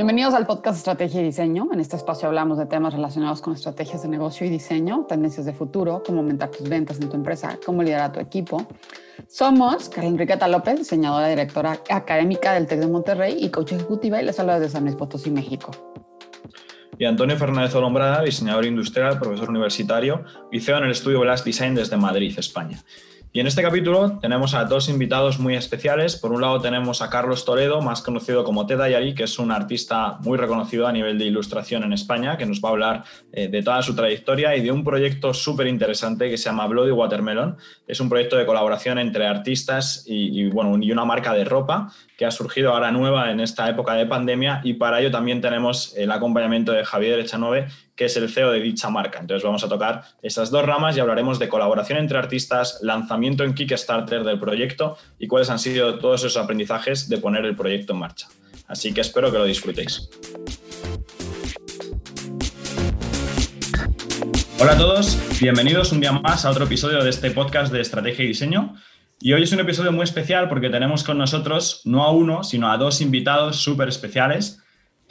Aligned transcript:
Bienvenidos 0.00 0.32
al 0.32 0.46
podcast 0.46 0.78
Estrategia 0.78 1.20
y 1.20 1.24
Diseño. 1.24 1.68
En 1.74 1.78
este 1.78 1.94
espacio 1.94 2.26
hablamos 2.26 2.56
de 2.56 2.64
temas 2.64 2.94
relacionados 2.94 3.42
con 3.42 3.52
estrategias 3.52 4.00
de 4.00 4.08
negocio 4.08 4.46
y 4.46 4.48
diseño, 4.48 5.04
tendencias 5.06 5.44
de 5.44 5.52
futuro, 5.52 6.02
cómo 6.02 6.20
aumentar 6.20 6.50
tus 6.50 6.66
ventas 6.66 6.98
en 7.02 7.10
tu 7.10 7.16
empresa, 7.16 7.58
cómo 7.66 7.82
liderar 7.82 8.08
a 8.08 8.12
tu 8.12 8.18
equipo. 8.18 8.66
Somos 9.28 9.90
Carla 9.90 10.08
Enriqueta 10.08 10.48
López, 10.48 10.78
diseñadora 10.78 11.26
y 11.26 11.30
directora 11.36 11.78
académica 11.90 12.54
del 12.54 12.66
TEC 12.66 12.80
de 12.80 12.86
Monterrey 12.86 13.36
y 13.44 13.50
coach 13.50 13.72
ejecutiva 13.72 14.22
y 14.22 14.24
les 14.24 14.40
hablo 14.40 14.54
desde 14.54 14.70
San 14.70 14.84
Luis 14.84 14.96
Potosí, 14.96 15.30
México. 15.30 15.70
Y 16.98 17.04
Antonio 17.04 17.36
Fernández 17.36 17.74
Olombrada, 17.74 18.22
diseñador 18.22 18.64
industrial, 18.64 19.18
profesor 19.18 19.50
universitario 19.50 20.24
y 20.50 20.60
CEO 20.60 20.78
en 20.78 20.84
el 20.84 20.92
estudio 20.92 21.20
Blast 21.20 21.44
Design 21.44 21.74
desde 21.74 21.98
Madrid, 21.98 22.32
España. 22.38 22.82
Y 23.32 23.38
en 23.38 23.46
este 23.46 23.62
capítulo 23.62 24.18
tenemos 24.20 24.54
a 24.54 24.64
dos 24.64 24.88
invitados 24.88 25.38
muy 25.38 25.54
especiales. 25.54 26.16
Por 26.16 26.32
un 26.32 26.40
lado 26.40 26.60
tenemos 26.60 27.00
a 27.00 27.08
Carlos 27.10 27.44
Toledo, 27.44 27.80
más 27.80 28.02
conocido 28.02 28.42
como 28.42 28.66
Ted 28.66 28.80
Ayari, 28.80 29.14
que 29.14 29.22
es 29.22 29.38
un 29.38 29.52
artista 29.52 30.18
muy 30.22 30.36
reconocido 30.36 30.88
a 30.88 30.92
nivel 30.92 31.16
de 31.16 31.26
ilustración 31.26 31.84
en 31.84 31.92
España, 31.92 32.36
que 32.36 32.44
nos 32.44 32.60
va 32.60 32.70
a 32.70 32.72
hablar 32.72 33.04
eh, 33.32 33.46
de 33.46 33.62
toda 33.62 33.82
su 33.82 33.94
trayectoria 33.94 34.56
y 34.56 34.62
de 34.62 34.72
un 34.72 34.82
proyecto 34.82 35.32
súper 35.32 35.68
interesante 35.68 36.28
que 36.28 36.36
se 36.36 36.46
llama 36.46 36.66
Bloody 36.66 36.90
Watermelon. 36.90 37.56
Es 37.86 38.00
un 38.00 38.08
proyecto 38.08 38.36
de 38.36 38.46
colaboración 38.46 38.98
entre 38.98 39.28
artistas 39.28 40.02
y, 40.08 40.48
bueno, 40.48 40.76
y 40.82 40.90
una 40.90 41.04
marca 41.04 41.32
de 41.32 41.44
ropa 41.44 41.92
que 42.18 42.26
ha 42.26 42.32
surgido 42.32 42.72
ahora 42.72 42.90
nueva 42.90 43.30
en 43.30 43.38
esta 43.38 43.68
época 43.70 43.94
de 43.94 44.06
pandemia 44.06 44.60
y 44.64 44.74
para 44.74 44.98
ello 44.98 45.12
también 45.12 45.40
tenemos 45.40 45.96
el 45.96 46.10
acompañamiento 46.10 46.72
de 46.72 46.84
Javier 46.84 47.20
Echanove, 47.20 47.68
que 48.00 48.06
es 48.06 48.16
el 48.16 48.30
CEO 48.30 48.50
de 48.50 48.60
dicha 48.60 48.88
marca. 48.88 49.18
Entonces 49.20 49.44
vamos 49.44 49.62
a 49.62 49.68
tocar 49.68 50.04
esas 50.22 50.50
dos 50.50 50.64
ramas 50.64 50.96
y 50.96 51.00
hablaremos 51.00 51.38
de 51.38 51.50
colaboración 51.50 51.98
entre 51.98 52.16
artistas, 52.16 52.78
lanzamiento 52.80 53.44
en 53.44 53.52
Kickstarter 53.52 54.24
del 54.24 54.38
proyecto 54.38 54.96
y 55.18 55.26
cuáles 55.26 55.50
han 55.50 55.58
sido 55.58 55.98
todos 55.98 56.24
esos 56.24 56.38
aprendizajes 56.38 57.10
de 57.10 57.18
poner 57.18 57.44
el 57.44 57.54
proyecto 57.54 57.92
en 57.92 57.98
marcha. 57.98 58.28
Así 58.68 58.94
que 58.94 59.02
espero 59.02 59.30
que 59.30 59.36
lo 59.36 59.44
disfrutéis. 59.44 60.08
Hola 64.58 64.72
a 64.72 64.78
todos, 64.78 65.18
bienvenidos 65.38 65.92
un 65.92 66.00
día 66.00 66.12
más 66.12 66.46
a 66.46 66.50
otro 66.52 66.64
episodio 66.64 67.04
de 67.04 67.10
este 67.10 67.30
podcast 67.32 67.70
de 67.70 67.82
Estrategia 67.82 68.24
y 68.24 68.28
Diseño. 68.28 68.76
Y 69.20 69.34
hoy 69.34 69.42
es 69.42 69.52
un 69.52 69.60
episodio 69.60 69.92
muy 69.92 70.04
especial 70.04 70.48
porque 70.48 70.70
tenemos 70.70 71.04
con 71.04 71.18
nosotros 71.18 71.82
no 71.84 72.02
a 72.04 72.12
uno, 72.12 72.44
sino 72.44 72.72
a 72.72 72.78
dos 72.78 73.02
invitados 73.02 73.56
súper 73.56 73.90
especiales. 73.90 74.59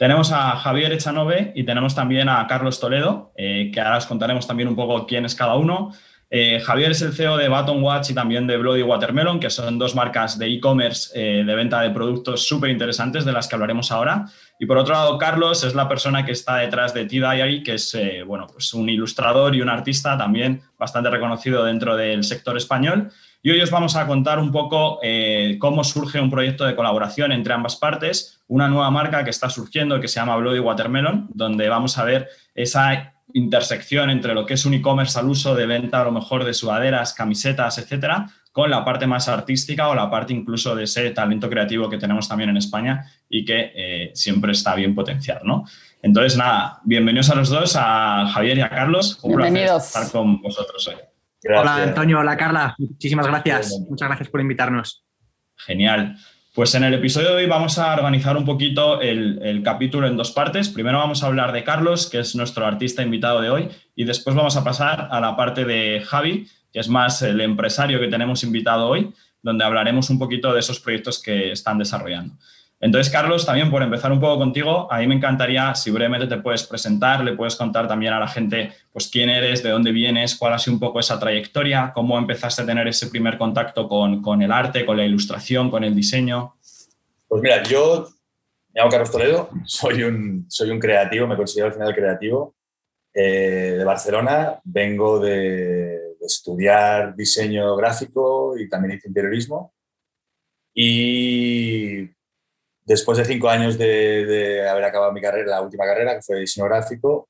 Tenemos 0.00 0.32
a 0.32 0.56
Javier 0.56 0.94
Echanove 0.94 1.52
y 1.54 1.64
tenemos 1.64 1.94
también 1.94 2.30
a 2.30 2.46
Carlos 2.46 2.80
Toledo, 2.80 3.34
eh, 3.36 3.70
que 3.70 3.82
ahora 3.82 3.98
os 3.98 4.06
contaremos 4.06 4.46
también 4.46 4.66
un 4.66 4.74
poco 4.74 5.06
quién 5.06 5.26
es 5.26 5.34
cada 5.34 5.56
uno. 5.56 5.92
Eh, 6.30 6.58
Javier 6.64 6.92
es 6.92 7.02
el 7.02 7.12
CEO 7.12 7.36
de 7.36 7.50
Baton 7.50 7.82
Watch 7.82 8.08
y 8.08 8.14
también 8.14 8.46
de 8.46 8.56
Bloody 8.56 8.82
Watermelon, 8.82 9.38
que 9.38 9.50
son 9.50 9.78
dos 9.78 9.94
marcas 9.94 10.38
de 10.38 10.46
e-commerce 10.46 11.10
eh, 11.14 11.44
de 11.44 11.54
venta 11.54 11.82
de 11.82 11.90
productos 11.90 12.48
súper 12.48 12.70
interesantes 12.70 13.26
de 13.26 13.32
las 13.32 13.46
que 13.46 13.56
hablaremos 13.56 13.92
ahora. 13.92 14.24
Y 14.58 14.64
por 14.64 14.78
otro 14.78 14.94
lado, 14.94 15.18
Carlos 15.18 15.64
es 15.64 15.74
la 15.74 15.86
persona 15.86 16.24
que 16.24 16.32
está 16.32 16.56
detrás 16.56 16.94
de 16.94 17.04
T-Diary, 17.04 17.62
que 17.62 17.74
es 17.74 17.94
bueno, 18.26 18.46
pues 18.50 18.72
un 18.72 18.88
ilustrador 18.88 19.54
y 19.54 19.60
un 19.60 19.68
artista 19.68 20.16
también 20.16 20.62
bastante 20.78 21.10
reconocido 21.10 21.62
dentro 21.62 21.94
del 21.94 22.24
sector 22.24 22.56
español. 22.56 23.10
Y 23.42 23.50
hoy 23.50 23.60
os 23.60 23.70
vamos 23.70 23.96
a 23.96 24.06
contar 24.06 24.38
un 24.38 24.50
poco 24.50 24.98
cómo 25.58 25.84
surge 25.84 26.20
un 26.20 26.30
proyecto 26.30 26.64
de 26.64 26.74
colaboración 26.74 27.32
entre 27.32 27.52
ambas 27.52 27.76
partes, 27.76 28.39
una 28.50 28.68
nueva 28.68 28.90
marca 28.90 29.22
que 29.22 29.30
está 29.30 29.48
surgiendo 29.48 30.00
que 30.00 30.08
se 30.08 30.18
llama 30.18 30.36
Bloody 30.36 30.58
Watermelon, 30.58 31.28
donde 31.32 31.68
vamos 31.68 31.96
a 31.98 32.04
ver 32.04 32.28
esa 32.52 33.14
intersección 33.32 34.10
entre 34.10 34.34
lo 34.34 34.44
que 34.44 34.54
es 34.54 34.64
un 34.64 34.74
e-commerce 34.74 35.16
al 35.20 35.28
uso 35.28 35.54
de 35.54 35.66
venta 35.66 36.00
a 36.00 36.04
lo 36.04 36.10
mejor 36.10 36.42
de 36.44 36.52
sudaderas, 36.52 37.14
camisetas, 37.14 37.78
etcétera, 37.78 38.28
con 38.50 38.68
la 38.68 38.84
parte 38.84 39.06
más 39.06 39.28
artística 39.28 39.88
o 39.88 39.94
la 39.94 40.10
parte 40.10 40.32
incluso 40.32 40.74
de 40.74 40.82
ese 40.82 41.10
talento 41.10 41.48
creativo 41.48 41.88
que 41.88 41.96
tenemos 41.96 42.28
también 42.28 42.50
en 42.50 42.56
España 42.56 43.06
y 43.28 43.44
que 43.44 43.70
eh, 43.72 44.10
siempre 44.14 44.50
está 44.50 44.74
bien 44.74 44.96
potenciar, 44.96 45.44
¿no? 45.44 45.64
Entonces, 46.02 46.36
nada, 46.36 46.80
bienvenidos 46.82 47.30
a 47.30 47.36
los 47.36 47.50
dos, 47.50 47.76
a 47.78 48.26
Javier 48.34 48.58
y 48.58 48.62
a 48.62 48.68
Carlos. 48.68 49.20
Un 49.22 49.36
placer 49.36 49.70
estar 49.76 50.10
con 50.10 50.42
vosotros 50.42 50.88
hoy. 50.88 50.96
Hola 51.56 51.84
Antonio, 51.84 52.18
hola 52.18 52.36
Carla, 52.36 52.74
muchísimas 52.78 53.28
gracias. 53.28 53.78
Muchas 53.88 54.08
gracias 54.08 54.28
por 54.28 54.40
invitarnos. 54.40 55.04
Genial. 55.56 56.16
Pues 56.52 56.74
en 56.74 56.82
el 56.82 56.94
episodio 56.94 57.28
de 57.28 57.36
hoy 57.36 57.46
vamos 57.46 57.78
a 57.78 57.94
organizar 57.94 58.36
un 58.36 58.44
poquito 58.44 59.00
el, 59.00 59.62
capítulo 59.64 60.08
en 60.08 60.16
dos 60.16 60.32
partes. 60.32 60.68
Primero 60.68 60.98
vamos 60.98 61.22
a 61.22 61.26
hablar 61.26 61.52
de 61.52 61.62
Carlos, 61.62 62.10
que 62.10 62.18
es 62.18 62.34
nuestro 62.34 62.66
artista 62.66 63.02
invitado 63.02 63.40
de 63.40 63.50
hoy, 63.50 63.68
y 63.94 64.02
después 64.02 64.34
vamos 64.34 64.56
a 64.56 64.64
pasar 64.64 65.06
a 65.12 65.20
la 65.20 65.36
parte 65.36 65.64
de 65.64 66.02
Javi, 66.04 66.48
que 66.72 66.80
es 66.80 66.88
más 66.88 67.22
el 67.22 67.40
empresario 67.40 68.00
que 68.00 68.08
tenemos 68.08 68.42
invitado 68.42 68.88
hoy, 68.88 69.12
donde 69.42 69.64
hablaremos 69.64 70.10
un 70.10 70.18
poquito 70.18 70.52
de 70.52 70.58
esos 70.58 70.80
proyectos 70.80 71.22
que 71.22 71.52
están 71.52 71.78
desarrollando. 71.78 72.34
Entonces, 72.82 73.12
Carlos, 73.12 73.44
también 73.44 73.70
por 73.70 73.82
empezar 73.82 74.10
un 74.10 74.20
poco 74.20 74.38
contigo, 74.38 74.90
a 74.90 75.00
mí 75.00 75.06
me 75.06 75.14
encantaría 75.14 75.74
si 75.74 75.90
brevemente 75.90 76.26
te 76.26 76.38
puedes 76.38 76.62
presentar, 76.62 77.22
le 77.22 77.34
puedes 77.34 77.54
contar 77.54 77.86
también 77.86 78.14
a 78.14 78.18
la 78.18 78.26
gente 78.26 78.72
pues 78.90 79.08
quién 79.08 79.28
eres, 79.28 79.62
de 79.62 79.68
dónde 79.68 79.92
vienes, 79.92 80.34
cuál 80.34 80.54
ha 80.54 80.58
sido 80.58 80.74
un 80.74 80.80
poco 80.80 80.98
esa 80.98 81.20
trayectoria, 81.20 81.92
cómo 81.94 82.18
empezaste 82.18 82.62
a 82.62 82.66
tener 82.66 82.88
ese 82.88 83.08
primer 83.08 83.36
contacto 83.36 83.86
con, 83.86 84.42
el 84.42 84.50
arte, 84.50 84.86
con 84.86 84.96
la 84.96 85.04
ilustración, 85.04 85.70
con 85.70 85.84
el 85.84 85.94
diseño. 85.94 86.54
Pues 87.28 87.42
mira, 87.42 87.62
yo 87.62 88.08
me 88.72 88.80
llamo 88.80 88.90
Carlos 88.90 89.10
Toledo, 89.10 89.50
soy 89.66 90.02
un, 90.02 90.46
soy 90.48 90.70
un 90.70 90.80
creativo, 90.80 91.26
me 91.26 91.36
considero 91.36 91.66
al 91.66 91.74
final 91.74 91.94
creativo 91.94 92.54
eh, 93.12 93.74
de 93.76 93.84
Barcelona, 93.84 94.58
vengo 94.64 95.18
de, 95.20 95.98
estudiar 96.20 97.16
diseño 97.16 97.74
gráfico 97.76 98.56
y 98.58 98.68
también 98.68 99.00
interiorismo. 99.04 99.74
Y 100.72 102.08
después 102.90 103.18
de 103.18 103.24
cinco 103.24 103.48
años 103.48 103.78
de, 103.78 104.68
haber 104.68 104.82
acabado 104.82 105.12
mi 105.12 105.20
carrera, 105.20 105.48
la 105.48 105.62
última 105.62 105.84
carrera, 105.84 106.16
que 106.16 106.22
fue 106.22 106.40
diseño 106.40 106.66
gráfico, 106.66 107.28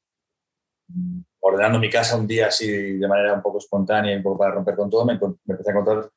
ordenando 1.38 1.78
mi 1.78 1.90
casa 1.90 2.16
un 2.16 2.26
día 2.26 2.46
así 2.46 2.96
de 2.96 3.06
manera 3.06 3.34
un 3.34 3.42
poco 3.42 3.58
espontánea 3.58 4.14
y 4.14 4.16
un 4.16 4.22
poco 4.22 4.38
para 4.38 4.52
romper 4.52 4.74
con 4.74 4.88
todo, 4.88 5.04
me, 5.04 5.12
empecé 5.12 5.68
a 5.68 5.72
encontrar 5.72 5.98
un 5.98 6.10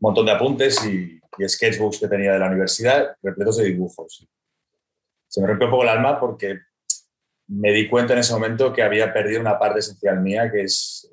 montón 0.00 0.24
de 0.24 0.32
apuntes 0.32 0.82
y, 0.86 1.20
sketchbooks 1.46 2.00
que 2.00 2.08
tenía 2.08 2.32
de 2.32 2.38
la 2.40 2.48
universidad, 2.48 3.14
repletos 3.22 3.58
de 3.58 3.66
dibujos. 3.66 4.26
Se 5.28 5.40
me 5.40 5.46
rompió 5.46 5.66
un 5.66 5.70
poco 5.70 5.82
el 5.84 5.90
alma 5.90 6.18
porque 6.18 6.58
me 7.46 7.70
di 7.70 7.88
cuenta 7.88 8.14
en 8.14 8.20
ese 8.20 8.32
momento 8.32 8.72
que 8.72 8.82
había 8.82 9.12
perdido 9.12 9.40
una 9.40 9.56
parte 9.56 9.78
esencial 9.78 10.20
mía, 10.20 10.50
que 10.50 10.62
es 10.62 11.08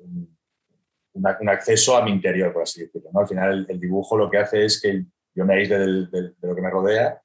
un 1.12 1.48
acceso 1.48 1.96
a 1.96 2.02
mi 2.02 2.10
interior, 2.10 2.52
por 2.52 2.62
así 2.62 2.80
decirlo. 2.80 3.10
Al 3.14 3.28
final, 3.28 3.66
el, 3.68 3.78
dibujo 3.78 4.16
lo 4.16 4.28
que 4.28 4.38
hace 4.38 4.64
es 4.64 4.80
que 4.80 5.04
yo 5.32 5.44
me 5.44 5.54
aísle 5.54 5.78
de 5.78 6.34
lo 6.40 6.56
que 6.56 6.62
me 6.62 6.70
rodea 6.70 7.22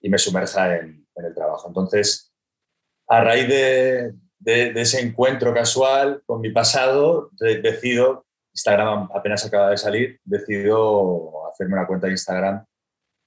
y 0.00 0.08
me 0.08 0.18
sumerja 0.18 0.76
en, 0.76 1.06
el 1.16 1.34
trabajo. 1.34 1.66
Entonces, 1.66 2.32
a 3.08 3.22
raíz 3.22 3.48
de, 3.48 4.14
ese 4.44 5.00
encuentro 5.00 5.52
casual 5.52 6.22
con 6.26 6.40
mi 6.40 6.50
pasado, 6.50 7.30
decido, 7.38 8.24
Instagram 8.52 9.08
apenas 9.12 9.44
acaba 9.44 9.70
de 9.70 9.76
salir, 9.76 10.20
decido 10.24 11.48
hacerme 11.50 11.74
una 11.74 11.86
cuenta 11.86 12.06
de 12.06 12.12
Instagram 12.12 12.64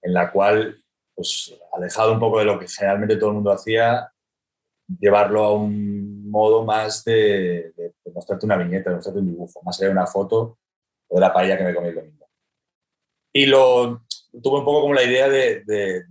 en 0.03 0.13
la 0.13 0.31
cual, 0.31 0.81
pues, 1.13 1.53
alejado 1.73 2.13
un 2.13 2.19
poco 2.19 2.39
de 2.39 2.45
lo 2.45 2.57
que 2.57 2.67
generalmente 2.67 3.17
todo 3.17 3.29
el 3.29 3.35
mundo 3.35 3.51
hacía, 3.51 4.11
llevarlo 4.99 5.43
a 5.43 5.53
un 5.53 6.29
modo 6.29 6.63
más 6.63 7.03
de, 7.03 7.73
mostrarte 8.13 8.45
una 8.45 8.57
viñeta, 8.57 8.89
de 8.89 8.95
mostrarte 8.95 9.19
un 9.19 9.31
dibujo, 9.31 9.61
más 9.63 9.79
allá 9.79 9.87
de 9.87 9.93
una 9.93 10.07
foto 10.07 10.57
o 11.07 11.15
de 11.15 11.21
la 11.21 11.33
paella 11.33 11.57
que 11.57 11.63
me 11.63 11.75
comí 11.75 11.89
el 11.89 11.95
domingo. 11.95 12.27
Y 13.33 13.45
lo, 13.45 14.03
tuve 14.41 14.59
un 14.59 14.65
poco 14.65 14.81
como 14.81 14.93
la 14.93 15.03
idea 15.03 15.27
de, 15.27 15.63
de, 15.65 16.03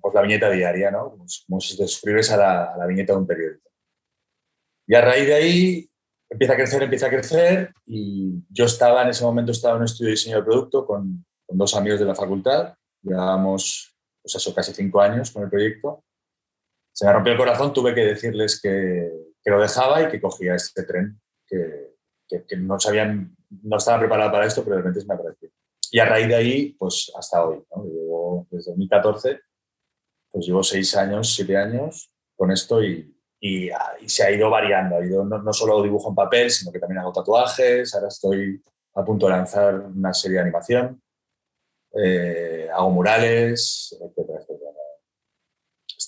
pues, 0.00 0.14
la 0.14 0.22
viñeta 0.22 0.50
diaria, 0.50 0.90
¿no? 0.90 1.10
Como, 1.10 1.60
si 1.60 1.76
te 1.76 1.86
suscribes 1.86 2.30
a 2.30 2.36
la, 2.36 2.64
a 2.74 2.78
la, 2.78 2.86
viñeta 2.86 3.12
de 3.12 3.18
un 3.18 3.26
periódico. 3.26 3.68
Y 4.86 4.94
a 4.94 5.00
raíz 5.00 5.26
de 5.26 5.34
ahí 5.34 5.90
empieza 6.30 6.54
a 6.54 6.56
crecer, 6.56 6.82
empieza 6.82 7.06
a 7.06 7.10
crecer 7.10 7.72
y 7.86 8.42
yo 8.50 8.64
estaba 8.64 9.02
en 9.02 9.08
ese 9.08 9.24
momento 9.24 9.52
estaba 9.52 9.74
en 9.74 9.80
un 9.80 9.84
estudio 9.84 10.08
de 10.08 10.12
diseño 10.12 10.36
de 10.36 10.42
producto 10.44 10.86
con, 10.86 11.24
con 11.46 11.58
dos 11.58 11.74
amigos 11.76 12.00
de 12.00 12.06
la 12.06 12.14
facultad, 12.14 12.74
llevábamos 13.02 13.90
pues 14.22 14.34
eso, 14.34 14.54
casi 14.54 14.72
cinco 14.72 15.00
años 15.00 15.30
con 15.30 15.42
el 15.42 15.50
proyecto. 15.50 16.04
Se 16.92 17.06
me 17.06 17.12
rompió 17.12 17.32
el 17.32 17.38
corazón, 17.38 17.72
tuve 17.72 17.94
que 17.94 18.04
decirles 18.04 18.60
que, 18.60 19.10
que 19.42 19.50
lo 19.50 19.60
dejaba 19.60 20.02
y 20.02 20.08
que 20.08 20.20
cogía 20.20 20.54
este 20.54 20.82
tren, 20.84 21.20
que, 21.46 21.96
que, 22.28 22.56
no 22.56 22.78
sabían, 22.78 23.34
no 23.62 23.76
estaban 23.76 24.00
preparados 24.00 24.32
para 24.32 24.46
esto, 24.46 24.62
pero 24.62 24.76
de 24.76 24.82
repente 24.82 25.06
me 25.06 25.14
apareció. 25.14 25.50
Y 25.92 25.98
a 25.98 26.04
raíz 26.04 26.28
de 26.28 26.34
ahí, 26.36 26.72
pues 26.78 27.12
hasta 27.16 27.44
hoy, 27.44 27.62
¿no? 27.74 27.84
Llevo, 27.84 28.46
desde 28.50 28.70
2014, 28.70 29.40
pues 30.30 30.46
llevo 30.46 30.62
seis 30.62 30.96
años, 30.96 31.34
siete 31.34 31.56
años 31.56 32.12
con 32.36 32.50
esto 32.50 32.82
y, 32.82 33.14
y, 33.40 33.70
se 34.06 34.22
ha 34.22 34.30
ido 34.30 34.48
variando. 34.50 34.96
Ha 34.96 35.04
ido, 35.04 35.24
no, 35.24 35.52
solo 35.52 35.82
dibujo 35.82 36.10
en 36.10 36.14
papel, 36.14 36.50
sino 36.50 36.70
que 36.70 36.78
también 36.78 37.00
hago 37.00 37.12
tatuajes. 37.12 37.94
Ahora 37.94 38.08
estoy 38.08 38.62
a 38.94 39.04
punto 39.04 39.26
de 39.26 39.32
lanzar 39.32 39.74
una 39.74 40.12
serie 40.12 40.36
de 40.36 40.42
animación. 40.42 41.02
Eh, 41.92 42.68
hago 42.72 42.90
murales, 42.90 43.96
etcétera, 44.00 44.38
etcétera. 44.40 44.70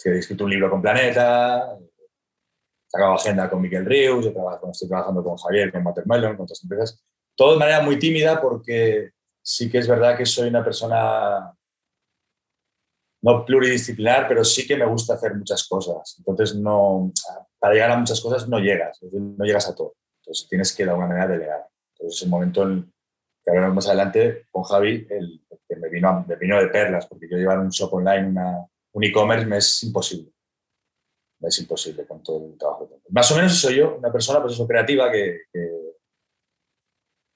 He 0.05 0.19
escrito 0.19 0.45
un 0.45 0.51
libro 0.51 0.71
con 0.71 0.83
Planeta, 0.83 1.77
he 1.79 2.91
sacado 2.91 3.15
agenda 3.15 3.49
con 3.49 3.61
Miguel 3.61 3.87
Rius, 3.87 4.27
estoy 4.27 4.89
trabajando 4.89 5.23
con 5.23 5.37
Javier, 5.37 5.71
con 5.71 5.87
Watermelon, 5.87 6.37
con 6.37 6.45
otras 6.45 6.63
empresas. 6.63 7.05
Todo 7.37 7.53
de 7.53 7.59
manera 7.59 7.83
muy 7.83 7.99
tímida 7.99 8.41
porque 8.41 9.13
sí 9.43 9.71
que 9.71 9.79
es 9.79 9.89
verdad 9.89 10.17
que 10.17 10.27
soy 10.27 10.49
una 10.49 10.65
persona 10.65 11.55
no 13.23 13.45
pluridisciplinar, 13.45 14.27
pero 14.27 14.45
sí 14.45 14.67
que 14.67 14.77
me 14.77 14.87
gusta 14.87 15.15
hacer 15.15 15.35
muchas 15.35 15.67
cosas. 15.69 16.17
Entonces, 16.19 16.57
no, 16.57 17.13
para 17.59 17.75
llegar 17.75 17.91
a 17.93 17.97
muchas 17.97 18.21
cosas 18.21 18.49
no 18.49 18.59
llegas, 18.59 18.99
no 19.03 19.45
llegas 19.45 19.69
a 19.69 19.75
todo. 19.75 19.95
Entonces, 20.21 20.49
tienes 20.49 20.75
que 20.75 20.85
de 20.85 20.91
alguna 20.91 21.09
manera 21.09 21.29
delegar. 21.29 21.69
Entonces, 21.95 22.19
es 22.19 22.23
un 22.25 22.31
momento 22.31 22.63
en, 22.65 22.93
que 23.45 23.51
hablaremos 23.51 23.77
más 23.77 23.87
adelante 23.87 24.47
con 24.51 24.63
Javi, 24.65 25.07
el, 25.09 25.41
que 25.69 25.77
me 25.77 25.89
vino, 25.89 26.25
me 26.27 26.37
vino 26.37 26.61
de 26.61 26.69
perlas, 26.69 27.07
porque 27.07 27.29
yo 27.31 27.37
llevar 27.37 27.59
un 27.59 27.71
shop 27.71 27.95
online, 27.95 28.41
un 28.93 29.05
e-commerce, 29.05 29.47
me 29.47 29.59
es 29.59 29.83
imposible. 29.85 30.33
Me 31.41 31.49
es 31.49 31.59
imposible 31.59 32.07
con 32.07 32.23
todo 32.23 32.47
el 32.47 32.59
trabajo. 32.59 32.89
Más 33.11 33.31
o 33.33 33.37
menos 33.37 33.59
soy 33.59 33.77
yo, 33.77 33.97
una 33.97 34.13
persona 34.13 34.41
pues 34.41 34.55
eso, 34.55 34.67
creativa 34.67 35.11
que, 35.11 35.43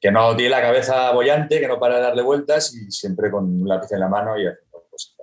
que, 0.07 0.13
no 0.13 0.37
tiene 0.37 0.51
la 0.51 0.63
cabeza 0.63 1.11
bollante, 1.11 1.59
que 1.59 1.67
no 1.67 1.81
para 1.81 1.97
de 1.97 2.03
darle 2.03 2.23
vueltas 2.23 2.73
y 2.75 2.91
siempre 2.93 3.31
con 3.31 3.45
un 3.45 3.69
lápiz 3.69 3.91
en 3.93 4.01
la 4.01 4.09
mano 4.09 4.39
y 4.39 4.47
haciendo 4.47 4.87
cosas. 4.89 5.17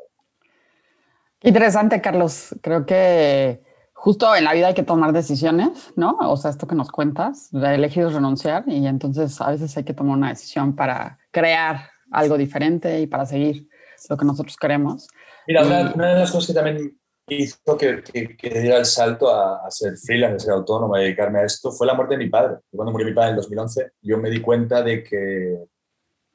Interesante, 1.41 2.01
Carlos. 2.01 2.53
Creo 2.61 2.85
que 2.85 3.63
justo 3.93 4.35
en 4.35 4.43
la 4.43 4.53
vida 4.53 4.67
hay 4.67 4.73
que 4.73 4.83
tomar 4.83 5.13
decisiones, 5.13 5.93
¿no? 5.95 6.17
O 6.19 6.35
sea, 6.35 6.51
esto 6.51 6.67
que 6.67 6.75
nos 6.75 6.89
cuentas, 6.89 7.49
elegir 7.53 8.07
renunciar 8.07 8.65
y 8.67 8.85
entonces 8.85 9.39
a 9.39 9.51
veces 9.51 9.75
hay 9.77 9.85
que 9.85 9.93
tomar 9.93 10.17
una 10.17 10.29
decisión 10.29 10.75
para 10.75 11.17
crear 11.31 11.89
algo 12.11 12.37
diferente 12.37 12.99
y 12.99 13.07
para 13.07 13.25
seguir 13.25 13.69
lo 14.09 14.17
que 14.17 14.25
nosotros 14.25 14.57
queremos. 14.57 15.07
Mira, 15.47 15.65
una, 15.65 16.13
de 16.13 16.19
las 16.19 16.31
cosas 16.31 16.47
que 16.47 16.53
también 16.53 16.99
hizo 17.35 17.77
que, 17.77 18.03
que, 18.03 18.49
diera 18.49 18.77
el 18.77 18.85
salto 18.85 19.33
a, 19.33 19.69
ser 19.69 19.97
freelance, 19.97 20.35
a 20.35 20.39
ser 20.39 20.53
autónomo, 20.53 20.95
a 20.95 20.99
dedicarme 20.99 21.39
a 21.39 21.45
esto, 21.45 21.71
fue 21.71 21.87
la 21.87 21.93
muerte 21.93 22.15
de 22.15 22.23
mi 22.23 22.29
padre. 22.29 22.57
Cuando 22.71 22.91
murió 22.91 23.07
mi 23.07 23.13
padre 23.13 23.31
en 23.31 23.35
2011, 23.37 23.91
yo 24.01 24.17
me 24.17 24.29
di 24.29 24.41
cuenta 24.41 24.81
de 24.81 25.03
que, 25.03 25.65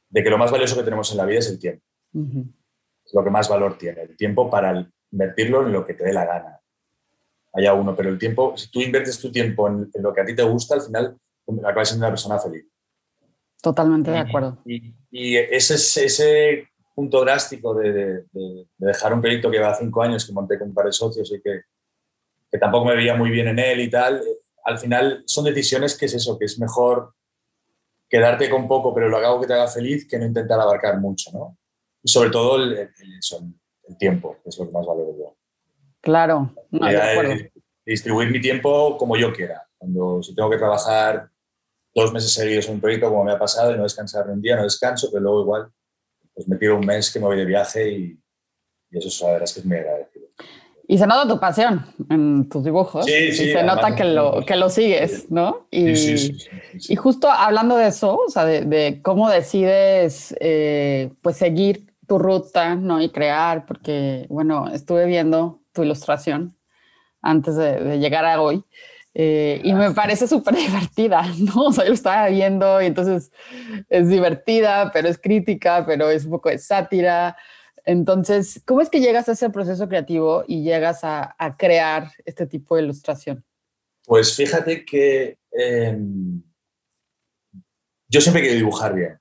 de 0.09 0.23
que 0.23 0.31
lo 0.31 0.39
más 0.39 0.51
valioso 0.51 0.77
que 0.77 0.83
tenemos 0.83 1.11
en 1.11 1.17
la 1.17 1.25
vida 1.25 1.39
es 1.41 1.51
el 1.51 1.59
tiempo. 1.59 1.85
Es 3.05 3.15
lo 3.15 3.25
que 3.25 3.31
más 3.31 3.49
valor 3.49 3.77
tiene, 3.79 4.03
el 4.03 4.17
tiempo 4.17 4.51
para 4.51 4.89
invertirlo 5.11 5.67
en 5.67 5.73
lo 5.73 5.85
que 5.85 5.95
te 5.95 6.05
dé 6.05 6.13
la 6.13 6.25
gana. 6.25 6.61
Haya 7.55 7.75
uno, 7.75 7.97
pero 7.97 8.09
el 8.11 8.19
tiempo, 8.19 8.57
si 8.57 8.71
tú 8.71 8.81
inviertes 8.81 9.21
tu 9.21 9.33
tiempo 9.33 9.69
en, 9.69 9.91
lo 9.95 10.13
que 10.13 10.21
a 10.21 10.25
ti 10.25 10.35
te 10.35 10.43
gusta, 10.43 10.75
al 10.75 10.83
final 10.83 11.17
acabas 11.65 11.89
siendo 11.89 12.07
una 12.07 12.13
persona 12.13 12.39
feliz. 12.39 12.67
Totalmente 13.61 14.11
de 14.11 14.19
acuerdo. 14.19 14.59
Y, 14.65 14.95
y 15.11 15.37
ese, 15.37 15.75
ese 15.75 16.69
punto 16.99 17.21
drástico 17.21 17.75
de, 17.75 18.25
dejar 18.77 19.15
un 19.15 19.21
proyecto 19.21 19.49
que 19.53 19.61
va 19.61 19.73
cinco 19.73 20.03
años, 20.03 20.27
que 20.27 20.33
monté 20.33 20.59
con 20.59 20.71
un 20.71 20.75
par 20.75 20.87
de 20.87 20.91
socios 20.93 21.31
y 21.31 21.41
que, 21.41 21.61
que 22.51 22.59
tampoco 22.59 22.87
me 22.87 22.97
veía 22.97 23.15
muy 23.15 23.31
bien 23.31 23.47
en 23.47 23.61
él 23.61 23.79
y 23.83 23.89
tal, 23.89 24.21
al 24.65 24.79
final 24.81 25.23
son 25.25 25.45
decisiones 25.45 25.97
que 25.97 26.07
es 26.07 26.15
eso, 26.15 26.37
que 26.37 26.47
es 26.47 26.59
mejor 26.59 27.15
quedarte 28.09 28.51
con 28.51 28.67
poco, 28.67 28.93
pero 28.93 29.09
lo 29.09 29.17
hago 29.19 29.41
que 29.41 29.47
te 29.47 29.53
haga 29.53 29.69
feliz, 29.69 30.09
que 30.09 30.19
no 30.19 30.27
intentar 30.27 30.59
abarcar 30.59 30.99
mucho, 30.99 31.31
¿no? 31.33 31.57
Y 32.03 32.11
sobre 32.11 32.31
todo 32.31 32.57
el, 32.57 32.73
el, 32.77 33.97
tiempo, 33.97 34.37
que 34.43 34.49
es 34.49 34.59
lo 34.59 34.67
que 34.67 34.73
más 34.73 34.85
valoro 34.85 35.17
yo. 35.17 35.37
Claro, 36.01 36.53
distribuir 37.87 38.33
mi 38.33 38.41
tiempo 38.41 38.99
como 38.99 39.17
yo 39.17 39.33
quiera. 39.33 39.69
Cuando 39.79 40.21
si 40.21 40.35
tengo 40.35 40.51
que 40.51 40.59
trabajar 40.59 41.31
dos 41.95 42.13
meses 42.13 42.33
seguidos 42.33 42.67
en 42.67 42.75
un 42.75 42.81
proyecto, 42.81 43.09
como 43.09 43.23
me 43.23 43.31
ha 43.31 43.39
pasado, 43.39 43.73
y 43.73 43.77
no 43.77 43.85
descansar 43.85 44.29
un 44.29 44.43
día, 44.43 44.57
no 44.57 44.65
descanso, 44.65 45.11
pero 45.13 45.23
luego 45.23 45.43
igual 45.43 45.73
pues 46.39 46.47
me 46.47 46.57
tiro 46.57 46.77
un 46.77 46.87
mes 46.87 47.11
que 47.11 47.19
me 47.19 47.27
voy 47.27 47.37
de 47.37 47.45
viaje 47.45 47.91
y, 47.91 48.19
eso 48.93 49.27
la 49.27 49.33
verdad 49.33 49.45
es 49.49 49.55
que 49.55 49.61
es 49.61 49.67
muy 49.67 49.77
agradecido. 49.77 50.29
Y 50.87 50.97
se 50.97 51.07
nota 51.07 51.27
tu 51.27 51.41
pasión 51.41 51.85
en 52.09 52.49
tus 52.49 52.65
dibujos. 52.65 53.05
Sí, 53.07 53.33
sí, 53.33 53.45
y 53.47 53.53
se 53.53 53.65
nota 53.65 53.97
que 53.97 54.05
lo, 54.05 54.45
que 54.47 54.55
lo 54.55 54.71
sigues, 54.71 55.29
¿no? 55.33 55.67
Y, 55.73 55.91
y, 56.89 56.97
justo 56.97 57.29
hablando 57.29 57.77
de 57.77 57.89
eso, 57.89 58.17
o 58.17 58.31
sea, 58.31 58.45
de, 58.45 59.01
cómo 59.03 59.29
decides 59.29 60.35
eh, 60.39 61.11
pues 61.23 61.37
seguir 61.37 61.93
tu 62.07 62.21
ruta, 62.21 62.77
¿no? 62.77 63.03
Y 63.03 63.11
crear, 63.11 63.67
porque, 63.67 64.27
bueno, 64.31 64.73
estuve 64.73 65.07
viendo 65.07 65.61
tu 65.73 65.83
ilustración 65.83 66.57
antes 67.21 67.57
de, 67.57 67.81
de 67.83 67.99
llegar 67.99 68.25
a 68.25 68.41
hoy. 68.41 68.63
Eh, 69.21 69.61
y 69.65 69.75
me 69.75 69.91
parece 69.91 70.29
súper 70.29 70.55
divertida, 70.57 71.25
¿no? 71.39 71.67
O 71.67 71.73
sea, 71.73 71.85
yo 71.85 71.93
estaba 71.93 72.29
viendo 72.29 72.81
y 72.81 72.87
entonces 72.87 73.33
es 73.89 74.09
divertida, 74.09 74.93
pero 74.93 75.09
es 75.09 75.19
crítica, 75.19 75.85
pero 75.85 76.09
es 76.09 76.25
un 76.25 76.31
poco 76.31 76.51
de 76.51 76.59
sátira. 76.59 77.37
Entonces, 77.85 78.63
¿cómo 78.65 78.81
es 78.81 78.89
que 78.89 79.01
llegas 79.01 79.29
a 79.29 79.33
ese 79.33 79.51
proceso 79.51 79.89
creativo 79.89 80.45
y 80.47 80.63
llegas 80.63 81.03
a, 81.03 81.35
a 81.37 81.57
crear 81.57 82.13
este 82.25 82.47
tipo 82.47 82.77
de 82.77 82.85
ilustración? 82.85 83.45
Pues 84.05 84.37
fíjate 84.37 84.85
que 84.85 85.37
em, 85.51 86.41
yo 88.09 88.21
siempre 88.21 88.43
quiero 88.43 88.57
dibujar 88.57 88.95
bien. 88.95 89.19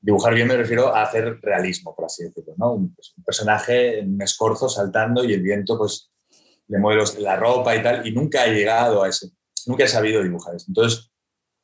Dibujar 0.00 0.34
bien 0.34 0.48
me 0.48 0.56
refiero 0.56 0.92
a 0.92 1.02
hacer 1.02 1.38
realismo, 1.42 1.94
por 1.94 2.06
así 2.06 2.24
decirlo, 2.24 2.54
¿no? 2.56 2.72
Un, 2.72 2.92
pues, 2.92 3.14
un 3.16 3.22
personaje 3.22 4.00
en 4.00 4.14
un 4.14 4.22
escorzo 4.22 4.68
saltando 4.68 5.22
y 5.22 5.32
el 5.32 5.42
viento, 5.42 5.78
pues, 5.78 6.10
le 6.68 6.78
mueve 6.78 7.02
la 7.18 7.36
ropa 7.36 7.74
y 7.74 7.82
tal, 7.82 8.06
y 8.06 8.12
nunca 8.12 8.44
he 8.46 8.54
llegado 8.54 9.02
a 9.02 9.08
ese, 9.08 9.30
nunca 9.66 9.84
he 9.84 9.88
sabido 9.88 10.22
dibujar 10.22 10.54
eso. 10.54 10.66
Entonces, 10.68 11.10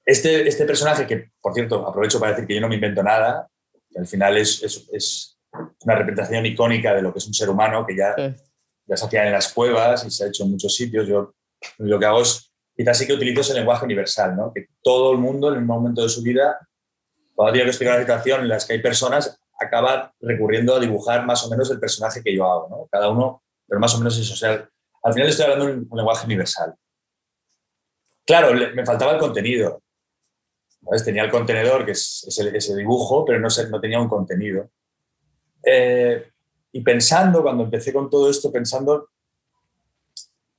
este, 0.05 0.47
este 0.47 0.65
personaje, 0.65 1.07
que 1.07 1.31
por 1.41 1.55
cierto, 1.55 1.87
aprovecho 1.87 2.21
para 2.21 2.33
decir 2.33 2.47
que 2.47 2.55
yo 2.55 2.61
no 2.61 2.69
me 2.69 2.75
invento 2.75 3.03
nada, 3.03 3.49
que 3.91 3.99
al 3.99 4.07
final 4.07 4.37
es, 4.37 4.63
es, 4.63 4.89
es 4.93 5.39
una 5.85 5.95
representación 5.95 6.47
icónica 6.47 6.95
de 6.95 7.03
lo 7.03 7.13
que 7.13 7.19
es 7.19 7.27
un 7.27 7.35
ser 7.35 7.49
humano, 7.49 7.87
que 7.87 7.97
ya, 7.97 8.15
ya 8.17 8.97
se 8.97 9.05
hacía 9.05 9.27
en 9.27 9.33
las 9.33 9.53
cuevas 9.53 10.05
y 10.05 10.11
se 10.11 10.25
ha 10.25 10.29
hecho 10.29 10.45
en 10.45 10.51
muchos 10.51 10.75
sitios. 10.75 11.07
Yo 11.07 11.35
lo 11.79 11.99
que 11.99 12.07
hago 12.07 12.23
es, 12.23 12.53
quizás 12.77 12.99
sí 12.99 13.07
que 13.07 13.15
utilizo 13.15 13.41
ese 13.41 13.55
lenguaje 13.55 13.85
universal, 13.85 14.37
¿no? 14.37 14.53
que 14.53 14.67
todo 14.83 15.13
el 15.13 15.19
mundo 15.19 15.53
en 15.53 15.59
un 15.59 15.67
momento 15.67 16.03
de 16.03 16.09
su 16.09 16.23
vida, 16.23 16.59
cuando 17.35 17.53
tiene 17.53 17.67
que 17.67 17.71
explicar 17.71 17.95
una 17.95 18.03
situación 18.03 18.41
en 18.43 18.49
la 18.49 18.59
que 18.59 18.73
hay 18.73 18.83
personas, 18.83 19.39
acaba 19.61 20.13
recurriendo 20.21 20.75
a 20.75 20.81
dibujar 20.81 21.25
más 21.25 21.45
o 21.45 21.51
menos 21.51 21.71
el 21.71 21.81
personaje 21.81 22.23
que 22.23 22.35
yo 22.35 22.45
hago. 22.45 22.69
¿no? 22.69 22.89
Cada 22.91 23.09
uno, 23.09 23.43
pero 23.67 23.81
más 23.81 23.95
o 23.95 23.99
menos 23.99 24.19
eso. 24.19 24.35
O 24.35 24.37
sea, 24.37 24.69
al 25.05 25.13
final 25.13 25.29
estoy 25.29 25.45
hablando 25.45 25.69
en 25.69 25.87
un 25.89 25.97
lenguaje 25.97 26.27
universal. 26.27 26.75
Claro, 28.27 28.55
me 28.75 28.87
faltaba 28.87 29.13
el 29.13 29.19
contenido. 29.19 29.83
Tenía 31.05 31.25
el 31.25 31.31
contenedor, 31.31 31.85
que 31.85 31.93
es, 31.93 32.25
ese, 32.27 32.77
dibujo, 32.77 33.25
pero 33.25 33.39
no, 33.39 33.49
no 33.71 33.81
tenía 33.81 34.01
un 34.01 34.09
contenido. 34.09 34.71
Eh, 35.63 36.31
y 36.73 36.81
pensando, 36.81 37.43
cuando 37.43 37.65
empecé 37.65 37.93
con 37.93 38.09
todo 38.11 38.31
esto, 38.31 38.51
pensando, 38.51 39.11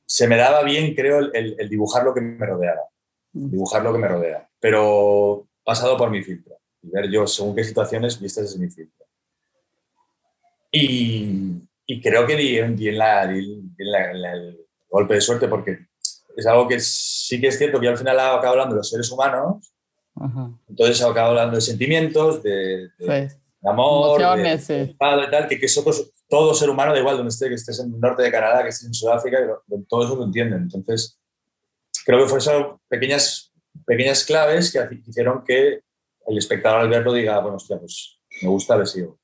se 0.06 0.28
me 0.28 0.38
daba 0.38 0.64
bien, 0.64 0.96
creo, 0.96 1.20
el, 1.34 1.70
dibujar 1.70 2.04
lo 2.04 2.14
que 2.14 2.22
me 2.22 2.46
rodeaba. 2.46 2.82
Mm. 3.34 3.50
Dibujar 3.50 3.84
lo 3.84 3.94
que 3.94 4.00
me 4.00 4.08
rodea. 4.08 4.48
Pero 4.60 5.48
pasado 5.64 5.98
por 5.98 6.10
mi 6.12 6.24
filtro. 6.24 6.56
Y 6.84 6.90
ver 6.90 7.10
yo, 7.10 7.26
según 7.26 7.56
qué 7.56 7.64
situaciones, 7.64 8.20
vistas 8.20 8.46
desde 8.46 8.60
mi 8.60 8.70
filtro. 8.70 9.06
Y, 10.72 11.68
y 11.86 12.02
creo 12.02 12.26
que 12.26 12.36
di, 12.36 12.60
di, 12.76 12.92
la, 12.92 13.24
el 13.24 14.58
golpe 14.90 15.16
de 15.16 15.22
suerte 15.22 15.48
porque 15.48 15.88
es 16.36 16.46
algo 16.46 16.68
que 16.68 16.80
sí 16.80 17.40
que 17.40 17.48
es 17.48 17.58
cierto 17.58 17.80
que 17.80 17.86
yo 17.86 17.92
al 17.92 17.98
final 17.98 18.20
acabo 18.20 18.54
hablando 18.54 18.76
de 18.76 18.80
los 18.80 18.90
seres 18.90 19.12
humanos, 19.12 19.74
entonces 20.70 21.02
acabo 21.02 21.30
hablando 21.30 21.56
de 21.56 21.62
sentimientos, 21.62 22.42
de, 22.42 22.90
amor, 23.64 24.20
de, 24.20 25.28
tal, 25.30 25.48
que, 25.48 25.60
que 25.60 25.68
somos, 25.68 26.12
todo 26.30 26.54
ser 26.54 26.70
humano, 26.70 26.94
da 26.94 27.00
igual 27.00 27.18
donde 27.18 27.30
estés, 27.30 27.50
que 27.50 27.56
estés 27.56 27.80
en 27.80 27.94
el 27.94 28.00
norte 28.00 28.24
de 28.24 28.32
Canadá, 28.32 28.64
que 28.64 28.70
estés 28.70 28.88
en 28.88 28.94
Sudáfrica, 28.94 29.38
todo 29.88 30.06
eso 30.06 30.16
lo 30.16 30.24
entienden. 30.24 30.64
Entonces, 30.74 31.20
creo 32.06 32.20
que 32.20 32.30
fueron 32.30 32.80
pequeñas, 32.88 33.54
pequeñas 33.86 34.24
claves 34.24 34.72
que 34.72 35.02
hicieron 35.06 35.44
que 35.44 35.82
el 36.28 36.38
espectador 36.38 36.82
al 36.82 36.90
verlo 36.90 37.14
diga, 37.14 37.40
bueno, 37.40 37.58
hostia, 37.58 37.78
pues 37.78 38.20
me 38.42 38.50
gusta, 38.50 38.78
le 38.78 38.86
sigo. 38.86 39.20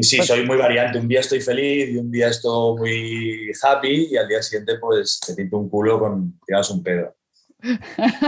Y 0.00 0.02
sí, 0.02 0.16
pues 0.16 0.28
soy 0.28 0.46
muy 0.46 0.56
variante. 0.56 0.98
Un 0.98 1.06
día 1.06 1.20
estoy 1.20 1.42
feliz 1.42 1.90
y 1.90 1.98
un 1.98 2.10
día 2.10 2.28
estoy 2.28 2.78
muy 2.78 3.52
happy 3.62 4.08
y 4.10 4.16
al 4.16 4.26
día 4.26 4.42
siguiente 4.42 4.78
pues 4.78 5.20
te 5.20 5.34
pinto 5.34 5.58
un 5.58 5.68
culo 5.68 6.00
con 6.00 6.40
tiras 6.46 6.70
un 6.70 6.82
pedo. 6.82 7.14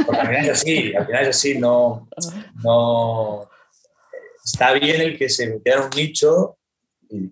Porque 0.06 0.20
al 0.20 0.26
final 0.26 0.44
es 0.44 0.50
así, 0.50 0.94
al 0.94 1.06
final 1.06 1.22
es 1.22 1.28
así, 1.28 1.58
no, 1.58 2.08
no... 2.62 3.48
Está 4.44 4.74
bien 4.74 5.00
el 5.00 5.16
que 5.16 5.30
se 5.30 5.48
metiera 5.48 5.78
en 5.78 5.84
un 5.84 5.90
nicho, 5.96 6.58
y, 7.08 7.28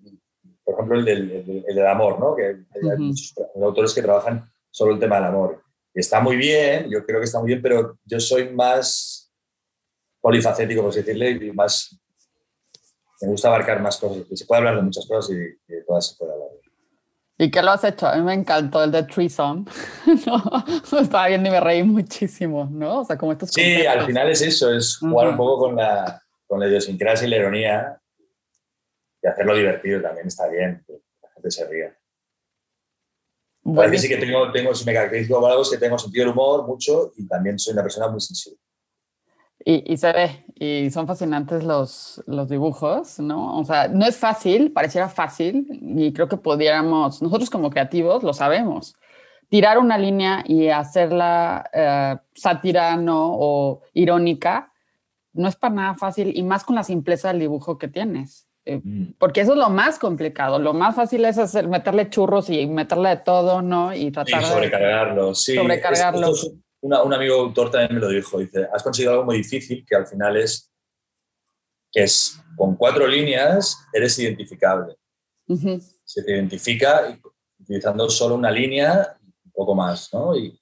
por 0.65 0.75
ejemplo 0.75 0.99
el 1.01 1.05
del, 1.05 1.65
el 1.69 1.75
del 1.75 1.87
amor, 1.87 2.19
¿no? 2.19 2.35
Que 2.35 2.45
hay 2.47 2.97
muchos 2.97 3.35
autores 3.63 3.93
que 3.93 4.01
trabajan 4.01 4.51
solo 4.71 4.95
el 4.95 5.01
tema 5.01 5.17
del 5.17 5.27
amor. 5.27 5.63
Y 5.93 6.01
está 6.01 6.21
muy 6.21 6.37
bien, 6.37 6.89
yo 6.89 7.05
creo 7.05 7.19
que 7.19 7.27
está 7.27 7.41
muy 7.41 7.49
bien, 7.49 7.61
pero 7.61 7.99
yo 8.07 8.19
soy 8.21 8.49
más 8.55 9.31
polifacético, 10.23 10.81
por 10.81 10.91
así 10.91 11.01
decirle, 11.01 11.33
y 11.33 11.53
más 11.53 12.00
me 13.21 13.29
gusta 13.29 13.49
abarcar 13.49 13.81
más 13.81 13.99
cosas. 13.99 14.25
Se 14.33 14.47
puede 14.47 14.59
hablar 14.59 14.77
de 14.77 14.83
muchas 14.83 15.07
cosas 15.07 15.31
y, 15.31 15.39
de 15.73 15.83
todas 15.87 16.09
se 16.09 16.17
puede 16.17 16.33
hablar. 16.33 16.49
¿Y 17.39 17.51
qué 17.51 17.63
lo 17.63 17.71
has 17.71 17.85
hecho? 17.85 18.07
A 18.07 18.17
mí 18.17 18.23
me 18.23 18.35
encantó 18.35 18.85
el 18.85 18.93
de 18.93 19.03
Threesome. 19.05 19.65
no, 20.27 21.01
estaba 21.01 21.29
viendo 21.29 21.49
y 21.49 21.53
me 21.53 21.61
reí 21.61 21.83
muchísimo, 21.83 22.69
¿no? 22.71 23.01
O 23.01 23.05
sea, 23.05 23.17
como 23.17 23.33
estos 23.33 23.51
Sí, 23.51 23.87
al 23.87 24.05
final 24.05 24.31
es 24.31 24.43
eso, 24.43 24.73
es 24.73 24.99
jugar 24.99 25.29
un 25.29 25.37
poco 25.37 25.67
con 25.67 25.77
la, 25.77 26.23
con 26.47 26.61
la 26.61 26.69
idiosincrasia 26.69 27.27
y 27.27 27.31
la 27.31 27.37
ironía 27.37 28.01
y 29.23 29.27
hacerlo 29.27 29.55
divertido 29.55 30.01
también 30.03 30.27
está 30.27 30.49
bien, 30.49 30.83
que 30.87 31.01
la 31.23 31.31
gente 31.31 31.51
se 31.51 31.67
ría. 31.67 31.97
Bueno. 33.63 33.99
sí 33.99 34.09
que 34.09 34.17
tengo, 34.17 34.51
tengo, 34.53 34.75
si 34.75 34.85
me 34.87 34.95
caracterizo 34.95 35.47
algo 35.47 35.63
es 35.63 35.71
que 35.71 35.77
tengo 35.77 35.99
sentido 35.99 36.25
del 36.25 36.33
humor 36.33 36.67
mucho 36.67 37.13
y 37.17 37.29
también 37.29 37.59
soy 37.59 37.75
una 37.75 37.83
persona 37.83 38.09
muy 38.09 38.21
sensible. 38.21 38.59
Y, 39.63 39.99
se 39.99 40.13
ve, 40.13 40.45
y 40.55 40.91
son 40.91 41.07
fascinantes 41.07 41.65
los, 41.65 42.23
los 42.27 42.49
dibujos, 42.49 43.21
¿no? 43.21 43.59
O 43.59 43.65
sea, 43.65 43.89
no 43.89 44.07
es 44.07 44.17
fácil, 44.17 44.73
pareciera 44.73 45.09
fácil, 45.11 45.67
y 45.83 46.15
creo 46.15 46.29
que 46.29 46.39
pudiéramos, 46.39 47.21
nosotros 47.21 47.51
como 47.51 47.69
creativos 47.69 48.23
lo 48.23 48.33
sabemos, 48.33 48.97
tirar 49.51 49.79
una 49.79 49.99
línea 49.99 50.43
y 50.47 50.69
hacerla 50.69 51.69
eh, 51.75 52.17
sátira, 52.35 52.97
¿no? 52.97 53.37
O 53.39 53.83
irónica, 53.93 54.73
no 55.35 55.47
es 55.47 55.57
para 55.57 55.75
nada 55.75 55.95
fácil, 55.95 56.33
y 56.35 56.43
más 56.43 56.65
con 56.65 56.77
la 56.77 56.83
simpleza 56.83 57.29
del 57.29 57.41
dibujo 57.41 57.77
que 57.77 57.89
tienes. 57.89 58.47
Eh, 58.65 58.81
mm. 58.83 59.15
porque 59.19 59.43
eso 59.43 59.53
es 59.53 59.59
lo 59.59 59.69
más 59.69 59.99
complicado. 59.99 60.59
Lo 60.59 60.73
más 60.73 60.95
fácil 60.95 61.25
es 61.25 61.37
hacer, 61.39 61.69
meterle 61.69 62.09
churros 62.09 62.49
y 62.51 62.67
meterle 62.67 63.11
de 63.11 63.17
todo, 63.17 63.61
¿no? 63.61 63.95
Y 63.95 64.11
tratar 64.11 64.43
sobrecargarlo, 64.43 65.35
sí. 65.35 65.55
Sobrecargarlo 65.55 66.33
un 66.83 67.13
amigo 67.13 67.35
autor 67.35 67.71
también 67.71 67.95
me 67.95 68.01
lo 68.01 68.09
dijo, 68.09 68.39
dice, 68.39 68.67
has 68.73 68.83
conseguido 68.83 69.13
algo 69.13 69.25
muy 69.25 69.39
difícil 69.39 69.85
que 69.87 69.97
al 69.97 70.07
final 70.07 70.37
es 70.37 70.71
que 71.93 72.05
es 72.05 72.41
con 72.57 72.77
cuatro 72.77 73.07
líneas 73.07 73.77
eres 73.93 74.19
identificable. 74.19 74.97
Se 76.05 76.23
te 76.23 76.33
identifica 76.33 77.19
utilizando 77.59 78.09
solo 78.09 78.37
una 78.37 78.51
línea, 78.51 79.19
un 79.45 79.53
poco 79.53 79.75
más, 79.75 80.13
¿no? 80.15 80.37
Y 80.37 80.59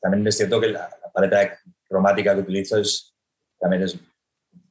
también 0.00 0.26
es 0.26 0.36
cierto 0.36 0.60
que 0.60 0.68
la, 0.68 0.90
paleta 1.12 1.58
cromática 1.88 2.34
que 2.34 2.42
utilizo 2.42 2.78
es, 2.78 3.14
también 3.58 3.84
es, 3.84 3.98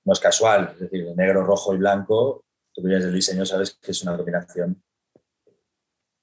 no 0.03 0.13
es 0.13 0.19
casual, 0.19 0.71
es 0.73 0.81
decir, 0.81 1.07
negro, 1.15 1.43
rojo 1.43 1.73
y 1.73 1.77
blanco, 1.77 2.45
tú 2.71 2.83
que 2.83 2.93
el 2.93 3.13
diseño 3.13 3.45
sabes 3.45 3.79
que 3.81 3.91
es 3.91 4.03
una 4.03 4.15
combinación 4.15 4.83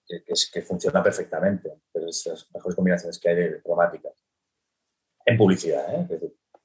que, 0.07 0.23
que, 0.53 0.63
funciona 0.63 1.03
perfectamente, 1.03 1.73
pero 1.93 2.09
es 2.09 2.25
las 2.27 2.47
mejores 2.55 2.77
combinaciones 2.77 3.19
que 3.19 3.29
hay 3.31 3.35
de 3.35 3.63
cromáticas 3.63 4.22
en 5.25 5.37
publicidad, 5.37 5.85
¿eh? 5.95 6.07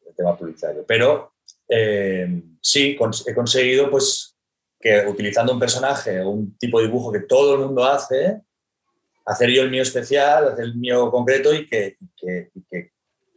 el 0.08 0.16
tema 0.16 0.38
publicitario. 0.38 0.86
Pero 0.88 1.34
eh, 1.70 2.44
sí, 2.62 2.98
he 3.26 3.36
conseguido 3.36 3.90
pues, 3.90 4.36
que 4.80 5.06
utilizando 5.08 5.54
un 5.54 5.60
personaje 5.60 6.22
o 6.22 6.30
un 6.30 6.58
tipo 6.58 6.80
de 6.80 6.88
dibujo 6.88 7.12
que 7.12 7.22
todo 7.22 7.56
el 7.56 7.62
mundo 7.62 7.84
hace, 7.86 8.42
hacer 9.26 9.50
yo 9.50 9.64
el 9.64 9.72
mío 9.72 9.82
especial, 9.82 10.50
hacer 10.50 10.66
el 10.66 10.76
mío 10.76 11.12
concreto 11.12 11.54
y 11.54 11.68
que, 11.68 11.98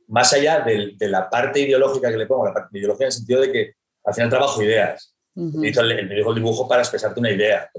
más 0.08 0.32
allá 0.32 0.60
de, 0.60 0.96
la 1.08 1.28
parte 1.28 1.60
ideológica 1.60 2.10
que 2.10 2.16
le 2.16 2.26
pongo, 2.26 2.46
la 2.46 2.54
parte 2.54 2.78
ideológica 2.78 3.04
en 3.04 3.08
el 3.08 3.12
sentido 3.12 3.40
de 3.40 3.52
que 3.52 3.74
al 4.04 4.14
final 4.14 4.30
trabajo 4.30 4.62
ideas. 4.62 5.14
Utilizo 5.34 5.80
el, 5.82 5.92
el, 5.92 6.34
dibujo 6.34 6.68
para 6.68 6.82
expresarte 6.82 7.20
una 7.20 7.30
idea. 7.30 7.70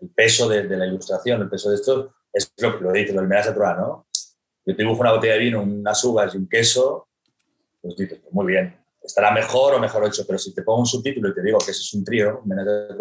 El 0.00 0.10
peso 0.10 0.48
de, 0.48 0.64
la 0.64 0.86
ilustración, 0.86 1.42
el 1.42 1.48
peso 1.48 1.70
de 1.70 1.76
esto, 1.76 2.14
es 2.32 2.52
lo 2.58 2.78
que 2.78 2.84
lo 2.84 2.92
dice, 2.92 3.12
lo 3.12 3.22
de 3.22 3.28
¿no? 3.28 4.06
Yo 4.64 4.76
te 4.76 4.82
dibujo 4.82 5.00
una 5.00 5.12
botella 5.12 5.34
de 5.34 5.40
vino, 5.40 5.62
unas 5.62 6.04
uvas 6.04 6.34
y 6.34 6.38
un 6.38 6.48
queso, 6.48 7.08
pues 7.80 7.96
dices, 7.96 8.18
pues 8.20 8.32
muy 8.32 8.46
bien, 8.46 8.76
estará 9.02 9.32
mejor 9.32 9.74
o 9.74 9.80
mejor 9.80 10.06
hecho, 10.06 10.24
pero 10.26 10.38
si 10.38 10.54
te 10.54 10.62
pongo 10.62 10.80
un 10.80 10.86
subtítulo 10.86 11.28
y 11.28 11.34
te 11.34 11.42
digo 11.42 11.58
que 11.58 11.72
eso 11.72 11.80
es 11.80 11.94
un 11.94 12.04
trío, 12.04 12.40
un 12.44 12.48
de 12.48 12.96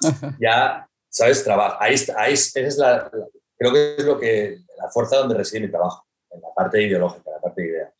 ya, 0.40 0.88
¿sabes? 1.08 1.44
Trabajo. 1.44 1.76
Ahí, 1.80 1.94
ahí 2.16 2.32
es 2.32 2.78
la, 2.78 3.10
creo 3.56 3.72
que 3.72 3.96
es 3.96 4.04
lo 4.04 4.18
que, 4.18 4.58
la 4.78 4.88
fuerza 4.90 5.18
donde 5.18 5.34
reside 5.34 5.60
mi 5.60 5.70
trabajo, 5.70 6.06
en 6.30 6.40
la 6.40 6.48
parte 6.54 6.82
ideológica, 6.82 7.30
la 7.30 7.40
parte 7.40 7.62
de 7.62 7.68
idea. 7.68 7.92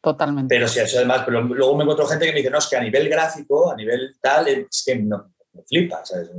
Totalmente. 0.00 0.54
Pero 0.54 0.68
si 0.68 0.78
eso 0.78 0.98
además, 0.98 1.22
pero 1.24 1.40
luego 1.40 1.74
me 1.74 1.82
encuentro 1.82 2.06
gente 2.06 2.26
que 2.26 2.32
me 2.32 2.38
dice, 2.38 2.50
no, 2.50 2.58
es 2.58 2.66
que 2.66 2.76
a 2.76 2.82
nivel 2.82 3.08
gráfico, 3.08 3.70
a 3.70 3.76
nivel 3.76 4.16
tal, 4.20 4.46
es 4.48 4.82
que 4.86 4.96
no, 4.96 5.32
me 5.52 5.62
flipa, 5.64 6.04
¿sabes? 6.04 6.30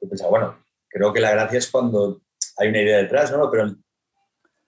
Yo 0.00 0.08
pensaba, 0.08 0.30
bueno, 0.30 0.64
creo 0.88 1.12
que 1.12 1.20
la 1.20 1.30
gracia 1.30 1.58
es 1.58 1.70
cuando 1.70 2.22
hay 2.56 2.68
una 2.68 2.82
idea 2.82 2.98
detrás, 2.98 3.30
¿no? 3.30 3.50
Pero 3.50 3.74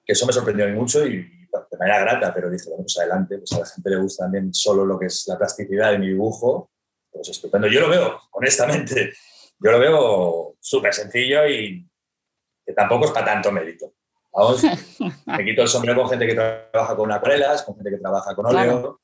que 0.07 0.13
eso 0.13 0.25
me 0.25 0.33
sorprendió 0.33 0.69
mucho 0.69 1.05
y, 1.05 1.17
de 1.19 1.79
manera 1.79 2.01
grata, 2.01 2.33
pero 2.33 2.49
dije, 2.49 2.69
bueno, 2.69 2.85
pues 2.85 2.99
adelante, 2.99 3.39
pues 3.39 3.53
a 3.53 3.61
la 3.61 3.67
gente 3.67 3.91
le 3.91 3.97
gusta 3.97 4.25
también 4.25 4.55
solo 4.55 4.85
lo 4.85 4.99
que 4.99 5.07
es 5.07 5.25
la 5.27 5.37
plasticidad 5.37 5.91
de 5.91 5.99
mi 5.99 6.09
dibujo, 6.09 6.71
pues 7.11 7.29
estupendo. 7.29 7.67
Yo 7.67 7.81
lo 7.81 7.89
veo, 7.89 8.21
honestamente, 8.33 9.13
yo 9.59 9.71
lo 9.73 9.79
veo 9.81 10.57
súper 10.61 10.95
sencillo 10.95 11.47
y 11.49 11.89
que 12.65 12.73
tampoco 12.73 13.07
es 13.07 13.11
para 13.11 13.27
tanto 13.27 13.51
mérito. 13.51 13.93
Vamos, 14.33 14.63
me 15.27 15.45
quito 15.45 15.63
el 15.63 15.69
sombrero 15.69 16.03
con 16.03 16.11
gente 16.11 16.27
que 16.27 16.35
trabaja 16.35 16.95
con 16.95 17.11
acuarelas, 17.11 17.63
con 17.63 17.75
gente 17.75 17.91
que 17.91 17.99
trabaja 17.99 18.35
con 18.35 18.47
óleo, 18.47 19.01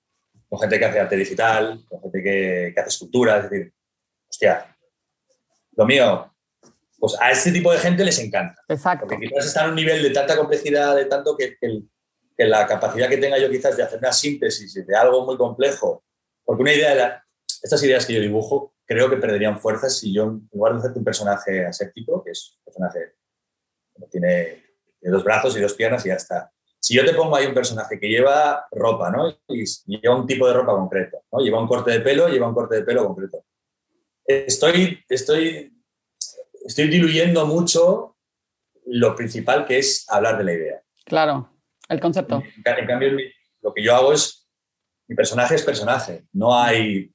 con 0.49 0.61
gente 0.61 0.79
que 0.79 0.85
hace 0.85 1.01
arte 1.01 1.17
digital, 1.17 1.85
con 1.89 2.03
gente 2.03 2.23
que, 2.23 2.73
que 2.75 2.81
hace 2.81 2.91
escultura, 2.91 3.39
es 3.39 3.51
decir, 3.51 3.73
hostia, 4.29 4.77
lo 5.73 5.87
mío 5.87 6.32
pues 7.03 7.17
a 7.21 7.33
este 7.33 7.51
tipo 7.51 7.73
de 7.73 7.79
gente 7.79 8.05
les 8.05 8.17
encanta. 8.21 8.63
Exacto. 8.69 9.09
Porque 9.09 9.27
quizás 9.27 9.47
está 9.47 9.65
en 9.65 9.71
un 9.71 9.75
nivel 9.75 10.01
de 10.05 10.11
tanta 10.11 10.37
complejidad, 10.37 10.95
de 10.95 11.07
tanto 11.07 11.37
que, 11.37 11.59
la 12.39 12.65
capacidad 12.65 13.09
que 13.09 13.17
tenga 13.17 13.39
yo 13.39 13.51
quizás 13.51 13.77
de 13.77 13.83
hacer 13.83 13.99
una 13.99 14.13
síntesis 14.13 14.87
de 14.87 14.95
algo 14.95 15.27
muy 15.27 15.37
complejo, 15.37 16.05
porque 16.45 16.63
una 16.63 16.73
idea, 16.73 16.95
de 16.95 17.13
estas 17.61 17.83
ideas 17.83 18.07
que 18.07 18.13
yo 18.13 18.21
dibujo, 18.21 18.77
creo 18.87 19.11
que 19.11 19.17
perderían 19.17 19.59
fuerzas 19.59 19.99
si 19.99 20.15
yo, 20.15 20.27
en 20.27 20.49
lugar 20.53 20.75
de 20.75 20.79
hacerte 20.79 21.01
un 21.01 21.05
personaje 21.05 21.67
aséptico, 21.67 22.23
que 22.23 22.31
es 22.31 22.57
un 22.59 22.65
personaje 22.67 23.15
que 23.97 24.07
tiene, 24.07 24.65
dos 25.01 25.25
brazos 25.25 25.57
y 25.57 25.61
dos 25.61 25.75
piernas 25.75 26.07
y 26.07 26.11
ya 26.11 26.15
está. 26.15 26.53
Si 26.79 26.95
yo 26.95 27.05
te 27.05 27.15
pongo 27.15 27.35
ahí 27.35 27.47
un 27.47 27.55
personaje 27.55 27.99
que 27.99 28.09
lleva 28.09 28.65
ropa, 28.71 29.11
¿no? 29.11 29.29
Y 29.49 29.65
lleva 29.87 30.15
un 30.15 30.29
tipo 30.29 30.47
de 30.47 30.55
ropa 30.55 30.71
concreto, 30.71 31.25
¿no? 31.33 31.41
Lleva 31.41 31.61
un 31.61 31.67
corte 31.67 31.91
de 31.91 32.01
pelo, 32.01 32.29
lleva 32.29 32.47
un 32.47 32.55
corte 32.55 32.77
de 32.77 32.83
pelo 32.83 33.05
concreto. 33.05 33.45
Estoy, 34.25 35.05
estoy 35.09 35.72
estoy 36.65 36.89
diluyendo 36.89 37.47
mucho 37.47 38.17
lo 38.87 39.15
principal 39.15 39.65
que 39.65 39.79
es 39.79 40.07
hablar 40.09 40.39
de 40.39 40.45
la 40.45 40.53
idea. 40.53 40.83
Claro, 41.05 41.51
el 41.89 42.01
concepto. 42.01 42.43
En, 42.65 42.87
cambio, 42.87 43.11
lo 43.61 43.73
que 43.73 43.83
yo 43.83 43.95
hago 43.95 44.13
es, 44.13 44.49
mi 45.09 45.15
personaje 45.15 45.55
es 45.55 45.63
personaje, 45.63 46.25
no 46.33 46.57
hay, 46.59 47.13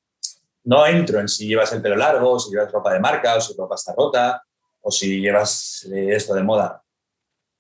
no 0.63 0.85
entro 0.85 1.19
en 1.19 1.27
si 1.27 1.47
llevas 1.47 1.71
el 1.73 1.81
pelo 1.81 1.95
largo, 1.95 2.31
o 2.31 2.39
si 2.39 2.51
llevas 2.51 2.71
ropa 2.71 2.93
de 2.93 2.99
marca, 2.99 3.35
o 3.35 3.41
si 3.41 3.55
ropa 3.55 3.75
está 3.75 3.93
rota, 3.95 4.43
o 4.81 4.91
si 4.91 5.21
llevas 5.21 5.87
eh, 5.93 6.15
esto 6.15 6.33
de 6.33 6.43
moda. 6.43 6.83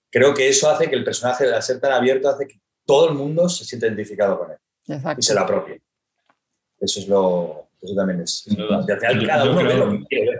Creo 0.09 0.33
que 0.33 0.47
eso 0.47 0.69
hace 0.69 0.89
que 0.89 0.95
el 0.95 1.03
personaje, 1.03 1.53
al 1.53 1.63
ser 1.63 1.79
tan 1.79 1.91
abierto, 1.91 2.29
hace 2.29 2.47
que 2.47 2.59
todo 2.85 3.09
el 3.09 3.15
mundo 3.15 3.49
se 3.49 3.65
sienta 3.65 3.87
identificado 3.87 4.39
con 4.39 4.51
él 4.51 4.57
y 5.17 5.21
se 5.21 5.33
lo 5.33 5.41
apropie. 5.41 5.81
Eso 6.79 6.99
es 6.99 7.07
lo, 7.07 7.69
eso 7.81 7.95
también 7.95 8.21
es. 8.21 8.45
al 8.47 8.85
final, 8.85 9.27
cada 9.27 9.49
uno 9.49 9.63
ve 9.63 9.73
lo 9.73 9.91
que 9.91 10.05
quiere 10.05 10.39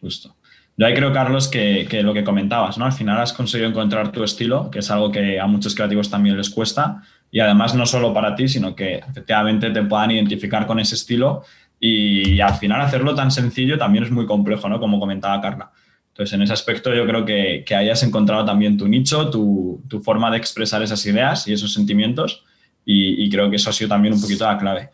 Justo. 0.00 0.36
Yo 0.76 0.86
ahí 0.86 0.94
creo, 0.94 1.12
Carlos, 1.12 1.46
que, 1.46 1.86
lo 2.02 2.12
que 2.12 2.24
comentabas, 2.24 2.78
¿no? 2.78 2.84
Al 2.84 2.92
final 2.92 3.20
has 3.20 3.32
conseguido 3.32 3.68
encontrar 3.68 4.10
tu 4.10 4.24
estilo, 4.24 4.70
que 4.70 4.80
es 4.80 4.90
algo 4.90 5.12
que 5.12 5.38
a 5.38 5.46
muchos 5.46 5.74
creativos 5.74 6.10
también 6.10 6.36
les 6.36 6.50
cuesta, 6.50 7.02
y 7.30 7.38
además 7.38 7.74
no 7.74 7.86
solo 7.86 8.12
para 8.12 8.34
ti, 8.34 8.48
sino 8.48 8.74
que 8.74 8.96
efectivamente 8.96 9.70
te 9.70 9.82
puedan 9.82 10.10
identificar 10.10 10.66
con 10.66 10.80
ese 10.80 10.96
estilo 10.96 11.44
y, 11.78 12.40
al 12.40 12.54
final 12.54 12.80
hacerlo 12.80 13.14
tan 13.14 13.30
sencillo 13.30 13.78
también 13.78 14.04
es 14.04 14.10
muy 14.10 14.26
complejo, 14.26 14.68
¿no? 14.68 14.80
Como 14.80 14.98
comentaba 14.98 15.40
Carla. 15.40 15.70
Entonces, 16.08 16.32
en 16.32 16.42
ese 16.42 16.52
aspecto 16.52 16.92
yo 16.92 17.06
creo 17.06 17.24
que, 17.24 17.64
que 17.66 17.74
hayas 17.74 18.02
encontrado 18.02 18.44
también 18.44 18.76
tu 18.76 18.88
nicho, 18.88 19.30
tu, 19.30 19.80
forma 20.02 20.30
de 20.30 20.38
expresar 20.38 20.82
esas 20.82 21.04
ideas 21.06 21.46
y 21.46 21.52
esos 21.52 21.72
sentimientos, 21.72 22.44
y, 22.84 23.24
y 23.24 23.30
creo 23.30 23.48
que 23.48 23.56
eso 23.56 23.70
ha 23.70 23.72
sido 23.72 23.90
también 23.90 24.14
un 24.14 24.20
poquito 24.20 24.44
la 24.44 24.58
clave. 24.58 24.90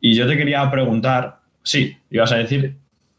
Y 0.00 0.14
yo 0.14 0.26
te 0.28 0.36
quería 0.36 0.70
preguntar, 0.70 1.40
sí, 1.64 1.96
ibas 2.10 2.30
a 2.30 2.36
decir... 2.36 2.76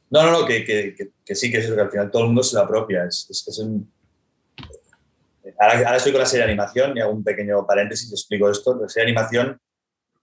No, 0.09 0.23
no, 0.23 0.31
no, 0.31 0.45
que, 0.45 0.63
que, 0.63 1.35
sí, 1.35 1.51
que 1.51 1.57
es 1.57 1.65
eso, 1.65 1.75
que 1.75 1.81
al 1.81 1.91
final 1.91 2.09
todo 2.09 2.21
el 2.21 2.27
mundo 2.27 2.43
se 2.43 2.55
lo 2.55 2.61
apropia. 2.61 3.07
Ahora, 5.59 5.97
estoy 5.97 6.11
con 6.11 6.21
la 6.21 6.27
serie 6.27 6.45
de 6.45 6.51
animación 6.51 6.95
y 6.95 7.01
hago 7.01 7.11
un 7.11 7.23
pequeño 7.23 7.65
paréntesis 7.65 8.09
y 8.09 8.13
explico 8.13 8.49
esto. 8.49 8.77
La 8.79 8.87
serie 8.87 9.05
de 9.05 9.11
animación, 9.11 9.59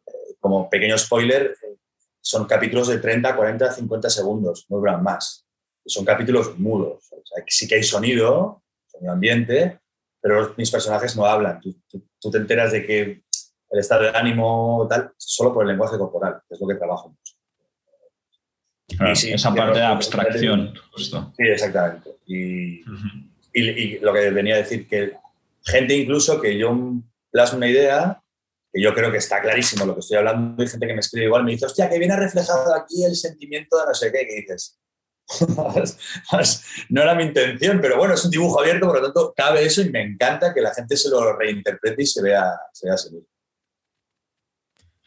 eh, 0.06 0.36
como 0.40 0.70
pequeño 0.70 0.96
spoiler, 0.96 1.54
eh, 1.62 1.76
son 2.20 2.46
capítulos 2.46 2.88
de 2.88 2.98
30, 2.98 3.36
40, 3.36 3.72
50 3.72 4.10
segundos, 4.10 4.66
no 4.70 4.78
duran 4.78 5.02
más. 5.02 5.46
Son 5.84 6.04
capítulos 6.04 6.58
mudos. 6.58 7.10
sí 7.46 7.68
que 7.68 7.74
hay 7.74 7.82
sonido, 7.82 8.62
sonido 8.86 9.12
ambiente, 9.12 9.80
pero 10.18 10.54
mis 10.56 10.70
personajes 10.70 11.14
no 11.14 11.26
hablan. 11.26 11.60
Tú, 11.60 11.76
tú, 12.18 12.30
te 12.30 12.38
enteras 12.38 12.72
de 12.72 12.86
que 12.86 13.22
el 13.70 13.78
estado 13.78 14.04
de 14.04 14.10
ánimo 14.10 14.86
tal 14.88 15.12
solo 15.18 15.52
por 15.52 15.64
el 15.64 15.68
lenguaje 15.68 15.98
corporal, 15.98 16.40
que 16.48 16.54
es 16.54 16.60
lo 16.60 16.66
que 16.66 16.76
trabajo 16.76 17.14
esa 19.12 19.54
parte 19.54 19.78
de 19.78 19.84
abstracción, 19.84 20.74
justo. 20.92 21.32
Sí, 21.36 21.44
exactamente. 21.46 22.10
Y, 22.26 22.82
lo 24.00 24.12
que 24.12 24.30
venía 24.30 24.54
a 24.54 24.58
decir, 24.58 24.88
que 24.88 25.12
gente 25.64 25.94
incluso 25.94 26.40
que 26.40 26.58
yo 26.58 26.76
plasmo 27.30 27.58
una 27.58 27.68
idea, 27.68 28.20
que 28.72 28.82
yo 28.82 28.92
creo 28.92 29.12
que 29.12 29.18
está 29.18 29.40
clarísimo 29.40 29.86
lo 29.86 29.94
que 29.94 30.00
estoy 30.00 30.16
hablando, 30.16 30.60
hay 30.60 30.68
gente 30.68 30.86
que 30.86 30.94
me 30.94 31.00
escribe 31.00 31.26
igual, 31.26 31.44
me 31.44 31.52
dice, 31.52 31.66
hostia, 31.66 31.88
que 31.88 31.98
viene 31.98 32.16
reflejado 32.16 32.74
aquí 32.74 33.04
el 33.04 33.14
sentimiento 33.14 33.78
de 33.78 33.86
no 33.86 33.94
sé 33.94 34.10
qué, 34.10 34.26
que 34.26 34.40
dices. 34.40 34.78
no 36.90 37.02
era 37.02 37.14
mi 37.14 37.24
intención, 37.24 37.80
pero 37.80 37.96
bueno, 37.96 38.14
es 38.14 38.24
un 38.24 38.30
dibujo 38.30 38.60
abierto, 38.60 38.86
por 38.86 38.96
lo 38.96 39.02
tanto, 39.04 39.32
cabe 39.36 39.64
eso 39.64 39.80
y 39.80 39.90
me 39.90 40.02
encanta 40.02 40.52
que 40.52 40.60
la 40.60 40.74
gente 40.74 40.96
se 40.96 41.08
lo 41.08 41.36
reinterprete 41.36 42.02
y 42.02 42.06
se 42.06 42.22
vea, 42.22 42.50
se 42.72 42.88
vea 42.88 42.96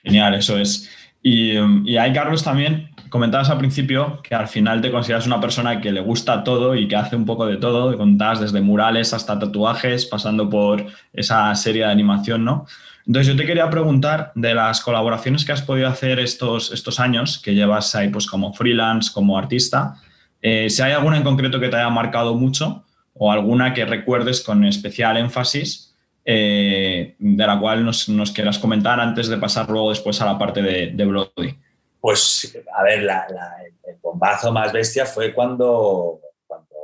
Genial, 0.02 0.36
eso 0.36 0.58
es. 0.58 0.90
Y, 1.22 1.58
y 1.86 1.98
ahí, 1.98 2.14
Carlos, 2.14 2.44
también 2.44 2.90
comentabas 3.10 3.50
al 3.50 3.58
principio 3.58 4.22
que 4.22 4.36
al 4.36 4.48
final 4.48 4.82
te 4.82 4.92
consideras 4.92 5.26
una 5.28 5.40
persona 5.40 5.80
que 5.82 5.92
le 5.92 6.02
gusta 6.02 6.44
todo 6.44 6.76
y 6.76 6.88
que 6.88 6.96
hace 6.96 7.16
un 7.16 7.26
poco 7.26 7.46
de 7.46 7.58
todo, 7.58 7.98
contabas 7.98 8.40
desde 8.40 8.62
murales 8.62 9.14
hasta 9.14 9.40
tatuajes, 9.40 10.06
pasando 10.06 10.50
por 10.50 10.86
esa 11.14 11.54
serie 11.56 11.84
de 11.84 11.92
animación, 11.92 12.44
¿no? 12.44 12.66
Entonces 13.06 13.34
yo 13.34 13.38
te 13.38 13.46
quería 13.46 13.70
preguntar 13.70 14.34
de 14.36 14.54
las 14.54 14.82
colaboraciones 14.82 15.46
que 15.46 15.54
has 15.54 15.62
podido 15.62 15.88
hacer 15.88 16.20
estos, 16.20 16.74
estos 16.74 17.00
años, 17.00 17.40
que 17.40 17.56
llevas 17.56 17.96
ahí 17.96 18.10
pues 18.10 18.28
como 18.28 18.54
freelance, 18.54 19.12
como 19.14 19.38
artista, 19.38 19.96
eh, 20.42 20.70
si 20.70 20.82
hay 20.82 20.92
alguna 20.92 21.18
en 21.18 21.24
concreto 21.24 21.60
que 21.60 21.70
te 21.70 21.78
haya 21.78 21.90
marcado 21.90 22.36
mucho 22.36 22.84
o 23.14 23.32
alguna 23.32 23.74
que 23.74 23.86
recuerdes 23.86 24.44
con 24.44 24.64
especial 24.66 25.18
énfasis, 25.18 25.87
eh, 26.30 27.16
de 27.18 27.48
la 27.48 27.58
cual 27.58 27.86
nos, 27.86 28.32
quieras 28.36 28.60
comentar 28.60 29.00
antes 29.00 29.30
de 29.30 29.38
pasar 29.38 29.70
luego 29.70 29.92
después 29.92 30.22
a 30.22 30.26
la 30.26 30.38
parte 30.38 30.62
de, 30.62 30.92
de 30.92 31.06
Brody. 31.06 31.58
Pues, 32.02 32.54
a 32.76 32.84
ver, 32.84 33.00
el 33.00 33.96
bombazo 34.02 34.52
más 34.52 34.74
bestia 34.74 35.06
fue 35.06 35.34
cuando, 35.34 36.20
cuando 36.46 36.76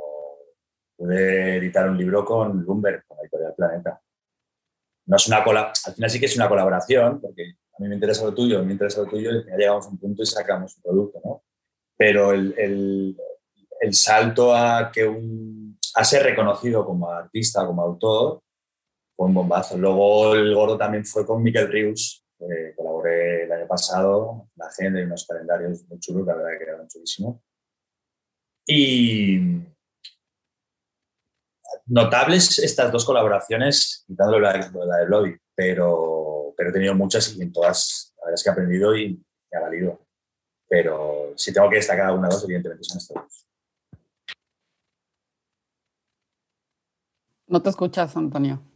pude 0.96 1.56
editar 1.56 1.90
un 1.90 1.98
libro 1.98 2.24
con 2.24 2.62
Lumber, 2.62 3.04
con 3.06 3.18
la 3.18 3.22
editorial 3.24 3.54
Planeta. 3.54 4.00
No 5.04 5.16
es 5.16 5.28
una 5.28 5.36
al 5.36 5.94
final 5.94 6.10
sí 6.10 6.18
que 6.18 6.26
es 6.26 6.36
una 6.36 6.48
colaboración, 6.48 7.20
porque 7.20 7.42
a 7.78 7.82
mí 7.82 7.88
me 7.88 7.96
interesa 7.96 8.24
lo 8.24 8.32
tuyo, 8.32 8.56
a 8.56 8.60
mí 8.62 8.68
me 8.68 8.72
interesa 8.72 9.02
lo 9.02 9.08
tuyo, 9.08 9.30
y 9.30 9.44
ya 9.46 9.56
llegamos 9.58 9.84
a 9.84 9.90
un 9.90 9.98
punto 9.98 10.22
y 10.22 10.26
sacamos 10.26 10.74
un 10.76 10.82
producto, 10.82 11.20
¿no? 11.22 11.42
Pero 11.98 12.32
el, 12.32 12.54
el, 12.56 13.16
el 13.78 13.94
salto 13.94 14.56
a, 14.56 14.90
que 14.90 15.06
un, 15.06 15.78
a 15.96 16.02
ser 16.02 16.22
reconocido 16.22 16.86
como 16.86 17.10
artista, 17.10 17.66
como 17.66 17.82
autor, 17.82 18.40
fue 19.16 19.26
un 19.26 19.34
bombazo. 19.34 19.76
Luego 19.78 20.34
el 20.34 20.54
gordo 20.54 20.76
también 20.76 21.04
fue 21.04 21.26
con 21.26 21.42
Miquel 21.42 21.68
Rius, 21.68 22.24
colaboré 22.76 23.44
el 23.44 23.52
año 23.52 23.66
pasado, 23.66 24.48
la 24.56 24.66
agenda 24.66 25.00
y 25.00 25.04
unos 25.04 25.26
calendarios 25.26 25.84
muy 25.88 25.98
chulos, 25.98 26.26
la 26.26 26.34
verdad 26.34 26.50
que 26.58 26.64
quedaron 26.64 26.88
chulísimos. 26.88 27.40
Y 28.66 29.40
notables 31.86 32.58
estas 32.58 32.90
dos 32.90 33.04
colaboraciones, 33.04 34.04
quitando 34.06 34.38
la, 34.38 34.52
la 34.52 34.96
de 34.98 35.06
Bloody, 35.06 35.36
pero, 35.54 36.54
pero 36.56 36.70
he 36.70 36.72
tenido 36.72 36.94
muchas 36.94 37.36
y 37.36 37.42
en 37.42 37.52
todas 37.52 38.14
la 38.16 38.26
verdad 38.26 38.34
es 38.34 38.42
que 38.42 38.48
he 38.48 38.52
aprendido 38.52 38.96
y 38.96 39.22
me 39.52 39.58
ha 39.58 39.60
valido. 39.60 40.00
Pero 40.66 41.34
si 41.36 41.52
tengo 41.52 41.68
que 41.68 41.76
destacar 41.76 42.06
alguna 42.06 42.28
dos, 42.28 42.42
evidentemente 42.44 42.84
son 42.84 42.98
estas 42.98 43.14
dos. 43.14 43.46
No 47.46 47.60
te 47.62 47.68
escuchas, 47.68 48.16
Antonio. 48.16 48.73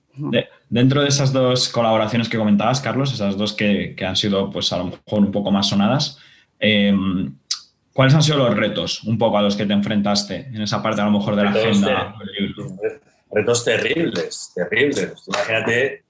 Dentro 0.68 1.02
de 1.02 1.08
esas 1.08 1.32
dos 1.32 1.68
colaboraciones 1.68 2.28
que 2.28 2.38
comentabas, 2.38 2.80
Carlos, 2.80 3.12
esas 3.12 3.36
dos 3.36 3.52
que, 3.52 3.94
han 4.06 4.16
sido 4.16 4.50
pues 4.50 4.72
a 4.72 4.78
lo 4.78 4.84
mejor 4.84 5.20
un 5.20 5.32
poco 5.32 5.50
más 5.50 5.68
sonadas, 5.68 6.18
em, 6.58 7.34
¿cuáles 7.92 8.14
han 8.14 8.22
sido 8.22 8.38
los 8.38 8.56
retos 8.56 9.04
un 9.04 9.18
poco 9.18 9.38
a 9.38 9.42
los 9.42 9.56
que 9.56 9.66
te 9.66 9.72
enfrentaste 9.72 10.48
en 10.52 10.62
esa 10.62 10.82
parte 10.82 11.00
a 11.00 11.04
lo 11.04 11.12
mejor 11.12 11.36
de 11.36 11.44
la 11.44 11.50
agenda 11.50 12.14
Retos 13.30 13.64
terribles, 13.64 14.52
terribles. 14.54 15.24
Imagínate 15.26 16.04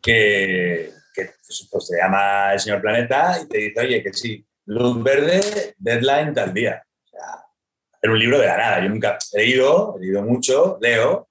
que, 0.00 0.90
que 1.12 1.24
pues, 1.24 1.68
pues, 1.70 1.88
te 1.88 1.96
llama 1.96 2.52
el 2.52 2.60
señor 2.60 2.80
Planeta 2.80 3.36
y 3.42 3.48
te 3.48 3.58
dice, 3.58 3.80
oye, 3.80 4.02
que 4.02 4.12
sí, 4.12 4.44
luz 4.66 5.02
verde, 5.02 5.74
deadline 5.78 6.32
tal 6.32 6.54
día. 6.54 6.82
O 7.04 7.08
sea, 7.08 7.44
hacer 7.92 8.10
un 8.10 8.18
libro 8.18 8.38
de 8.38 8.46
la 8.46 8.56
nada. 8.56 8.80
Yo 8.80 8.88
nunca 8.88 9.18
he 9.32 9.38
leído, 9.38 9.96
he 9.96 10.04
leído 10.04 10.22
mucho, 10.22 10.78
leo, 10.80 11.28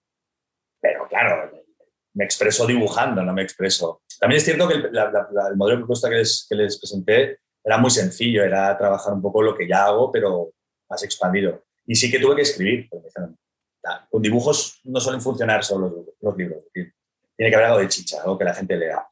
pero 0.82 1.08
claro, 1.08 1.52
me 2.20 2.26
expreso 2.26 2.68
dibujando, 2.68 3.24
no 3.24 3.34
me 3.34 3.44
expreso. 3.44 4.02
También 4.20 4.40
es 4.40 4.44
cierto 4.44 4.68
que 4.68 4.74
el, 4.74 4.92
modelo 5.56 5.78
de 5.78 5.78
propuesta 5.78 6.10
que 6.10 6.16
les, 6.16 6.46
que 6.50 6.56
les, 6.56 6.78
presenté 6.78 7.40
era 7.64 7.78
muy 7.78 7.90
sencillo, 7.90 8.44
era 8.44 8.78
trabajar 8.78 9.14
un 9.14 9.22
poco 9.22 9.42
lo 9.42 9.56
que 9.56 9.66
ya 9.66 9.86
hago, 9.86 10.12
pero 10.12 10.52
más 10.90 11.02
expandido. 11.02 11.64
Y 11.86 11.96
sí 11.96 12.12
que 12.12 12.20
tuve 12.20 12.36
que 12.36 12.42
escribir, 12.42 12.90
porque 12.90 13.08
con 14.10 14.22
dibujos 14.22 14.82
no 14.84 15.00
suelen 15.00 15.22
funcionar 15.22 15.64
solo 15.64 16.14
los, 16.20 16.38
libros. 16.38 16.66
Tiene 16.74 16.92
que 17.50 17.56
haber 17.56 17.68
algo 17.68 17.80
de 17.80 17.88
chicha, 17.88 18.22
algo 18.22 18.38
que 18.38 18.44
la 18.44 18.54
gente 18.54 18.76
lea. 18.76 19.08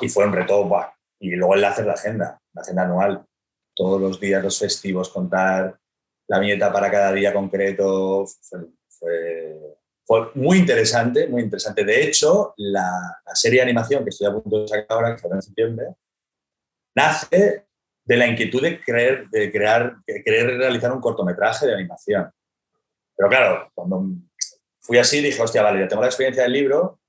Y 0.00 0.08
fue 0.08 0.24
un 0.24 0.32
reto, 0.32 0.70
y 1.18 1.30
luego 1.30 1.56
el 1.56 1.64
hacer 1.64 1.84
la 1.84 1.94
agenda, 1.94 2.40
la 2.54 2.62
agenda 2.62 2.84
anual. 2.84 3.26
Todos 3.74 4.00
los 4.00 4.20
días, 4.20 4.40
los 4.40 4.56
festivos, 4.56 5.08
contar 5.08 5.76
la 6.28 6.38
viñeta 6.38 6.72
para 6.72 6.92
cada 6.92 7.12
día 7.12 7.32
concreto, 7.32 8.24
fue 8.88 9.58
muy 10.34 10.58
interesante, 10.58 11.26
muy 11.28 11.42
interesante. 11.42 11.84
De 11.84 12.04
hecho, 12.04 12.54
la, 12.56 13.18
serie 13.34 13.60
de 13.60 13.64
animación 13.64 14.04
que 14.04 14.10
estoy 14.10 14.26
a 14.26 14.32
punto 14.32 14.60
de 14.60 14.68
sacar 14.68 14.86
ahora, 14.90 15.14
que 15.14 15.22
sale 15.22 15.34
en 15.36 15.42
septiembre, 15.42 15.86
nace 16.94 17.66
de 18.04 18.16
la 18.16 18.26
inquietud 18.26 18.60
de 18.60 18.80
querer, 18.80 19.28
de 19.30 19.50
crear, 19.50 19.96
de 20.06 20.22
querer 20.22 20.58
realizar 20.58 20.92
un 20.92 21.00
cortometraje 21.00 21.66
de 21.66 21.74
animación. 21.74 22.30
Pero 23.16 23.28
claro, 23.28 23.70
cuando 23.74 24.04
fui 24.80 24.98
así 24.98 25.20
dije, 25.20 25.40
hostia, 25.40 25.62
vale, 25.62 25.80
ya 25.80 25.88
tengo 25.88 26.02
la 26.02 26.08
experiencia 26.08 26.42
del 26.42 26.52
libro. 26.52 27.00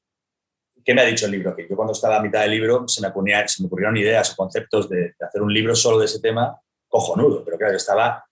¿Qué 0.85 0.93
me 0.93 1.01
ha 1.01 1.05
dicho 1.05 1.25
el 1.25 1.31
libro? 1.31 1.55
Que 1.55 1.67
yo 1.67 1.75
cuando 1.75 1.93
estaba 1.93 2.17
a 2.17 2.21
mitad 2.21 2.41
del 2.41 2.51
libro 2.51 2.87
se 2.87 3.01
me, 3.01 3.09
ponía, 3.11 3.47
se 3.47 3.61
me 3.61 3.67
ocurrieron 3.67 3.97
ideas 3.97 4.31
o 4.31 4.35
conceptos 4.35 4.89
de, 4.89 5.15
hacer 5.19 5.41
un 5.41 5.53
libro 5.53 5.75
solo 5.75 5.99
de 5.99 6.05
ese 6.05 6.19
tema 6.19 6.59
cojonudo. 6.87 7.43
Pero 7.43 7.57
claro, 7.57 7.73
yo 7.73 7.77
estaba, 7.77 8.23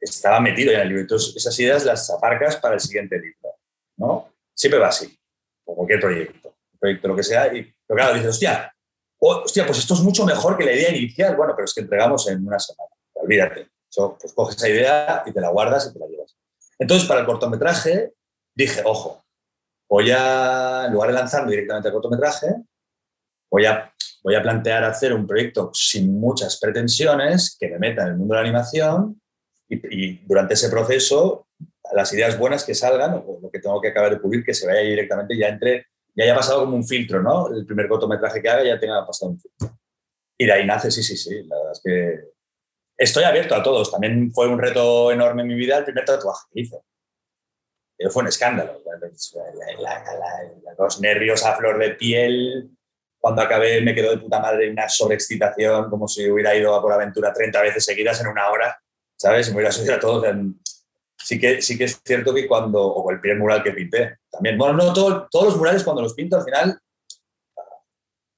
estaba 0.00 0.40
metido 0.40 0.70
ya 0.70 0.78
en 0.78 0.82
el 0.82 0.88
libro. 0.88 1.02
Entonces, 1.02 1.34
esas 1.36 1.58
ideas 1.58 1.84
las 1.84 2.10
aparcas 2.10 2.56
para 2.56 2.74
el 2.74 2.80
siguiente 2.80 3.18
libro. 3.18 3.37
¿No? 3.98 4.32
Siempre 4.54 4.80
va 4.80 4.88
así, 4.88 5.16
como 5.64 5.76
cualquier 5.76 6.00
proyecto, 6.00 6.56
proyecto 6.80 7.08
lo 7.08 7.16
que 7.16 7.22
sea, 7.22 7.52
y, 7.54 7.62
pero 7.86 7.96
claro, 7.96 8.14
dices, 8.14 8.30
hostia, 8.30 8.72
hostia, 9.18 9.66
pues 9.66 9.78
esto 9.78 9.94
es 9.94 10.00
mucho 10.00 10.24
mejor 10.24 10.56
que 10.56 10.64
la 10.64 10.72
idea 10.72 10.90
inicial, 10.90 11.36
bueno, 11.36 11.52
pero 11.54 11.64
es 11.64 11.74
que 11.74 11.80
entregamos 11.80 12.28
en 12.28 12.46
una 12.46 12.58
semana, 12.58 12.90
olvídate. 13.14 13.68
pues 14.18 14.32
coges 14.32 14.56
esa 14.56 14.68
idea 14.68 15.22
y 15.26 15.32
te 15.32 15.40
la 15.40 15.50
guardas 15.50 15.88
y 15.88 15.92
te 15.92 15.98
la 15.98 16.06
llevas. 16.06 16.36
Entonces, 16.78 17.08
para 17.08 17.20
el 17.20 17.26
cortometraje, 17.26 18.14
dije, 18.54 18.82
ojo, 18.84 19.24
voy 19.88 20.10
a, 20.10 20.84
en 20.86 20.92
lugar 20.92 21.10
de 21.10 21.14
lanzarme 21.16 21.50
directamente 21.50 21.88
al 21.88 21.94
cortometraje, 21.94 22.54
voy 23.50 23.66
a, 23.66 23.92
voy 24.22 24.34
a 24.36 24.42
plantear 24.42 24.84
hacer 24.84 25.12
un 25.12 25.26
proyecto 25.26 25.70
sin 25.74 26.20
muchas 26.20 26.60
pretensiones 26.60 27.56
que 27.58 27.68
me 27.68 27.78
meta 27.78 28.02
en 28.02 28.08
el 28.08 28.16
mundo 28.16 28.34
de 28.34 28.42
la 28.42 28.48
animación 28.48 29.20
y 29.70 30.18
durante 30.26 30.54
ese 30.54 30.70
proceso 30.70 31.47
las 31.92 32.12
ideas 32.12 32.38
buenas 32.38 32.64
que 32.64 32.74
salgan, 32.74 33.22
o 33.26 33.38
lo 33.40 33.50
que 33.50 33.60
tengo 33.60 33.80
que 33.80 33.88
acabar 33.88 34.10
de 34.10 34.20
publicar, 34.20 34.46
que 34.46 34.54
se 34.54 34.66
vaya 34.66 34.80
directamente, 34.80 35.36
ya 35.36 35.48
entre, 35.48 35.86
ya 36.14 36.24
haya 36.24 36.34
pasado 36.34 36.60
como 36.60 36.76
un 36.76 36.86
filtro, 36.86 37.22
¿no? 37.22 37.48
El 37.48 37.64
primer 37.64 37.88
cortometraje 37.88 38.42
que 38.42 38.48
haga 38.48 38.64
ya 38.64 38.78
tenga 38.78 39.06
pasado 39.06 39.32
un 39.32 39.40
filtro. 39.40 39.78
Y 40.38 40.46
de 40.46 40.52
ahí 40.52 40.66
nace, 40.66 40.90
sí, 40.90 41.02
sí, 41.02 41.16
sí. 41.16 41.42
La 41.44 41.56
verdad 41.56 41.72
es 41.72 41.80
que 41.84 42.20
estoy 42.96 43.24
abierto 43.24 43.54
a 43.54 43.62
todos. 43.62 43.90
También 43.90 44.32
fue 44.32 44.48
un 44.48 44.58
reto 44.58 45.10
enorme 45.10 45.42
en 45.42 45.48
mi 45.48 45.54
vida 45.54 45.78
el 45.78 45.84
primer 45.84 46.04
tatuaje 46.04 46.46
que 46.52 46.60
hice. 46.60 46.80
Fue 48.10 48.22
un 48.22 48.28
escándalo. 48.28 48.80
los 50.78 51.00
nervios 51.00 51.44
a 51.44 51.56
flor 51.56 51.78
de 51.78 51.90
piel. 51.90 52.70
Cuando 53.18 53.42
acabé 53.42 53.80
me 53.80 53.94
quedó 53.94 54.12
de 54.12 54.18
puta 54.18 54.38
madre 54.38 54.70
una 54.70 54.88
sobreexcitación, 54.88 55.90
como 55.90 56.06
si 56.06 56.30
hubiera 56.30 56.54
ido 56.54 56.74
a 56.74 56.80
por 56.80 56.92
aventura 56.92 57.32
30 57.32 57.60
veces 57.62 57.84
seguidas 57.84 58.20
en 58.20 58.28
una 58.28 58.48
hora, 58.48 58.80
¿sabes? 59.16 59.48
Me 59.48 59.56
hubiera 59.56 59.72
sucedido 59.72 59.96
a 59.96 60.00
todos 60.00 60.24
sí 61.18 61.38
que, 61.38 61.60
sí 61.60 61.76
que 61.76 61.84
es 61.84 62.00
cierto 62.04 62.32
que 62.32 62.46
cuando, 62.46 62.82
o 62.82 63.10
el 63.10 63.20
primer 63.20 63.38
mural 63.38 63.62
que 63.62 63.72
pinté, 63.72 64.18
también, 64.30 64.56
bueno, 64.56 64.74
no, 64.74 64.92
todos 64.92 65.44
los 65.44 65.56
murales 65.56 65.84
cuando 65.84 66.02
los 66.02 66.14
pinto 66.14 66.36
al 66.36 66.44
final 66.44 66.78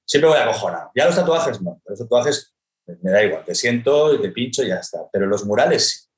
siempre 0.05 0.31
voy 0.31 0.39
a 0.39 0.45
acojonar. 0.45 0.89
Ya 0.95 1.07
los 1.07 1.15
tatuajes 1.15 1.61
no, 1.61 1.81
los 1.85 1.99
tatuajes 1.99 2.55
me 2.87 3.11
da 3.11 3.23
igual, 3.23 3.45
te 3.45 3.55
siento 3.55 4.15
y 4.15 4.21
te 4.21 4.31
pincho 4.31 4.63
y 4.63 4.69
ya 4.69 4.77
está. 4.77 5.09
Pero 5.13 5.27
los 5.27 5.45
murales 5.45 5.91
sí, 5.91 6.09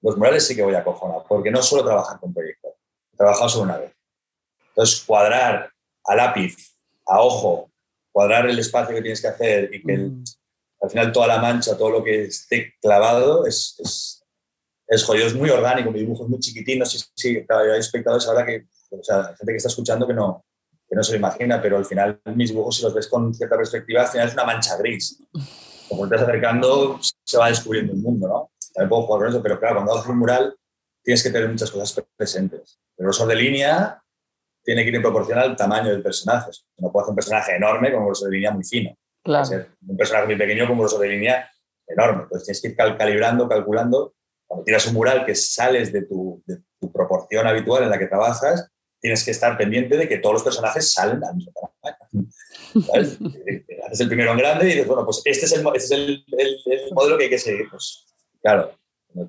los 0.00 0.16
murales 0.16 0.46
sí 0.46 0.56
que 0.56 0.62
voy 0.62 0.74
a 0.74 0.78
acojonar, 0.78 1.22
porque 1.28 1.50
no 1.50 1.62
suelo 1.62 1.84
trabajar 1.84 2.18
con 2.18 2.32
proyectos, 2.32 2.72
he 3.12 3.16
trabajado 3.16 3.48
solo 3.48 3.64
una 3.64 3.78
vez. 3.78 3.92
Entonces, 4.68 5.02
cuadrar 5.02 5.70
a 6.04 6.14
lápiz, 6.16 6.56
a 7.06 7.20
ojo, 7.20 7.70
cuadrar 8.10 8.48
el 8.48 8.58
espacio 8.58 8.94
que 8.94 9.02
tienes 9.02 9.20
que 9.20 9.28
hacer 9.28 9.74
y 9.74 9.82
que 9.82 9.98
mm. 9.98 10.24
al 10.80 10.90
final 10.90 11.12
toda 11.12 11.26
la 11.26 11.38
mancha, 11.38 11.76
todo 11.76 11.90
lo 11.90 12.04
que 12.04 12.24
esté 12.24 12.74
clavado 12.80 13.46
es 13.46 13.76
es 13.78 14.21
jodido, 15.04 15.26
es 15.26 15.34
muy 15.34 15.50
orgánico, 15.50 15.90
mi 15.90 16.00
dibujo 16.00 16.24
es 16.24 16.30
muy 16.30 16.38
chiquitín, 16.38 16.80
no 16.80 16.86
sé 16.86 16.98
si 17.14 17.28
hay 17.48 17.78
espectadores 17.78 18.26
ahora 18.26 18.44
que, 18.44 18.66
o 18.90 19.02
sea, 19.02 19.34
gente 19.36 19.52
que 19.52 19.56
está 19.56 19.68
escuchando 19.68 20.06
que 20.06 20.14
no, 20.14 20.44
que 20.88 20.96
no 20.96 21.02
se 21.02 21.12
lo 21.12 21.18
imagina, 21.18 21.60
pero 21.62 21.78
al 21.78 21.86
final 21.86 22.20
mis 22.34 22.50
dibujos, 22.50 22.76
si 22.76 22.82
los 22.82 22.92
ves 22.92 23.08
con 23.08 23.32
cierta 23.34 23.56
perspectiva, 23.56 24.02
al 24.02 24.08
final 24.08 24.28
es 24.28 24.34
una 24.34 24.44
mancha 24.44 24.76
gris. 24.76 25.22
Como 25.88 26.08
te 26.08 26.14
estás 26.14 26.28
acercando, 26.28 26.98
se 27.24 27.38
va 27.38 27.48
descubriendo 27.48 27.92
el 27.92 27.98
mundo, 27.98 28.28
¿no? 28.28 28.50
También 28.74 28.88
puedo 28.88 29.02
jugar 29.02 29.20
con 29.20 29.28
eso, 29.30 29.42
pero 29.42 29.58
claro, 29.58 29.76
cuando 29.76 29.94
haces 29.94 30.10
un 30.10 30.18
mural 30.18 30.54
tienes 31.02 31.22
que 31.22 31.30
tener 31.30 31.48
muchas 31.48 31.70
cosas 31.70 32.04
presentes. 32.16 32.78
El 32.96 33.04
grosor 33.04 33.28
de 33.28 33.36
línea 33.36 34.02
tiene 34.62 34.82
que 34.82 34.90
ir 34.90 34.96
en 34.96 35.02
proporción 35.02 35.38
al 35.38 35.56
tamaño 35.56 35.90
del 35.90 36.02
personaje. 36.02 36.50
No 36.78 36.92
puedo 36.92 37.04
hacer 37.04 37.10
un 37.10 37.16
personaje 37.16 37.56
enorme 37.56 37.90
con 37.90 38.00
un 38.00 38.06
grosor 38.06 38.28
de 38.28 38.36
línea 38.36 38.50
muy 38.52 38.64
fino. 38.64 38.96
Claro. 39.24 39.48
un 39.86 39.96
personaje 39.96 40.26
muy 40.26 40.36
pequeño 40.36 40.64
con 40.64 40.72
un 40.72 40.80
grosor 40.80 41.00
de 41.00 41.08
línea 41.08 41.50
enorme. 41.86 42.24
Entonces 42.24 42.44
tienes 42.44 42.76
que 42.76 42.84
ir 42.84 42.96
calibrando, 42.96 43.48
calculando 43.48 44.14
cuando 44.52 44.64
tiras 44.66 44.86
un 44.86 44.92
mural 44.92 45.24
que 45.24 45.34
sales 45.34 45.90
de 45.94 46.02
tu, 46.02 46.42
proporción 46.92 47.46
habitual 47.46 47.84
en 47.84 47.88
la 47.88 47.98
que 47.98 48.06
trabajas, 48.06 48.68
tienes 49.00 49.24
que 49.24 49.30
estar 49.30 49.56
pendiente 49.56 49.96
de 49.96 50.06
que 50.06 50.18
todos 50.18 50.34
los 50.34 50.42
personajes 50.42 50.92
salen 50.92 51.24
al 51.24 51.36
mismo 51.36 51.52
tamaño. 51.54 52.28
¿Sabes? 52.86 53.18
Haces 53.86 54.00
el 54.00 54.08
primero 54.08 54.32
en 54.32 54.38
grande 54.38 54.66
y 54.66 54.68
dices, 54.72 54.86
bueno, 54.86 55.06
pues 55.06 55.22
este 55.24 55.46
es 55.46 55.52
el, 55.52 55.66
este 55.74 55.94
el, 55.94 56.92
modelo 56.92 57.16
que 57.16 57.24
hay 57.24 57.30
que 57.30 57.38
seguir. 57.38 57.64
Pues 57.70 58.04
claro, 58.42 58.76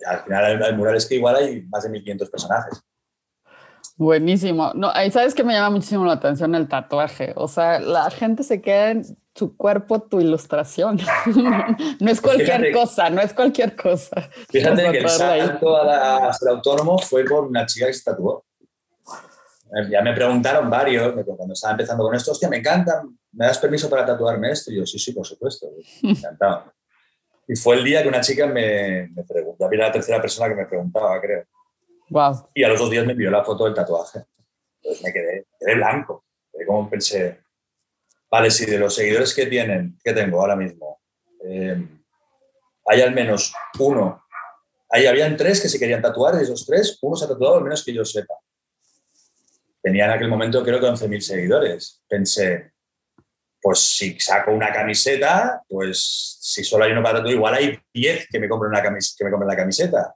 al 0.06 0.24
final 0.24 0.62
el, 0.62 0.76
mural 0.76 0.98
es 0.98 1.06
que 1.06 1.16
igual 1.16 1.38
hay 1.38 1.62
más 1.68 1.84
de 1.84 1.90
1500 1.92 2.30
personajes. 2.30 2.82
Buenísimo. 3.96 4.72
No, 4.74 4.90
ahí 4.94 5.12
sabes 5.12 5.36
que 5.36 5.44
me 5.44 5.54
llama 5.54 5.70
muchísimo 5.70 6.06
la 6.06 6.14
atención 6.14 6.56
el 6.56 6.68
tatuaje. 6.68 7.34
O 7.36 7.48
sea, 7.48 7.80
la 7.80 8.10
gente 8.10 8.44
se 8.44 8.62
queda 8.62 9.02
tu 9.34 9.56
cuerpo, 9.56 10.02
tu 10.02 10.20
ilustración. 10.20 11.00
no 12.00 12.12
es 12.12 12.22
cualquier 12.22 12.72
cosa, 12.72 13.10
no 13.10 13.22
es 13.22 13.34
cualquier 13.34 13.76
cosa. 13.76 14.30
Fíjate 14.50 14.92
que 14.92 14.98
el 15.00 15.10
salto 15.10 15.78
a, 15.78 16.34
ser 16.34 16.50
autónomo 16.50 16.98
fue 17.00 17.24
por 17.26 17.46
una 17.46 17.66
chica 17.66 17.88
que 17.88 17.94
se 17.94 18.04
tatuó. 18.04 18.46
Ya 19.90 20.02
me 20.02 20.14
preguntaron 20.14 20.70
varios, 20.70 21.14
cuando 21.26 21.54
estaba 21.54 21.72
empezando 21.72 22.04
con 22.04 22.14
esto, 22.14 22.32
hostia, 22.32 22.48
me 22.48 22.58
encanta, 22.58 23.02
¿me 23.32 23.48
das 23.48 23.58
permiso 23.58 23.90
para 23.90 24.06
tatuarme 24.06 24.52
esto? 24.52 24.72
Y 24.72 24.78
yo, 24.78 24.86
sí, 24.86 25.00
sí, 25.00 25.14
por 25.14 25.26
supuesto, 25.26 25.68
me 26.04 26.12
encantaba. 26.12 26.72
Y 27.48 27.56
fue 27.56 27.76
el 27.78 27.84
día 27.84 28.04
que 28.04 28.08
una 28.08 28.22
chica 28.22 28.46
me, 28.46 29.10
me 29.10 29.24
preguntó, 29.24 29.68
era 29.72 29.88
la 29.88 29.92
tercera 29.92 30.22
persona 30.22 30.50
que 30.50 30.56
me 30.56 30.66
preguntaba, 30.66 31.20
creo. 31.20 31.46
Y 32.54 32.64
a 32.64 32.70
los 32.70 32.80
dos 32.80 32.90
días 32.90 33.06
me 33.06 33.14
envió 33.14 33.32
la 33.32 33.44
foto 33.44 33.66
del 33.66 33.74
tatuaje. 33.74 34.24
Entonces 34.82 35.04
me 35.04 35.14
quedé, 35.14 35.46
quedé 35.60 35.76
blanco. 35.76 36.26
Como 36.66 36.90
pensé, 36.90 37.42
vale, 38.30 38.52
si 38.52 38.66
de 38.66 38.78
los 38.78 38.96
seguidores 38.96 39.34
que 39.34 39.48
tienen, 39.48 39.98
que 40.04 40.14
tengo 40.14 40.40
ahora 40.40 40.56
mismo, 40.56 41.02
eh, 41.44 41.84
hay 42.86 43.02
al 43.02 43.14
menos 43.14 43.54
uno, 43.80 44.24
ahí 44.90 45.06
habían 45.06 45.36
tres 45.36 45.62
que 45.62 45.70
se 45.70 45.80
querían 45.80 46.02
tatuar, 46.02 46.36
de 46.36 46.44
esos 46.44 46.66
tres, 46.66 46.98
uno 47.02 47.16
se 47.16 47.26
ha 47.26 47.28
tatuado 47.28 47.58
al 47.58 47.64
menos 47.64 47.84
que 47.84 47.94
yo 47.94 48.06
sepa. 48.06 48.36
Tenía 49.82 50.06
en 50.06 50.12
aquel 50.12 50.30
momento 50.30 50.64
creo 50.64 50.80
que 50.80 50.86
11.000 50.86 51.20
seguidores. 51.20 52.02
Pensé, 52.08 52.72
pues 53.62 53.80
si 53.80 54.18
saco 54.20 54.52
una 54.52 54.72
camiseta, 54.72 55.62
pues 55.68 56.38
si 56.42 56.64
solo 56.64 56.86
hay 56.86 56.92
uno 56.94 57.04
para 57.04 57.18
tatuar, 57.18 57.34
igual 57.34 57.54
hay 57.56 57.80
10 57.94 58.28
que 58.30 58.40
me 58.40 58.48
una 58.48 58.82
que 58.82 59.24
me 59.26 59.32
compren 59.32 59.50
la 59.50 59.58
camiseta. 59.58 60.16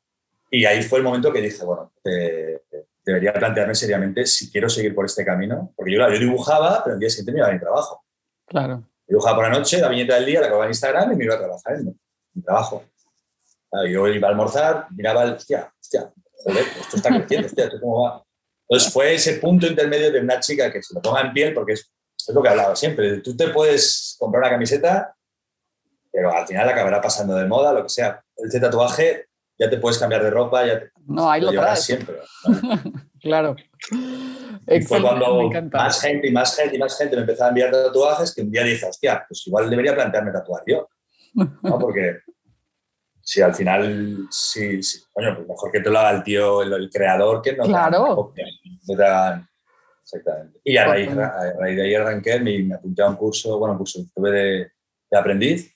Y 0.49 0.65
ahí 0.65 0.81
fue 0.83 0.99
el 0.99 1.05
momento 1.05 1.31
que 1.31 1.41
dije, 1.41 1.63
bueno, 1.65 1.91
debería 3.05 3.33
plantearme 3.33 3.75
seriamente 3.75 4.25
si 4.25 4.51
quiero 4.51 4.69
seguir 4.69 4.95
por 4.95 5.05
este 5.05 5.25
camino. 5.25 5.73
Porque 5.75 5.93
yo, 5.93 6.10
yo 6.10 6.19
dibujaba, 6.19 6.83
pero 6.83 6.95
el 6.95 6.99
día 6.99 7.10
siguiente 7.10 7.31
me 7.31 7.39
iba 7.39 7.47
a 7.47 7.53
mi 7.53 7.60
trabajo. 7.60 8.03
Claro. 8.45 8.83
Dibujaba 9.07 9.36
por 9.36 9.45
la 9.45 9.57
noche, 9.57 9.79
la 9.79 9.89
viñeta 9.89 10.15
del 10.15 10.25
día, 10.25 10.41
la 10.41 10.47
acababa 10.47 10.65
en 10.65 10.71
Instagram 10.71 11.13
y 11.13 11.15
me 11.15 11.25
iba 11.25 11.36
a 11.36 11.39
trabajar 11.39 11.75
en 11.75 11.99
mi 12.33 12.41
trabajo. 12.41 12.83
yo 13.89 14.07
iba 14.07 14.27
a 14.27 14.31
almorzar, 14.31 14.88
miraba, 14.91 15.23
el, 15.23 15.33
hostia, 15.33 15.71
hostia, 15.79 16.12
joder, 16.43 16.65
esto 16.81 16.97
está 16.97 17.10
creciendo, 17.10 17.47
hostia, 17.47 17.65
¿esto 17.65 17.79
cómo 17.79 18.03
va? 18.03 18.23
Entonces 18.69 18.91
fue 18.91 19.13
ese 19.13 19.33
punto 19.36 19.65
intermedio 19.65 20.12
de 20.12 20.19
una 20.19 20.39
chica 20.41 20.71
que 20.71 20.83
se 20.83 20.93
lo 20.93 21.01
ponga 21.01 21.21
en 21.21 21.31
piel, 21.31 21.53
porque 21.53 21.73
es, 21.73 21.89
es 22.27 22.36
lo 22.36 22.41
que 22.41 22.49
hablaba 22.49 22.75
siempre. 22.75 23.19
Tú 23.19 23.36
te 23.36 23.47
puedes 23.49 24.17
comprar 24.19 24.43
una 24.43 24.51
camiseta, 24.51 25.15
pero 26.12 26.33
al 26.33 26.45
final 26.45 26.67
acabará 26.67 26.99
pasando 26.99 27.36
de 27.36 27.45
moda, 27.45 27.71
lo 27.71 27.83
que 27.83 27.89
sea. 27.89 28.21
Este 28.36 28.60
tatuaje 28.60 29.27
ya 29.58 29.70
te 29.70 29.78
puedes 29.78 29.98
cambiar 29.98 30.24
de 30.24 30.30
ropa, 30.30 30.65
ya 30.65 30.80
te, 30.80 30.91
no, 31.08 31.30
ahí 31.30 31.41
lo, 31.41 31.52
llevarás 31.52 31.84
siempre. 31.84 32.17
claro. 33.22 33.56
Y 34.67 34.82
fue 34.82 35.02
cuando 35.02 35.50
más 35.72 36.02
gente 36.02 36.28
y 36.28 36.32
más 36.32 36.56
gente 36.56 36.76
y 36.76 36.80
más 36.80 36.98
gente 36.98 37.15
me 37.15 37.22
empezaba 37.22 37.48
a 37.48 37.50
enviar 37.50 37.72
tatuajes 37.72 38.36
que 38.36 38.41
un 38.41 38.52
día 38.52 38.63
dije, 38.63 38.86
hostia, 38.86 39.26
pues 39.28 39.48
igual 39.48 39.70
debería 39.70 39.96
plantearme 39.96 40.32
tatuar 40.32 40.63
yo. 40.67 40.89
¿no? 41.34 41.58
Porque 41.80 42.20
si 43.22 43.41
al 43.41 43.56
final, 43.56 44.28
sí, 44.30 44.80
coño, 45.13 45.36
pues 45.36 45.48
mejor 45.48 45.72
que 45.72 45.80
te 45.80 45.89
lo 45.89 46.00
haga 46.00 46.17
el 46.17 46.24
tío, 46.24 46.62
el, 46.62 46.89
creador, 46.89 47.41
que 47.41 47.56
no 47.56 47.63
claro. 47.63 48.34
Exactamente. 50.04 50.60
Y 50.63 50.78
a 50.78 50.86
raíz, 50.86 51.13
de 51.13 51.82
ahí 51.84 51.96
arranqué, 51.96 52.39
me, 52.39 52.60
me, 52.63 52.76
apunté 52.76 53.02
a 53.02 53.10
un 53.10 53.17
curso, 53.17 53.60
bueno, 53.60 53.74
un 53.74 53.80
curso, 53.80 54.00
tuve 54.15 54.32
de, 54.32 54.72
de 55.12 55.17
aprendiz, 55.17 55.76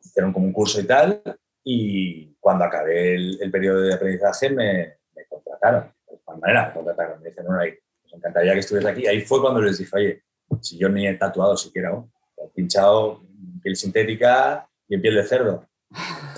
hicieron 0.00 0.32
como 0.32 0.46
un 0.46 0.52
curso 0.52 0.80
y 0.80 0.84
tal, 0.84 1.22
y 1.64 2.31
cuando 2.42 2.64
acabé 2.64 3.14
el, 3.14 3.50
periodo 3.52 3.82
de 3.82 3.94
aprendizaje 3.94 4.50
me, 4.50 4.96
me 5.14 5.24
contrataron. 5.28 5.92
De 6.10 6.18
manera 6.40 6.66
me 6.66 6.74
contrataron. 6.74 7.22
Me 7.22 7.28
dijeron, 7.28 7.52
no, 7.52 7.58
nos 7.58 8.14
encantaría 8.14 8.52
que 8.52 8.58
estuvieras 8.58 8.92
aquí. 8.92 9.06
Ahí 9.06 9.20
fue 9.20 9.40
cuando 9.40 9.60
les 9.62 9.78
dije, 9.78 9.96
oye, 9.96 10.22
si 10.60 10.76
yo 10.76 10.88
ni 10.88 11.06
he 11.06 11.14
tatuado 11.14 11.56
siquiera 11.56 11.90
aún, 11.90 12.12
he 12.36 12.48
pinchado 12.48 13.22
piel 13.62 13.76
sintética 13.76 14.68
y 14.88 14.96
en 14.96 15.02
piel 15.02 15.14
de 15.14 15.24
cerdo. 15.24 15.68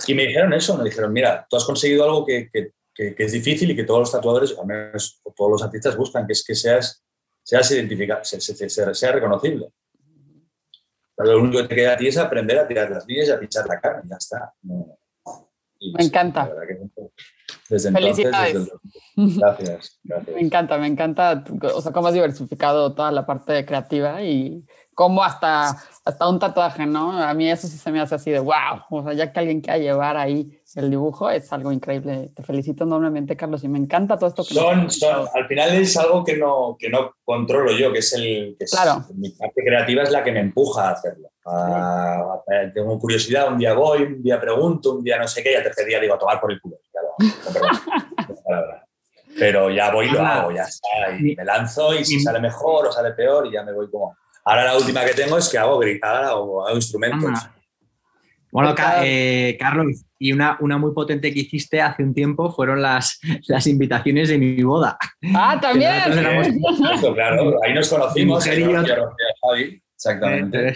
Y 0.07 0.15
me 0.15 0.27
dijeron 0.27 0.53
eso, 0.53 0.77
me 0.77 0.85
dijeron, 0.85 1.11
mira, 1.11 1.47
tú 1.49 1.57
has 1.57 1.65
conseguido 1.65 2.05
algo 2.05 2.27
que, 2.27 2.51
que, 2.53 2.73
que, 2.95 3.15
es 3.17 3.33
difícil 3.33 3.71
y 3.71 3.77
que 3.77 3.85
todos 3.85 4.01
los 4.01 4.13
tatuadores, 4.13 4.55
al 4.59 4.67
menos 4.67 5.23
todos 5.35 5.51
los 5.51 5.63
artistas 5.63 5.97
buscan, 5.97 6.27
que 6.27 6.35
es 6.35 6.45
que 6.45 6.55
seas, 6.55 7.03
seas 7.43 7.71
identificado, 7.71 8.23
sea, 8.25 8.95
sea, 8.95 9.13
reconocible. 9.13 9.73
Pero 11.17 11.33
lo 11.33 11.41
único 11.41 11.63
que 11.63 11.69
te 11.69 11.75
queda 11.77 11.95
a 11.95 11.97
ti 11.97 12.09
es 12.09 12.19
aprender 12.19 12.59
a 12.59 12.69
tirar 12.69 12.91
las 12.91 13.07
líneas 13.07 13.29
y 13.29 13.31
a 13.31 13.41
pinchar 13.41 13.67
la 13.67 13.81
cara, 13.81 14.03
y 14.05 14.09
ya 14.09 14.17
está. 14.17 14.53
Me 15.93 16.05
encanta. 16.05 16.51
desde 17.69 17.93
Felicidades. 17.93 18.71
gracias, 19.17 20.01
gracias, 20.05 20.35
Me 20.35 20.41
encanta, 20.41 20.79
me 20.79 20.87
encanta, 20.87 21.45
o 21.75 21.81
sea, 21.81 21.93
cómo 21.93 22.09
has 22.09 22.15
diversificado 22.15 22.95
toda 22.95 23.11
la 23.13 23.27
parte 23.27 23.65
creativa 23.65 24.23
y 24.23 24.65
cómo 24.95 25.23
hasta, 25.23 25.77
hasta 26.05 26.29
un 26.29 26.39
tatuaje, 26.39 26.87
¿no? 26.87 27.13
A 27.13 27.35
mí 27.35 27.51
eso 27.51 27.67
sí 27.67 27.77
se 27.77 27.91
me 27.91 28.01
hace 28.01 28.15
así 28.15 28.31
de 28.31 28.39
wow, 28.39 28.83
o 28.91 29.03
sea, 29.03 29.13
ya 29.13 29.33
que 29.33 29.41
alguien 29.41 29.61
quiera 29.61 29.79
llevar 29.79 30.17
ahí 30.17 30.61
el 30.77 30.91
dibujo 30.91 31.31
es 31.31 31.53
algo 31.53 31.71
increíble. 31.71 32.31
Te 32.35 32.43
felicito 32.43 32.85
enormemente, 32.85 33.37
Carlos, 33.37 33.63
y 33.65 33.69
me 33.69 33.79
encanta 33.79 34.17
todo 34.17 34.29
esto 34.29 34.43
que 34.45 34.55
son, 34.55 34.91
son 34.91 35.27
Al 35.33 35.47
final 35.47 35.73
es 35.75 35.97
algo 35.97 36.25
que 36.25 36.37
no, 36.37 36.77
que 36.79 36.89
no 36.89 37.15
controlo 37.25 37.71
yo, 37.73 37.93
que 37.93 38.01
es 38.01 38.13
el... 38.15 38.57
Que 38.59 38.65
claro. 38.65 39.05
mi 39.15 39.31
parte 39.31 39.63
creativa 39.65 40.03
es 40.03 40.11
la 40.11 40.25
que 40.25 40.33
me 40.33 40.41
empuja 40.41 40.89
a 40.89 40.93
hacerlo. 40.93 41.31
tengo 42.75 42.99
curiosidad, 42.99 43.53
un 43.53 43.59
día 43.59 43.75
voy, 43.75 44.03
un 44.03 44.23
día 44.23 44.41
pregunto, 44.41 44.95
un 44.97 45.05
día 45.05 45.19
no 45.19 45.29
sé 45.29 45.43
qué, 45.43 45.53
y 45.53 45.55
al 45.55 45.63
tercer 45.63 45.87
día 45.87 46.01
digo 46.01 46.15
a 46.15 46.19
tomar 46.19 46.41
por 46.41 46.51
el 46.51 46.61
culo. 46.61 46.77
Pero 49.39 49.71
ya 49.71 49.93
voy 49.93 50.07
y 50.07 50.11
lo 50.11 50.21
hago, 50.21 50.53
ya 50.53 50.63
está. 50.63 51.17
Y 51.19 51.35
me 51.37 51.45
lanzo 51.45 51.95
y 51.95 52.05
si 52.05 52.21
sale 52.21 52.41
mejor 52.41 52.87
o 52.87 52.93
sale 52.93 53.13
peor 53.13 53.47
y 53.47 53.53
ya 53.53 53.63
me 53.63 53.73
voy 53.73 53.91
como... 53.91 54.17
Ahora 54.45 54.65
la 54.65 54.77
última 54.77 55.05
que 55.05 55.15
tengo 55.15 55.39
es 55.39 55.49
que 55.49 55.59
hago 55.59 55.79
gritar 55.79 56.27
o 56.35 56.67
hago 56.67 56.77
instrumentos. 56.77 57.49
Bueno, 58.55 58.73
eh, 59.03 59.57
Carlos, 59.59 60.05
y 60.17 60.33
una, 60.33 60.57
una 60.61 60.79
muy 60.79 60.93
potente 60.93 61.35
que 61.35 61.41
hiciste 61.41 61.83
hace 61.83 62.05
un 62.05 62.15
tiempo 62.15 62.53
fueron 62.53 62.81
las, 62.81 63.19
las 63.49 63.67
invitaciones 63.67 64.29
de 64.29 64.39
mi 64.39 64.63
boda. 64.63 64.97
Ah, 65.35 65.59
también. 65.61 65.93
claro, 67.15 67.59
ahí 67.65 67.75
nos 67.75 67.89
conocimos. 67.89 68.45
Javi, 68.45 69.83
exactamente. 69.97 70.75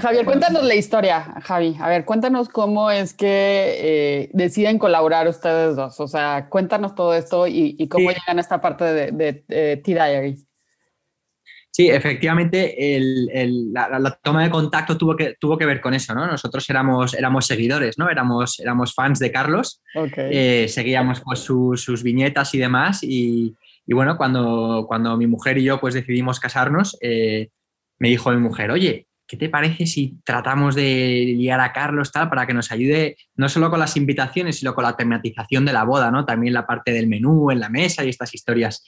Javier, 0.00 0.24
cuéntanos 0.24 0.64
la 0.64 0.74
historia, 0.74 1.34
Javi. 1.42 1.76
A 1.80 1.88
ver, 1.88 2.04
cuéntanos 2.04 2.48
cómo 2.48 2.90
es 2.90 3.12
que 3.12 3.26
eh, 3.28 4.30
deciden 4.32 4.78
colaborar 4.78 5.28
ustedes 5.28 5.76
dos. 5.76 6.00
O 6.00 6.08
sea, 6.08 6.46
cuéntanos 6.48 6.94
todo 6.94 7.14
esto 7.14 7.46
y, 7.46 7.88
cómo 7.88 8.10
llegan 8.10 8.38
a 8.38 8.40
esta 8.40 8.60
parte 8.60 8.84
de, 8.84 9.12
de, 9.12 9.44
de 9.48 9.76
T-Diary. 9.76 10.36
Sí, 11.74 11.88
efectivamente, 11.88 12.76
la, 13.72 14.18
toma 14.22 14.42
de 14.44 14.50
contacto 14.50 14.98
tuvo 14.98 15.16
que, 15.16 15.36
tuvo 15.40 15.56
que 15.56 15.64
ver 15.64 15.80
con 15.80 15.94
eso, 15.94 16.14
¿no? 16.14 16.26
Nosotros 16.26 16.68
éramos, 16.68 17.14
éramos 17.14 17.46
seguidores, 17.46 17.96
¿no? 17.96 18.10
Éramos, 18.10 18.60
éramos 18.60 18.92
fans 18.94 19.18
de 19.18 19.32
Carlos, 19.32 19.80
eh, 19.94 20.66
seguíamos 20.68 21.22
pues, 21.22 21.40
sus 21.40 22.02
viñetas 22.02 22.54
y 22.54 22.58
demás, 22.58 23.02
y, 23.02 23.56
bueno, 23.86 24.18
cuando, 24.18 24.84
cuando 24.86 25.16
mi 25.16 25.26
mujer 25.26 25.56
y 25.56 25.64
yo 25.64 25.80
pues 25.80 25.94
decidimos 25.94 26.40
casarnos, 26.40 26.98
eh, 27.00 27.48
me 27.98 28.10
dijo 28.10 28.30
mi 28.32 28.36
mujer, 28.36 28.70
oye, 28.70 29.06
¿qué 29.26 29.38
te 29.38 29.48
parece 29.48 29.86
si 29.86 30.18
tratamos 30.26 30.74
de 30.74 31.32
liar 31.38 31.60
a 31.60 31.72
Carlos 31.72 32.12
tal 32.12 32.28
para 32.28 32.46
que 32.46 32.52
nos 32.52 32.70
ayude 32.70 33.16
no 33.34 33.48
solo 33.48 33.70
con 33.70 33.80
las 33.80 33.96
invitaciones, 33.96 34.58
sino 34.58 34.74
con 34.74 34.84
la 34.84 34.94
tematización 34.94 35.64
de 35.64 35.72
la 35.72 35.84
boda, 35.84 36.10
¿no? 36.10 36.26
También 36.26 36.52
la 36.52 36.66
parte 36.66 36.92
del 36.92 37.06
menú 37.06 37.50
en 37.50 37.60
la 37.60 37.70
mesa 37.70 38.04
y 38.04 38.10
estas 38.10 38.34
historias. 38.34 38.84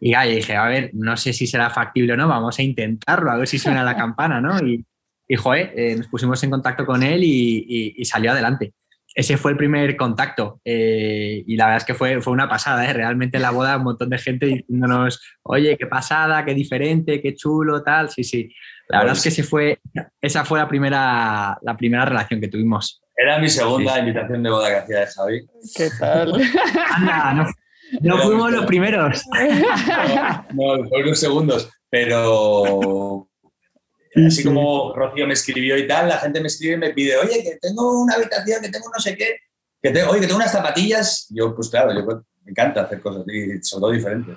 Y 0.00 0.12
ya, 0.12 0.22
dije, 0.22 0.54
a 0.56 0.68
ver, 0.68 0.90
no 0.94 1.16
sé 1.16 1.32
si 1.32 1.46
será 1.46 1.70
factible 1.70 2.12
o 2.12 2.16
no, 2.16 2.28
vamos 2.28 2.58
a 2.58 2.62
intentarlo, 2.62 3.30
a 3.30 3.36
ver 3.36 3.48
si 3.48 3.58
suena 3.58 3.82
la 3.82 3.96
campana, 3.96 4.40
¿no? 4.40 4.58
Y, 4.64 4.84
y 5.28 5.36
joder, 5.36 5.72
eh, 5.76 5.94
nos 5.96 6.08
pusimos 6.08 6.42
en 6.42 6.50
contacto 6.50 6.86
con 6.86 7.02
él 7.02 7.22
y, 7.22 8.04
salió 8.04 8.32
adelante. 8.32 8.72
Ese 9.14 9.36
fue 9.36 9.50
el 9.50 9.56
primer 9.56 9.96
contacto 9.96 10.60
eh, 10.64 11.42
y 11.44 11.56
la 11.56 11.64
verdad 11.64 11.78
es 11.78 11.84
que 11.84 11.94
fue, 11.94 12.20
fue 12.20 12.32
una 12.32 12.48
pasada, 12.48 12.88
¿eh? 12.88 12.92
realmente 12.92 13.36
en 13.36 13.42
la 13.42 13.50
boda 13.50 13.76
un 13.76 13.82
montón 13.82 14.10
de 14.10 14.18
gente 14.18 14.46
diciéndonos, 14.46 15.20
oye, 15.42 15.76
qué 15.76 15.86
pasada, 15.86 16.44
qué 16.44 16.54
diferente, 16.54 17.20
qué 17.20 17.34
chulo, 17.34 17.82
tal, 17.82 18.10
sí, 18.10 18.22
sí. 18.22 18.48
La 18.88 19.00
verdad 19.00 19.16
es 19.16 19.22
que 19.22 19.28
ese 19.28 19.42
fue, 19.42 19.80
esa 20.20 20.44
fue 20.44 20.58
la 20.60 20.68
primera, 20.68 21.58
la 21.62 21.76
primera 21.76 22.04
relación 22.04 22.40
que 22.40 22.48
tuvimos. 22.48 23.02
Era 23.16 23.38
mi 23.38 23.48
segunda 23.48 23.98
invitación 23.98 24.42
de 24.42 24.50
boda 24.50 24.68
que 24.68 24.76
hacía 24.76 25.00
de 25.00 25.06
Javi. 25.06 25.46
¿Qué 25.74 25.88
tal? 25.98 26.32
Anda, 26.94 27.34
no, 27.34 27.46
no 28.00 28.18
fuimos 28.18 28.52
los 28.52 28.66
primeros. 28.66 29.22
No, 30.54 30.76
no 30.76 30.98
los 31.00 31.18
segundos, 31.18 31.70
pero 31.90 33.28
así 34.26 34.42
como 34.42 34.94
Rocío 34.94 35.26
me 35.26 35.34
escribió 35.34 35.76
y 35.76 35.86
tal, 35.86 36.08
la 36.08 36.18
gente 36.18 36.40
me 36.40 36.48
escribe 36.48 36.74
y 36.74 36.78
me 36.78 36.90
pide, 36.90 37.16
oye, 37.16 37.42
que 37.42 37.58
tengo 37.60 38.02
una 38.02 38.14
habitación, 38.14 38.62
que 38.62 38.70
tengo 38.70 38.86
no 38.92 39.00
sé 39.00 39.16
qué, 39.16 39.36
que 39.82 39.90
tengo, 39.90 40.10
oye, 40.10 40.20
que 40.20 40.26
tengo 40.26 40.38
unas 40.38 40.52
zapatillas. 40.52 41.26
Yo, 41.30 41.54
pues 41.54 41.68
claro, 41.68 41.92
yo 41.92 42.04
me 42.04 42.50
encanta 42.50 42.82
hacer 42.82 43.00
cosas 43.00 43.24
y 43.28 43.62
son 43.62 43.80
todo 43.80 43.90
diferentes. 43.90 44.36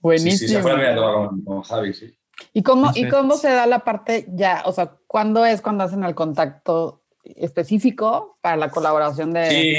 Buenísimo. 0.00 0.48
Sí, 0.48 0.48
sí, 0.48 0.56
fue 0.60 0.72
la 0.72 0.76
primera 0.76 0.96
toma 0.96 1.28
con, 1.28 1.44
con 1.44 1.62
Javi, 1.62 1.94
sí. 1.94 2.14
¿Y 2.52 2.62
cómo, 2.62 2.90
¿Y 2.94 3.08
cómo 3.08 3.36
se 3.36 3.48
da 3.48 3.66
la 3.66 3.84
parte 3.84 4.26
ya? 4.28 4.62
O 4.66 4.72
sea, 4.72 4.96
¿cuándo 5.06 5.46
es 5.46 5.60
cuando 5.60 5.84
hacen 5.84 6.04
el 6.04 6.14
contacto 6.14 7.04
específico 7.24 8.38
para 8.42 8.56
la 8.56 8.70
colaboración 8.70 9.32
de... 9.32 9.48
Sí, 9.48 9.76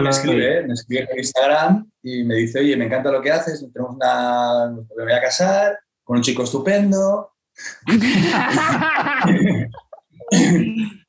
me 0.00 0.08
escribe, 0.08 0.66
me 0.66 0.72
escribe 0.72 1.08
en 1.10 1.18
Instagram 1.18 1.90
y 2.06 2.22
me 2.22 2.36
dice, 2.36 2.60
oye, 2.60 2.76
me 2.76 2.84
encanta 2.84 3.10
lo 3.10 3.20
que 3.20 3.32
haces, 3.32 3.66
tenemos 3.72 3.96
una, 3.96 4.70
me 4.70 5.04
voy 5.04 5.12
a 5.12 5.20
casar 5.20 5.76
con 6.04 6.18
un 6.18 6.22
chico 6.22 6.44
estupendo, 6.44 7.32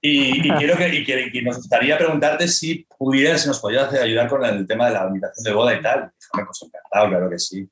y, 0.02 0.50
quiero 0.58 0.78
que, 0.78 1.42
nos 1.44 1.58
gustaría 1.58 1.98
preguntarte 1.98 2.48
si 2.48 2.88
pudieras, 2.98 3.42
si 3.42 3.48
nos 3.48 3.60
podías 3.60 3.94
ayudar 3.94 4.28
con 4.30 4.44
el 4.46 4.66
tema 4.66 4.88
de 4.88 4.94
la 4.94 5.06
invitación 5.08 5.44
de 5.44 5.54
boda 5.54 5.76
y 5.76 5.82
tal. 5.82 6.10
Pues 6.32 6.64
encantado, 6.64 7.10
claro 7.10 7.30
que 7.30 7.38
sí. 7.38 7.70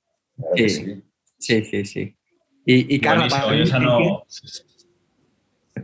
sí. 0.56 0.70
sí. 1.40 1.64
sí, 1.86 2.16
Y, 2.66 2.96
y 2.96 3.00
Carlos, 3.00 3.34
no, 3.80 4.26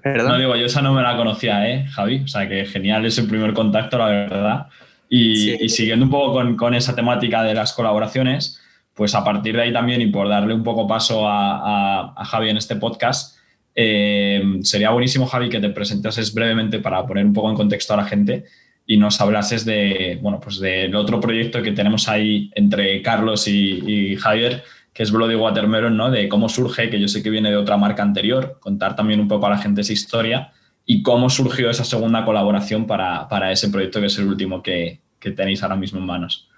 no 0.03 0.37
digo, 0.37 0.55
yo 0.55 0.65
esa 0.65 0.81
no 0.81 0.93
me 0.93 1.01
la 1.01 1.15
conocía, 1.15 1.69
¿eh, 1.69 1.85
Javi? 1.87 2.23
O 2.23 2.27
sea, 2.27 2.47
que 2.47 2.65
genial 2.65 3.05
ese 3.05 3.23
primer 3.23 3.53
contacto, 3.53 3.97
la 3.97 4.07
verdad. 4.07 4.67
Y, 5.13 5.67
siguiendo 5.67 6.05
un 6.05 6.09
poco 6.09 6.41
con, 6.55 6.73
esa 6.73 6.95
temática 6.95 7.43
de 7.43 7.53
las 7.53 7.73
colaboraciones, 7.73 8.61
pues 8.93 9.13
a 9.13 9.25
partir 9.25 9.57
de 9.57 9.63
ahí 9.63 9.73
también 9.73 9.99
y 9.99 10.07
por 10.07 10.29
darle 10.29 10.53
un 10.53 10.63
poco 10.63 10.87
paso 10.87 11.27
a, 11.27 12.15
Javi 12.25 12.49
en 12.49 12.55
este 12.55 12.77
podcast, 12.77 13.37
eh, 13.75 14.41
sería 14.61 14.91
buenísimo, 14.91 15.25
Javi, 15.25 15.49
que 15.49 15.59
te 15.59 15.69
presentases 15.69 16.33
brevemente 16.33 16.79
para 16.79 17.05
poner 17.05 17.25
un 17.25 17.33
poco 17.33 17.49
en 17.49 17.57
contexto 17.57 17.93
a 17.93 17.97
la 17.97 18.05
gente 18.05 18.45
y 18.87 18.95
nos 18.95 19.19
hablases 19.19 19.65
de, 19.65 20.17
bueno, 20.21 20.39
pues 20.39 20.61
del 20.61 20.95
otro 20.95 21.19
proyecto 21.19 21.61
que 21.61 21.73
tenemos 21.73 22.07
ahí 22.07 22.49
entre 22.55 23.01
Carlos 23.01 23.49
y, 23.49 23.83
y 23.85 24.15
Javier, 24.15 24.63
que 24.93 25.03
es 25.03 25.11
Bloody 25.11 25.35
Watermelon, 25.35 25.97
¿no? 25.97 26.09
De 26.09 26.29
cómo 26.29 26.47
surge, 26.47 26.89
que 26.89 27.01
yo 27.01 27.09
sé 27.09 27.21
que 27.21 27.29
viene 27.29 27.49
de 27.49 27.57
otra 27.57 27.75
marca 27.75 28.01
anterior, 28.01 28.59
contar 28.61 28.95
también 28.95 29.19
un 29.19 29.27
poco 29.27 29.47
a 29.47 29.49
la 29.49 29.57
gente 29.57 29.81
esa 29.81 29.91
historia 29.91 30.53
y 30.85 31.03
cómo 31.03 31.29
surgió 31.29 31.69
esa 31.69 31.83
segunda 31.83 32.25
colaboración 32.25 32.85
para, 32.87 33.51
ese 33.51 33.69
proyecto 33.69 33.99
que 33.99 34.07
es 34.07 34.17
el 34.17 34.27
último 34.27 34.61
que, 34.61 34.99
tenéis 35.19 35.61
ahora 35.61 35.75
mismo 35.75 35.99
en 35.99 36.05
manos. 36.05 36.49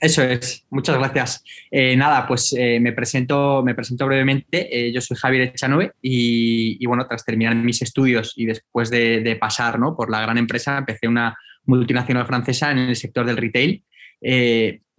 Eso 0.00 0.22
es, 0.22 0.64
muchas 0.70 0.96
gracias. 0.96 1.44
Eh, 1.70 1.94
nada, 1.94 2.26
pues 2.26 2.54
eh, 2.56 2.80
me, 2.80 2.92
presento, 2.92 3.62
me 3.62 3.74
presento 3.74 4.06
brevemente. 4.06 4.68
Eh, 4.74 4.90
yo 4.90 5.02
soy 5.02 5.18
Javier 5.18 5.42
Echanove 5.42 5.92
y, 6.00 6.84
bueno, 6.86 7.06
tras 7.06 7.26
terminar 7.26 7.54
mis 7.56 7.82
estudios 7.82 8.32
y 8.36 8.46
después 8.46 8.88
de, 8.88 9.36
pasar 9.38 9.78
¿no? 9.78 9.94
por 9.94 10.10
la 10.10 10.22
gran 10.22 10.38
empresa, 10.38 10.78
empecé 10.78 11.06
una 11.06 11.36
multinacional 11.66 12.26
francesa 12.26 12.70
en 12.70 12.78
el 12.78 12.96
sector 12.96 13.26
del 13.26 13.36
retail 13.36 13.84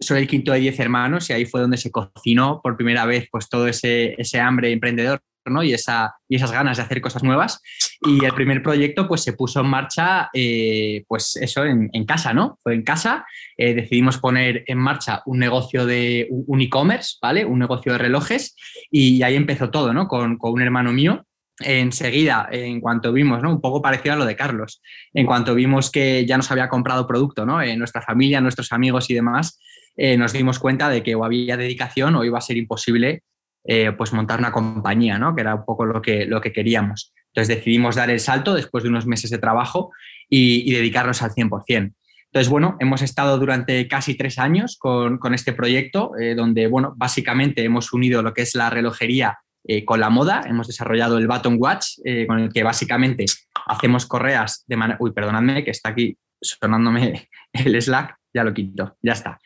soy 0.02 0.20
el 0.20 0.26
quinto 0.26 0.52
de 0.52 0.60
diez 0.60 0.78
hermanos 0.80 1.30
y 1.30 1.32
ahí 1.32 1.46
fue 1.46 1.60
donde 1.60 1.76
se 1.76 1.90
cocinó 1.90 2.60
por 2.62 2.76
primera 2.76 3.06
vez 3.06 3.28
pues 3.30 3.48
todo 3.48 3.68
ese, 3.68 4.14
ese 4.18 4.40
hambre 4.40 4.72
emprendedor 4.72 5.22
¿no? 5.50 5.62
y, 5.62 5.72
esa, 5.72 6.14
y 6.28 6.36
esas 6.36 6.52
ganas 6.52 6.76
de 6.76 6.84
hacer 6.84 7.00
cosas 7.00 7.22
nuevas. 7.22 7.60
Y 8.00 8.24
el 8.24 8.32
primer 8.32 8.62
proyecto 8.62 9.06
pues 9.06 9.22
se 9.22 9.32
puso 9.32 9.60
en 9.60 9.66
marcha, 9.66 10.28
eh, 10.32 11.04
pues 11.06 11.36
eso, 11.36 11.64
en, 11.64 12.04
casa, 12.04 12.34
¿no? 12.34 12.58
Fue 12.62 12.74
en 12.74 12.82
casa, 12.82 13.24
eh, 13.56 13.74
decidimos 13.74 14.18
poner 14.18 14.64
en 14.66 14.78
marcha 14.78 15.22
un 15.26 15.38
negocio 15.38 15.86
de 15.86 16.28
un 16.30 16.60
e-commerce, 16.60 17.16
¿vale? 17.22 17.44
Un 17.44 17.60
negocio 17.60 17.92
de 17.92 17.98
relojes 17.98 18.56
y 18.90 19.22
ahí 19.22 19.36
empezó 19.36 19.70
todo, 19.70 19.92
¿no? 19.92 20.08
Con, 20.08 20.38
un 20.40 20.62
hermano 20.62 20.92
mío 20.92 21.24
enseguida, 21.60 22.48
en 22.50 22.80
cuanto 22.80 23.12
vimos, 23.12 23.40
¿no? 23.40 23.50
un 23.50 23.60
poco 23.60 23.80
parecido 23.80 24.14
a 24.14 24.16
lo 24.16 24.24
de 24.24 24.34
Carlos, 24.34 24.82
en 25.12 25.26
cuanto 25.26 25.54
vimos 25.54 25.90
que 25.90 26.26
ya 26.26 26.36
nos 26.36 26.50
había 26.50 26.68
comprado 26.68 27.06
producto, 27.06 27.46
¿no? 27.46 27.62
en 27.62 27.78
nuestra 27.78 28.02
familia, 28.02 28.40
nuestros 28.40 28.72
amigos 28.72 29.10
y 29.10 29.14
demás, 29.14 29.60
eh, 29.96 30.16
nos 30.16 30.32
dimos 30.32 30.58
cuenta 30.58 30.88
de 30.88 31.02
que 31.02 31.14
o 31.14 31.24
había 31.24 31.56
dedicación 31.56 32.16
o 32.16 32.24
iba 32.24 32.38
a 32.38 32.42
ser 32.42 32.56
imposible 32.56 33.22
eh, 33.64 33.92
pues 33.92 34.12
montar 34.12 34.38
una 34.38 34.52
compañía, 34.52 35.18
¿no? 35.18 35.34
que 35.34 35.40
era 35.40 35.54
un 35.54 35.64
poco 35.64 35.84
lo 35.84 36.02
que, 36.02 36.26
lo 36.26 36.40
que 36.40 36.52
queríamos. 36.52 37.12
Entonces 37.28 37.56
decidimos 37.56 37.96
dar 37.96 38.10
el 38.10 38.20
salto 38.20 38.54
después 38.54 38.84
de 38.84 38.90
unos 38.90 39.06
meses 39.06 39.30
de 39.30 39.38
trabajo 39.38 39.90
y, 40.28 40.72
dedicarnos 40.72 41.22
al 41.22 41.30
100%. 41.30 41.94
Entonces, 42.24 42.48
bueno, 42.48 42.76
hemos 42.80 43.02
estado 43.02 43.38
durante 43.38 43.86
casi 43.88 44.16
tres 44.16 44.38
años 44.38 44.78
con, 44.78 45.18
este 45.34 45.52
proyecto, 45.52 46.12
eh, 46.18 46.34
donde, 46.34 46.66
bueno, 46.66 46.94
básicamente 46.96 47.62
hemos 47.62 47.92
unido 47.92 48.22
lo 48.22 48.32
que 48.32 48.42
es 48.42 48.54
la 48.54 48.70
relojería 48.70 49.38
eh, 49.64 49.84
con 49.84 50.00
la 50.00 50.08
moda. 50.08 50.42
Hemos 50.46 50.66
desarrollado 50.66 51.18
el 51.18 51.26
Button 51.26 51.56
Watch, 51.58 51.98
con 52.26 52.38
el 52.40 52.52
que 52.52 52.62
básicamente 52.62 53.26
hacemos 53.66 54.06
correas 54.06 54.64
de 54.66 54.76
manera... 54.76 54.96
Uy, 55.00 55.12
perdonadme 55.12 55.62
que 55.62 55.70
está 55.70 55.90
aquí 55.90 56.16
sonándome 56.40 57.28
el 57.52 57.80
Slack, 57.80 58.16
ya 58.34 58.44
lo 58.44 58.54
quito, 58.54 58.96
ya 59.02 59.12
está. 59.12 59.38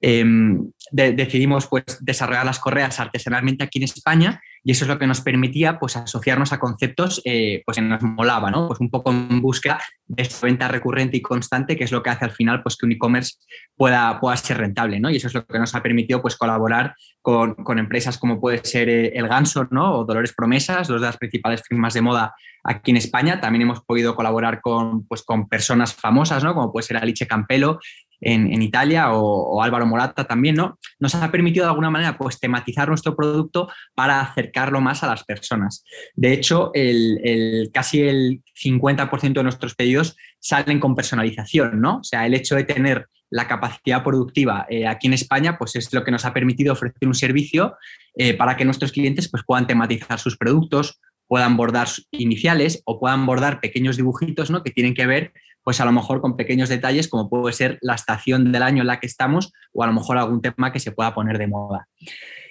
Em, 0.00 0.70
decidimos 0.90 1.66
pues, 1.66 1.84
desarrollar 2.00 2.44
las 2.46 2.58
correas 2.58 2.98
artesanalmente 3.00 3.64
aquí 3.64 3.78
en 3.78 3.84
España 3.84 4.40
y 4.64 4.72
eso 4.72 4.84
es 4.84 4.88
lo 4.88 4.98
que 4.98 5.06
nos 5.06 5.20
permitía 5.20 5.78
pues, 5.78 5.96
asociarnos 5.96 6.52
a 6.52 6.58
conceptos 6.58 7.20
eh, 7.24 7.62
pues, 7.64 7.76
que 7.76 7.82
nos 7.82 8.02
molaba, 8.02 8.50
¿no? 8.50 8.68
Pues 8.68 8.78
un 8.80 8.90
poco 8.90 9.10
en 9.10 9.40
búsqueda 9.40 9.80
de 10.06 10.22
esta 10.22 10.46
venta 10.46 10.68
recurrente 10.68 11.16
y 11.16 11.22
constante, 11.22 11.76
que 11.76 11.84
es 11.84 11.92
lo 11.92 12.02
que 12.02 12.10
hace 12.10 12.24
al 12.24 12.30
final 12.30 12.62
pues, 12.62 12.76
que 12.76 12.86
un 12.86 12.92
e-commerce 12.92 13.34
pueda, 13.76 14.20
pueda 14.20 14.36
ser 14.36 14.58
rentable, 14.58 15.00
¿no? 15.00 15.10
Y 15.10 15.16
eso 15.16 15.26
es 15.26 15.34
lo 15.34 15.44
que 15.44 15.58
nos 15.58 15.74
ha 15.74 15.82
permitido 15.82 16.22
pues, 16.22 16.36
colaborar 16.36 16.94
con, 17.20 17.54
con 17.54 17.78
empresas 17.78 18.18
como 18.18 18.40
puede 18.40 18.64
ser 18.64 18.88
eh, 18.88 19.12
El 19.14 19.26
Ganso, 19.26 19.66
¿no? 19.70 19.98
O 19.98 20.04
Dolores 20.04 20.32
Promesas, 20.32 20.86
dos 20.86 21.00
de 21.00 21.06
las 21.08 21.16
principales 21.16 21.62
firmas 21.66 21.94
de 21.94 22.02
moda 22.02 22.34
aquí 22.62 22.92
en 22.92 22.98
España. 22.98 23.40
También 23.40 23.62
hemos 23.62 23.82
podido 23.82 24.14
colaborar 24.14 24.60
con, 24.60 25.06
pues, 25.06 25.22
con 25.22 25.48
personas 25.48 25.92
famosas, 25.92 26.44
¿no? 26.44 26.54
Como 26.54 26.72
puede 26.72 26.86
ser 26.86 26.98
Alice 26.98 27.26
Campelo, 27.26 27.80
en, 28.22 28.62
Italia 28.62 29.12
o, 29.12 29.62
Álvaro 29.62 29.86
Morata 29.86 30.24
también, 30.24 30.54
¿no? 30.54 30.78
Nos 30.98 31.14
ha 31.14 31.30
permitido 31.30 31.64
de 31.64 31.70
alguna 31.70 31.90
manera 31.90 32.16
pues 32.16 32.38
tematizar 32.38 32.88
nuestro 32.88 33.14
producto 33.16 33.68
para 33.94 34.20
acercarlo 34.20 34.80
más 34.80 35.02
a 35.02 35.08
las 35.08 35.24
personas. 35.24 35.84
De 36.14 36.32
hecho, 36.32 36.70
el, 36.74 37.70
casi 37.72 38.02
el 38.02 38.42
50% 38.54 39.32
de 39.32 39.42
nuestros 39.42 39.74
pedidos 39.74 40.16
salen 40.38 40.80
con 40.80 40.94
personalización, 40.94 41.80
¿no? 41.80 41.98
O 41.98 42.04
sea, 42.04 42.24
el 42.24 42.34
hecho 42.34 42.54
de 42.54 42.64
tener 42.64 43.08
la 43.30 43.48
capacidad 43.48 44.04
productiva 44.04 44.66
eh, 44.68 44.86
aquí 44.86 45.06
en 45.06 45.14
España, 45.14 45.56
pues 45.58 45.74
es 45.74 45.92
lo 45.92 46.04
que 46.04 46.10
nos 46.10 46.24
ha 46.24 46.34
permitido 46.34 46.74
ofrecer 46.74 47.08
un 47.08 47.14
servicio 47.14 47.76
eh, 48.14 48.34
para 48.34 48.56
que 48.56 48.64
nuestros 48.64 48.92
clientes 48.92 49.30
pues, 49.30 49.42
puedan 49.44 49.66
tematizar 49.66 50.18
sus 50.18 50.36
productos, 50.36 51.00
puedan 51.26 51.56
bordar 51.56 51.88
iniciales 52.10 52.82
o 52.84 53.00
puedan 53.00 53.24
bordar 53.24 53.60
pequeños 53.60 53.96
dibujitos 53.96 54.50
¿no? 54.50 54.62
que 54.62 54.70
tienen 54.70 54.92
que 54.92 55.06
ver 55.06 55.32
pues 55.64 55.80
a 55.80 55.84
lo 55.84 55.92
mejor 55.92 56.20
con 56.20 56.36
pequeños 56.36 56.68
detalles 56.68 57.08
como 57.08 57.28
puede 57.28 57.52
ser 57.52 57.78
la 57.82 57.94
estación 57.94 58.52
del 58.52 58.62
año 58.62 58.82
en 58.82 58.86
la 58.86 59.00
que 59.00 59.06
estamos 59.06 59.52
o 59.72 59.82
a 59.82 59.86
lo 59.86 59.92
mejor 59.92 60.18
algún 60.18 60.40
tema 60.40 60.72
que 60.72 60.80
se 60.80 60.92
pueda 60.92 61.14
poner 61.14 61.38
de 61.38 61.46
moda. 61.46 61.88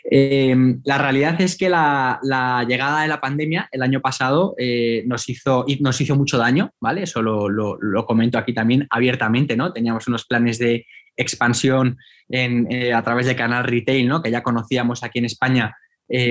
Eh, 0.10 0.56
la 0.84 0.98
realidad 0.98 1.40
es 1.42 1.58
que 1.58 1.70
la, 1.70 2.20
llegada 2.68 3.04
de 3.04 3.08
la 3.08 3.22
pandemia 3.22 3.70
el 3.72 3.84
año 3.84 4.02
pasado 4.02 4.56
eh, 4.58 5.04
nos, 5.06 5.30
hizo, 5.30 5.66
nos 5.80 6.02
hizo 6.02 6.16
mucho 6.16 6.38
daño, 6.38 6.74
¿vale? 6.80 7.04
Eso 7.04 7.22
lo, 7.22 8.06
comento 8.06 8.38
aquí 8.38 8.54
también 8.54 8.88
abiertamente, 8.90 9.56
¿no? 9.56 9.72
Teníamos 9.74 10.08
unos 10.08 10.26
planes 10.26 10.58
de 10.58 10.86
expansión 11.16 11.98
eh, 12.30 12.94
a 12.94 13.04
través 13.04 13.26
de 13.26 13.36
canal 13.36 13.64
retail, 13.64 14.08
¿no? 14.08 14.22
Que 14.22 14.32
ya 14.32 14.42
conocíamos 14.42 15.04
aquí 15.04 15.20
en 15.20 15.26
España, 15.26 15.76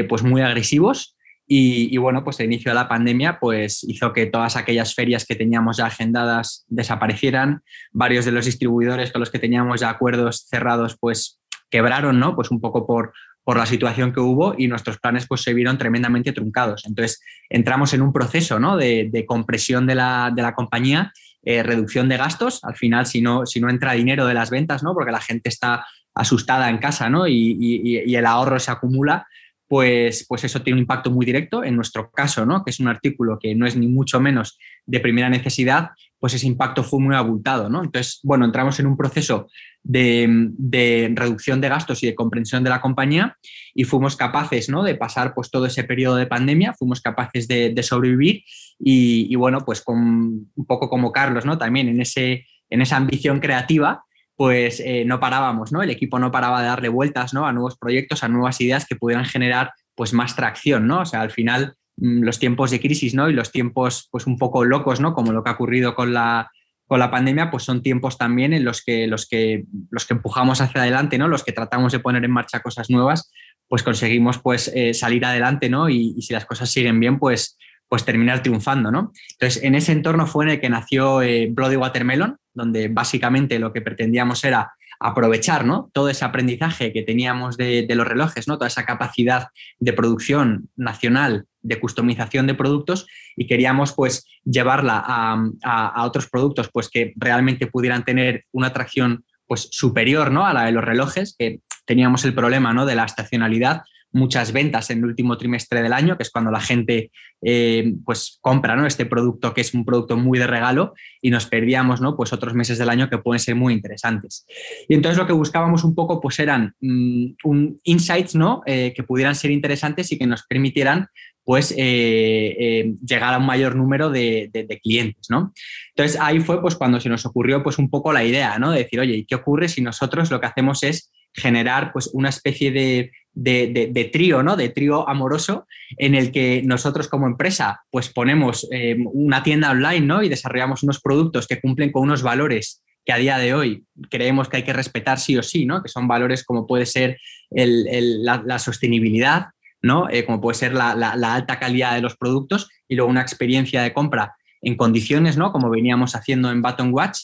pues 0.08 0.22
muy 0.22 0.42
agresivos. 0.42 1.16
Y, 1.52 1.96
bueno, 1.96 2.22
pues 2.22 2.38
el 2.38 2.46
inicio 2.46 2.70
de 2.70 2.76
la 2.76 2.86
pandemia 2.86 3.40
pues 3.40 3.82
hizo 3.82 4.12
que 4.12 4.26
todas 4.26 4.54
aquellas 4.54 4.94
ferias 4.94 5.26
que 5.26 5.34
teníamos 5.34 5.78
ya 5.78 5.86
agendadas 5.86 6.64
desaparecieran, 6.68 7.64
varios 7.90 8.24
de 8.24 8.30
los 8.30 8.44
distribuidores 8.44 9.10
con 9.10 9.18
los 9.18 9.32
que 9.32 9.40
teníamos 9.40 9.80
ya 9.80 9.90
acuerdos 9.90 10.46
cerrados 10.48 10.96
pues 11.00 11.40
quebraron, 11.68 12.20
¿no? 12.20 12.36
Pues 12.36 12.52
un 12.52 12.60
poco 12.60 12.86
por, 12.86 13.12
por 13.42 13.56
la 13.56 13.66
situación 13.66 14.12
que 14.12 14.20
hubo 14.20 14.54
y 14.56 14.68
nuestros 14.68 15.00
planes 15.00 15.26
pues 15.26 15.42
se 15.42 15.52
vieron 15.52 15.76
tremendamente 15.76 16.30
truncados. 16.30 16.84
Entonces 16.86 17.20
entramos 17.48 17.92
en 17.94 18.02
un 18.02 18.12
proceso 18.12 18.60
¿no? 18.60 18.76
de, 18.76 19.24
compresión 19.26 19.88
de 19.88 19.96
la, 19.96 20.30
de 20.32 20.42
la 20.42 20.54
compañía, 20.54 21.12
eh, 21.42 21.64
reducción 21.64 22.08
de 22.08 22.16
gastos, 22.16 22.62
al 22.62 22.76
final 22.76 23.06
si 23.06 23.22
no, 23.22 23.44
si 23.44 23.58
no 23.58 23.70
entra 23.70 23.94
dinero 23.94 24.24
de 24.24 24.34
las 24.34 24.50
ventas, 24.50 24.84
¿no? 24.84 24.94
porque 24.94 25.10
la 25.10 25.20
gente 25.20 25.48
está 25.48 25.84
asustada 26.14 26.70
en 26.70 26.78
casa 26.78 27.10
¿no? 27.10 27.26
y, 27.26 27.56
y 27.58 28.14
el 28.14 28.26
ahorro 28.26 28.60
se 28.60 28.70
acumula, 28.70 29.26
pues, 29.70 30.26
pues 30.28 30.42
eso 30.42 30.62
tiene 30.62 30.78
un 30.78 30.80
impacto 30.80 31.12
muy 31.12 31.24
directo. 31.24 31.62
En 31.62 31.76
nuestro 31.76 32.10
caso, 32.10 32.44
¿no? 32.44 32.64
que 32.64 32.72
es 32.72 32.80
un 32.80 32.88
artículo 32.88 33.38
que 33.38 33.54
no 33.54 33.68
es 33.68 33.76
ni 33.76 33.86
mucho 33.86 34.18
menos 34.18 34.58
de 34.84 34.98
primera 34.98 35.30
necesidad, 35.30 35.90
pues 36.18 36.34
ese 36.34 36.48
impacto 36.48 36.82
fue 36.82 36.98
muy 36.98 37.14
abultado. 37.14 37.70
¿no? 37.70 37.84
Entonces, 37.84 38.18
bueno, 38.24 38.44
entramos 38.44 38.80
en 38.80 38.88
un 38.88 38.96
proceso 38.96 39.46
de, 39.84 41.12
reducción 41.14 41.60
de 41.60 41.68
gastos 41.68 42.02
y 42.02 42.08
de 42.08 42.16
comprensión 42.16 42.64
de 42.64 42.70
la 42.70 42.80
compañía 42.80 43.36
y 43.72 43.84
fuimos 43.84 44.16
capaces 44.16 44.68
¿no? 44.68 44.82
de 44.82 44.96
pasar 44.96 45.34
pues, 45.34 45.52
todo 45.52 45.66
ese 45.66 45.84
periodo 45.84 46.16
de 46.16 46.26
pandemia, 46.26 46.74
fuimos 46.76 47.00
capaces 47.00 47.46
de, 47.46 47.80
sobrevivir 47.84 48.42
y, 48.76 49.32
bueno, 49.36 49.60
pues 49.64 49.82
con, 49.82 50.50
un 50.52 50.66
poco 50.66 50.90
como 50.90 51.12
Carlos, 51.12 51.46
¿no? 51.46 51.58
también 51.58 51.86
en, 51.86 52.00
ese, 52.00 52.44
en 52.70 52.82
esa 52.82 52.96
ambición 52.96 53.38
creativa, 53.38 54.02
pues 54.40 54.80
eh, 54.80 55.04
no 55.04 55.20
parábamos, 55.20 55.70
¿no? 55.70 55.82
El 55.82 55.90
equipo 55.90 56.18
no 56.18 56.30
paraba 56.30 56.62
de 56.62 56.68
darle 56.68 56.88
vueltas, 56.88 57.34
¿no? 57.34 57.46
A 57.46 57.52
nuevos 57.52 57.76
proyectos, 57.76 58.24
a 58.24 58.28
nuevas 58.28 58.58
ideas 58.62 58.86
que 58.86 58.96
pudieran 58.96 59.26
generar, 59.26 59.72
pues, 59.94 60.14
más 60.14 60.34
tracción, 60.34 60.86
¿no? 60.86 61.00
O 61.00 61.04
sea, 61.04 61.20
al 61.20 61.30
final, 61.30 61.74
mm, 61.98 62.22
los 62.22 62.38
tiempos 62.38 62.70
de 62.70 62.80
crisis, 62.80 63.12
¿no? 63.12 63.28
Y 63.28 63.34
los 63.34 63.52
tiempos, 63.52 64.08
pues, 64.10 64.26
un 64.26 64.38
poco 64.38 64.64
locos, 64.64 64.98
¿no? 64.98 65.12
Como 65.12 65.32
lo 65.32 65.44
que 65.44 65.50
ha 65.50 65.52
ocurrido 65.52 65.94
con 65.94 66.14
la, 66.14 66.50
con 66.86 67.00
la 67.00 67.10
pandemia, 67.10 67.50
pues 67.50 67.64
son 67.64 67.82
tiempos 67.82 68.16
también 68.16 68.54
en 68.54 68.64
los 68.64 68.82
que, 68.82 69.06
los 69.06 69.28
que, 69.28 69.66
los 69.90 70.06
que 70.06 70.14
empujamos 70.14 70.62
hacia 70.62 70.80
adelante, 70.80 71.18
¿no? 71.18 71.28
Los 71.28 71.44
que 71.44 71.52
tratamos 71.52 71.92
de 71.92 71.98
poner 71.98 72.24
en 72.24 72.30
marcha 72.30 72.60
cosas 72.60 72.88
nuevas, 72.88 73.30
pues 73.68 73.82
conseguimos, 73.82 74.38
pues, 74.38 74.72
eh, 74.74 74.94
salir 74.94 75.22
adelante, 75.26 75.68
¿no? 75.68 75.90
Y, 75.90 76.14
y 76.16 76.22
si 76.22 76.32
las 76.32 76.46
cosas 76.46 76.70
siguen 76.70 76.98
bien, 76.98 77.18
pues, 77.18 77.58
pues 77.90 78.04
terminar 78.04 78.40
triunfando, 78.40 78.92
¿no? 78.92 79.12
Entonces, 79.32 79.64
en 79.64 79.74
ese 79.74 79.90
entorno 79.90 80.24
fue 80.28 80.44
en 80.44 80.50
el 80.52 80.60
que 80.60 80.70
nació 80.70 81.22
eh, 81.22 81.48
Bloody 81.50 81.74
Watermelon, 81.74 82.38
donde 82.54 82.86
básicamente 82.86 83.58
lo 83.58 83.72
que 83.72 83.80
pretendíamos 83.80 84.44
era 84.44 84.72
aprovechar 85.00 85.64
¿no? 85.64 85.90
todo 85.92 86.08
ese 86.10 86.24
aprendizaje 86.24 86.92
que 86.92 87.02
teníamos 87.02 87.56
de, 87.56 87.86
los 87.90 88.06
relojes, 88.06 88.46
¿no? 88.46 88.58
toda 88.58 88.68
esa 88.68 88.84
capacidad 88.84 89.48
de 89.80 89.92
producción 89.92 90.68
nacional, 90.76 91.46
de 91.62 91.80
customización 91.80 92.46
de 92.46 92.54
productos 92.54 93.06
y 93.34 93.46
queríamos 93.46 93.92
pues 93.92 94.26
llevarla 94.44 95.02
a, 95.04 96.04
otros 96.04 96.28
productos 96.28 96.68
pues 96.72 96.88
que 96.88 97.12
realmente 97.16 97.66
pudieran 97.66 98.04
tener 98.04 98.44
una 98.52 98.68
atracción 98.68 99.24
pues 99.46 99.68
superior 99.72 100.30
¿no? 100.30 100.46
a 100.46 100.52
la 100.52 100.66
de 100.66 100.72
los 100.72 100.84
relojes, 100.84 101.34
que 101.36 101.60
teníamos 101.86 102.24
el 102.24 102.34
problema 102.34 102.72
¿no? 102.72 102.86
de 102.86 102.94
la 102.94 103.04
estacionalidad, 103.04 103.82
muchas 104.12 104.52
ventas 104.52 104.90
en 104.90 104.98
el 104.98 105.04
último 105.06 105.36
trimestre 105.38 105.82
del 105.82 105.92
año, 105.92 106.16
que 106.16 106.22
es 106.22 106.30
cuando 106.30 106.50
la 106.50 106.60
gente 106.60 107.10
eh, 107.42 107.94
pues 108.04 108.38
compra 108.40 108.76
¿no? 108.76 108.86
este 108.86 109.06
producto 109.06 109.54
que 109.54 109.60
es 109.60 109.72
un 109.74 109.84
producto 109.84 110.16
muy 110.16 110.38
de 110.38 110.46
regalo 110.46 110.94
y 111.22 111.30
nos 111.30 111.46
perdíamos 111.46 112.00
¿no? 112.00 112.16
pues 112.16 112.32
otros 112.32 112.54
meses 112.54 112.78
del 112.78 112.90
año 112.90 113.08
que 113.08 113.18
pueden 113.18 113.40
ser 113.40 113.54
muy 113.54 113.72
interesantes. 113.72 114.46
Y 114.88 114.94
entonces 114.94 115.18
lo 115.18 115.26
que 115.26 115.32
buscábamos 115.32 115.84
un 115.84 115.94
poco 115.94 116.20
pues 116.20 116.38
eran 116.38 116.74
mm, 116.80 117.26
un 117.44 117.80
insights 117.84 118.34
¿no? 118.34 118.62
Eh, 118.66 118.92
que 118.94 119.02
pudieran 119.02 119.34
ser 119.34 119.50
interesantes 119.50 120.10
y 120.12 120.18
que 120.18 120.26
nos 120.26 120.44
permitieran 120.46 121.06
pues 121.42 121.74
eh, 121.76 122.92
llegar 123.04 123.34
a 123.34 123.38
un 123.38 123.46
mayor 123.46 123.74
número 123.74 124.10
de, 124.10 124.80
clientes, 124.82 125.26
¿no? 125.30 125.52
Entonces 125.96 126.20
ahí 126.20 126.38
fue 126.38 126.60
pues 126.60 126.76
cuando 126.76 127.00
se 127.00 127.08
nos 127.08 127.26
ocurrió 127.26 127.62
pues 127.62 127.78
un 127.78 127.90
poco 127.90 128.12
la 128.12 128.22
idea, 128.22 128.58
¿no? 128.58 128.70
De 128.70 128.80
decir, 128.80 129.00
oye, 129.00 129.16
¿y 129.16 129.24
qué 129.24 129.34
ocurre 129.34 129.68
si 129.68 129.80
nosotros 129.80 130.30
lo 130.30 130.40
que 130.40 130.46
hacemos 130.46 130.84
es 130.84 131.10
generar 131.34 131.92
pues 131.92 132.10
una 132.12 132.28
especie 132.28 132.70
de, 132.70 133.12
de, 133.32 134.10
trío, 134.12 134.42
¿no? 134.42 134.56
De 134.56 134.68
trío 134.68 135.08
amoroso 135.08 135.66
en 135.96 136.14
el 136.14 136.32
que 136.32 136.62
nosotros 136.64 137.08
como 137.08 137.26
empresa 137.26 137.82
pues 137.90 138.08
ponemos 138.08 138.68
eh, 138.72 138.96
una 139.12 139.42
tienda 139.42 139.70
online, 139.70 140.06
¿no? 140.06 140.22
Y 140.22 140.28
desarrollamos 140.28 140.82
unos 140.82 141.00
productos 141.00 141.46
que 141.46 141.60
cumplen 141.60 141.92
con 141.92 142.02
unos 142.02 142.22
valores 142.22 142.82
que 143.04 143.12
a 143.12 143.16
día 143.18 143.38
de 143.38 143.54
hoy 143.54 143.84
creemos 144.10 144.48
que 144.48 144.58
hay 144.58 144.62
que 144.62 144.72
respetar 144.72 145.18
sí 145.18 145.36
o 145.36 145.42
sí, 145.42 145.64
¿no? 145.64 145.82
Que 145.82 145.88
son 145.88 146.06
valores 146.06 146.44
como 146.44 146.66
puede 146.66 146.86
ser 146.86 147.18
la, 147.50 148.58
sostenibilidad, 148.58 149.46
¿no? 149.80 150.08
Eh, 150.10 150.24
como 150.24 150.40
puede 150.40 150.58
ser 150.58 150.74
la, 150.74 150.94
la, 150.94 151.34
alta 151.34 151.58
calidad 151.58 151.94
de 151.94 152.02
los 152.02 152.16
productos 152.16 152.68
y 152.88 152.96
luego 152.96 153.10
una 153.10 153.22
experiencia 153.22 153.82
de 153.82 153.92
compra 153.92 154.34
en 154.60 154.76
condiciones, 154.76 155.38
¿no? 155.38 155.52
Como 155.52 155.70
veníamos 155.70 156.14
haciendo 156.14 156.50
en 156.50 156.60
Button 156.60 156.92
Watch 156.92 157.20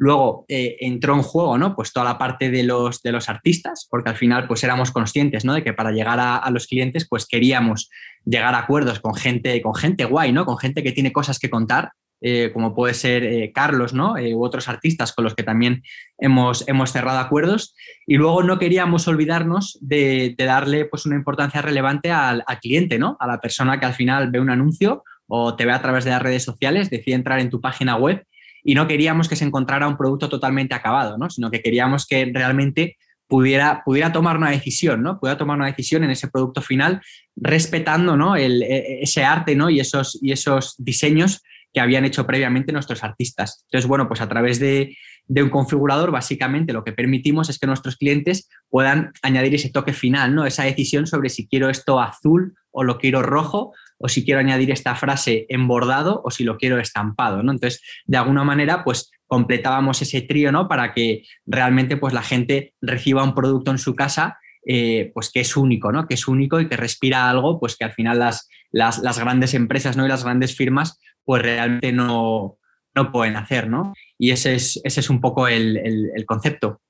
Luego 0.00 0.46
eh, 0.48 0.78
entró 0.80 1.14
en 1.14 1.20
juego, 1.20 1.58
¿no? 1.58 1.76
Pues 1.76 1.92
toda 1.92 2.06
la 2.06 2.16
parte 2.16 2.50
de 2.50 2.62
los, 2.62 3.02
de 3.02 3.12
los 3.12 3.28
artistas, 3.28 3.86
porque 3.90 4.08
al 4.08 4.16
final 4.16 4.46
pues 4.48 4.64
éramos 4.64 4.92
conscientes, 4.92 5.44
¿no? 5.44 5.52
De 5.52 5.62
que 5.62 5.74
para 5.74 5.92
llegar 5.92 6.18
a, 6.18 6.50
los 6.50 6.66
clientes 6.66 7.06
pues 7.06 7.26
queríamos 7.26 7.90
llegar 8.24 8.54
a 8.54 8.60
acuerdos 8.60 8.98
con 8.98 9.14
gente, 9.14 9.60
con 9.60 9.74
gente 9.74 10.06
guay, 10.06 10.32
¿no? 10.32 10.46
Con 10.46 10.56
gente 10.56 10.82
que 10.82 10.92
tiene 10.92 11.12
cosas 11.12 11.38
que 11.38 11.50
contar, 11.50 11.92
eh, 12.22 12.50
como 12.54 12.74
puede 12.74 12.94
ser 12.94 13.24
eh, 13.24 13.52
Carlos, 13.54 13.92
¿no? 13.92 14.14
u 14.14 14.42
otros 14.42 14.70
artistas 14.70 15.12
con 15.12 15.22
los 15.22 15.34
que 15.34 15.42
también 15.42 15.82
hemos, 16.16 16.66
hemos 16.66 16.92
cerrado 16.92 17.18
acuerdos. 17.18 17.74
Y 18.06 18.16
luego 18.16 18.42
no 18.42 18.58
queríamos 18.58 19.06
olvidarnos 19.06 19.76
de, 19.82 20.34
darle 20.38 20.86
pues 20.86 21.04
una 21.04 21.16
importancia 21.16 21.60
relevante 21.60 22.10
al, 22.10 22.42
al 22.46 22.58
cliente, 22.58 22.98
¿no? 22.98 23.18
A 23.20 23.26
la 23.26 23.38
persona 23.38 23.78
que 23.78 23.84
al 23.84 23.92
final 23.92 24.30
ve 24.30 24.40
un 24.40 24.48
anuncio 24.48 25.04
o 25.26 25.56
te 25.56 25.66
ve 25.66 25.72
a 25.72 25.82
través 25.82 26.04
de 26.04 26.10
las 26.12 26.22
redes 26.22 26.42
sociales, 26.42 26.88
decide 26.88 27.16
entrar 27.16 27.38
en 27.38 27.50
tu 27.50 27.60
página 27.60 27.96
web 27.96 28.24
y 28.64 28.74
no 28.74 28.86
queríamos 28.86 29.28
que 29.28 29.36
se 29.36 29.44
encontrara 29.44 29.88
un 29.88 29.96
producto 29.96 30.28
totalmente 30.28 30.74
acabado, 30.74 31.18
¿no? 31.18 31.30
sino 31.30 31.50
que 31.50 31.62
queríamos 31.62 32.06
que 32.06 32.30
realmente 32.32 32.96
pudiera, 33.30 33.82
pudiera 33.84 34.12
tomar 34.12 34.36
una 34.36 34.50
decisión, 34.50 35.02
¿no? 35.02 35.18
Pudiera 35.18 35.38
tomar 35.38 35.56
una 35.56 35.66
decisión 35.66 36.02
en 36.02 36.10
ese 36.10 36.28
producto 36.28 36.60
final, 36.60 37.00
respetando 37.36 38.16
¿no? 38.16 38.34
El, 38.34 38.62
e, 38.62 39.02
ese 39.02 39.24
arte 39.24 39.54
¿no? 39.54 39.70
y, 39.70 39.78
esos, 39.78 40.18
y 40.20 40.32
esos 40.32 40.74
diseños 40.78 41.42
que 41.72 41.80
habían 41.80 42.04
hecho 42.04 42.26
previamente 42.26 42.72
nuestros 42.72 43.04
artistas. 43.04 43.64
Entonces, 43.68 43.88
bueno, 43.88 44.08
pues 44.08 44.20
a 44.20 44.28
través 44.28 44.58
de, 44.58 44.96
de, 45.28 45.42
un 45.44 45.50
configurador, 45.50 46.10
básicamente 46.10 46.72
lo 46.72 46.82
que 46.82 46.92
permitimos 46.92 47.48
es 47.48 47.60
que 47.60 47.68
nuestros 47.68 47.96
clientes 47.96 48.48
puedan 48.68 49.12
añadir 49.22 49.54
ese 49.54 49.70
toque 49.70 49.92
final, 49.92 50.34
¿no? 50.34 50.44
Esa 50.44 50.64
decisión 50.64 51.06
sobre 51.06 51.28
si 51.28 51.46
quiero 51.46 51.70
esto 51.70 52.00
azul 52.00 52.56
o 52.72 52.82
lo 52.82 52.98
quiero 52.98 53.22
rojo 53.22 53.72
o 54.00 54.08
si 54.08 54.24
quiero 54.24 54.40
añadir 54.40 54.70
esta 54.70 54.94
frase 54.94 55.46
en 55.48 55.68
bordado 55.68 56.22
o 56.24 56.30
si 56.30 56.42
lo 56.42 56.56
quiero 56.56 56.78
estampado, 56.78 57.42
¿no? 57.42 57.52
Entonces, 57.52 57.82
de 58.06 58.16
alguna 58.16 58.44
manera, 58.44 58.82
pues 58.82 59.10
completábamos 59.26 60.00
ese 60.00 60.22
trío, 60.22 60.50
¿no? 60.50 60.68
Para 60.68 60.94
que 60.94 61.24
realmente 61.46 61.96
pues 61.96 62.14
la 62.14 62.22
gente 62.22 62.74
reciba 62.80 63.22
un 63.22 63.34
producto 63.34 63.70
en 63.70 63.78
su 63.78 63.94
casa 63.94 64.38
eh, 64.66 65.10
pues 65.14 65.30
que 65.30 65.40
es 65.40 65.56
único, 65.56 65.90
¿no? 65.92 66.06
Que 66.06 66.14
es 66.14 66.28
único 66.28 66.60
y 66.60 66.68
que 66.68 66.76
respira 66.76 67.30
algo, 67.30 67.58
pues 67.58 67.76
que 67.76 67.84
al 67.84 67.92
final 67.92 68.18
las, 68.18 68.48
las, 68.70 69.18
grandes 69.18 69.54
empresas 69.54 69.96
¿no? 69.96 70.04
y 70.04 70.08
las 70.08 70.24
grandes 70.24 70.54
firmas, 70.54 70.98
pues 71.24 71.42
realmente 71.42 71.92
no, 71.92 72.58
no 72.94 73.12
pueden 73.12 73.36
hacer, 73.36 73.68
¿no? 73.68 73.94
Y 74.18 74.32
ese 74.32 74.54
es, 74.54 74.80
ese 74.84 75.00
es 75.00 75.10
un 75.10 75.20
poco 75.20 75.48
el, 75.48 75.78
el, 75.78 76.26
concepto. 76.26 76.80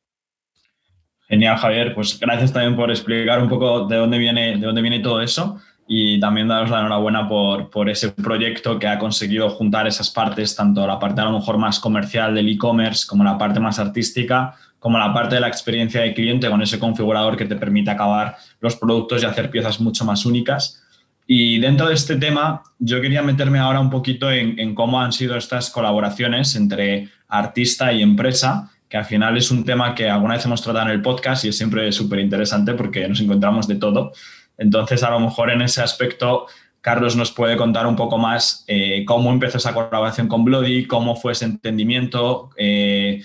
Genial, 1.29 1.59
Javier. 1.59 1.95
Pues 1.95 2.19
gracias 2.19 2.53
también 2.53 2.75
por 2.75 2.91
explicar 2.91 3.41
un 3.41 3.49
poco 3.49 3.87
de 3.87 3.97
dónde 3.97 4.19
viene, 4.19 4.59
de 4.59 4.67
dónde 4.67 4.83
viene 4.83 4.99
todo 4.99 5.21
eso 5.23 5.61
y 5.93 6.21
también 6.21 6.47
daros 6.47 6.71
la 6.71 6.79
enhorabuena 6.79 7.29
por, 7.29 7.69
por, 7.69 7.91
ese 7.91 8.11
proyecto 8.11 8.79
que 8.79 8.87
ha 8.87 8.97
conseguido 8.97 9.51
juntar 9.51 9.89
esas 9.89 10.09
partes, 10.09 10.55
tanto 10.55 10.87
la 10.87 11.01
parte 11.01 11.21
a 11.21 11.25
lo 11.25 11.33
mejor 11.33 11.59
más 11.59 11.81
comercial 11.81 12.33
del 12.33 12.49
e-commerce 12.49 13.05
como 13.09 13.25
la 13.25 13.37
parte 13.37 13.59
más 13.59 13.81
artística, 13.81 14.55
como 14.79 14.99
la 14.99 15.13
parte 15.13 15.35
de 15.35 15.41
la 15.41 15.49
experiencia 15.49 16.03
de 16.03 16.15
cliente 16.15 16.49
con 16.49 16.63
ese 16.63 16.79
configurador 16.79 17.37
que 17.37 17.45
te 17.45 17.57
permite 17.57 17.91
acabar 17.91 18.37
los 18.61 18.77
productos 18.77 19.21
y 19.21 19.27
hacer 19.27 19.51
piezas 19.51 19.81
mucho 19.81 20.05
más 20.05 20.25
únicas. 20.25 20.81
Y 21.27 21.59
dentro 21.59 21.89
de 21.89 21.95
este 21.95 22.15
tema, 22.15 22.63
yo 22.79 23.01
quería 23.01 23.23
meterme 23.23 23.59
ahora 23.59 23.81
un 23.81 23.91
poquito 23.91 24.31
en, 24.31 24.61
en 24.61 24.77
cómo 24.77 25.01
han 25.01 25.11
sido 25.11 25.37
estas 25.37 25.71
colaboraciones 25.71 26.55
entre 26.55 27.09
artista 27.27 27.93
y 27.93 28.03
empresa, 28.03 28.71
que 28.89 28.97
al 28.97 29.07
final 29.07 29.37
es 29.37 29.51
un 29.51 29.65
tema 29.65 29.93
que 29.97 30.09
alguna 30.09 30.35
vez 30.35 30.45
hemos 30.45 30.63
tratado 30.63 30.87
en 30.87 30.93
el 30.93 31.03
podcast 31.03 31.45
y 31.45 31.49
es 31.49 31.57
siempre 31.57 31.91
súper 31.91 32.21
interesante 32.21 32.75
porque 32.75 33.09
nos 33.09 33.21
encontramos 33.21 33.67
de 33.67 33.75
todo. 33.75 34.13
Entonces, 34.61 35.03
a 35.03 35.11
lo 35.11 35.19
mejor 35.21 35.51
en 35.51 35.63
ese 35.63 35.81
aspecto, 35.81 36.47
Carlos 36.83 37.17
nos 37.17 37.33
puede 37.33 37.57
contar 37.57 37.87
un 37.87 37.97
poco 37.97 38.19
más 38.19 38.63
eh, 38.69 39.07
cómo 39.07 39.33
empezó 39.33 39.57
esa 39.57 39.73
colaboración 39.73 40.29
con 40.29 40.45
Bloody, 40.45 40.87
cómo 40.87 41.17
fue 41.17 41.33
ese 41.33 41.47
entendimiento, 41.47 42.51
eh, 42.59 43.25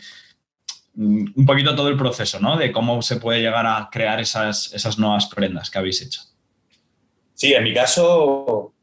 un 0.96 1.46
poquito 1.46 1.76
todo 1.76 1.90
el 1.90 1.98
proceso, 1.98 2.40
¿no? 2.40 2.56
De 2.56 2.72
cómo 2.72 3.02
se 3.02 3.18
puede 3.18 3.42
llegar 3.42 3.68
a 3.68 3.90
crear 3.92 4.22
esas, 4.22 4.74
esas 4.74 4.98
nuevas 4.98 5.28
prendas 5.28 5.70
que 5.70 5.78
habéis 5.78 6.02
hecho. 6.02 6.22
Sí, 7.34 7.54
en 7.54 7.66
mi 7.66 7.74
caso, 7.74 8.74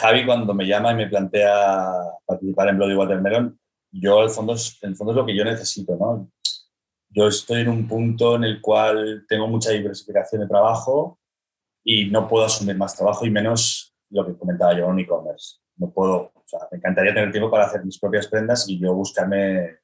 Javi 0.00 0.24
cuando 0.24 0.54
me 0.54 0.68
llama 0.68 0.92
y 0.92 0.94
me 0.94 1.08
plantea 1.08 1.90
participar 2.24 2.68
en 2.68 2.76
Bloody 2.76 2.94
Watermelon, 2.94 3.58
yo 3.90 4.20
al 4.20 4.30
fondo, 4.30 4.54
el 4.82 4.94
fondo 4.94 5.12
es 5.12 5.16
lo 5.16 5.26
que 5.26 5.36
yo 5.36 5.44
necesito, 5.44 5.96
¿no? 5.96 6.30
Yo 7.08 7.26
estoy 7.26 7.62
en 7.62 7.68
un 7.68 7.88
punto 7.88 8.36
en 8.36 8.44
el 8.44 8.60
cual 8.60 9.24
tengo 9.28 9.48
mucha 9.48 9.70
diversificación 9.70 10.42
de 10.42 10.46
trabajo, 10.46 11.18
y 11.84 12.10
no 12.10 12.28
puedo 12.28 12.44
asumir 12.44 12.76
más 12.76 12.96
trabajo 12.96 13.26
y 13.26 13.30
menos 13.30 13.94
lo 14.10 14.26
que 14.26 14.36
comentaba 14.36 14.76
yo 14.76 14.90
en 14.90 14.98
e-commerce. 14.98 15.58
No 15.76 15.90
puedo, 15.90 16.32
o 16.34 16.44
sea, 16.46 16.60
me 16.70 16.78
encantaría 16.78 17.14
tener 17.14 17.30
tiempo 17.30 17.50
para 17.50 17.66
hacer 17.66 17.84
mis 17.84 17.98
propias 17.98 18.26
prendas 18.26 18.68
y 18.68 18.78
yo 18.78 18.94
buscarme... 18.94 19.78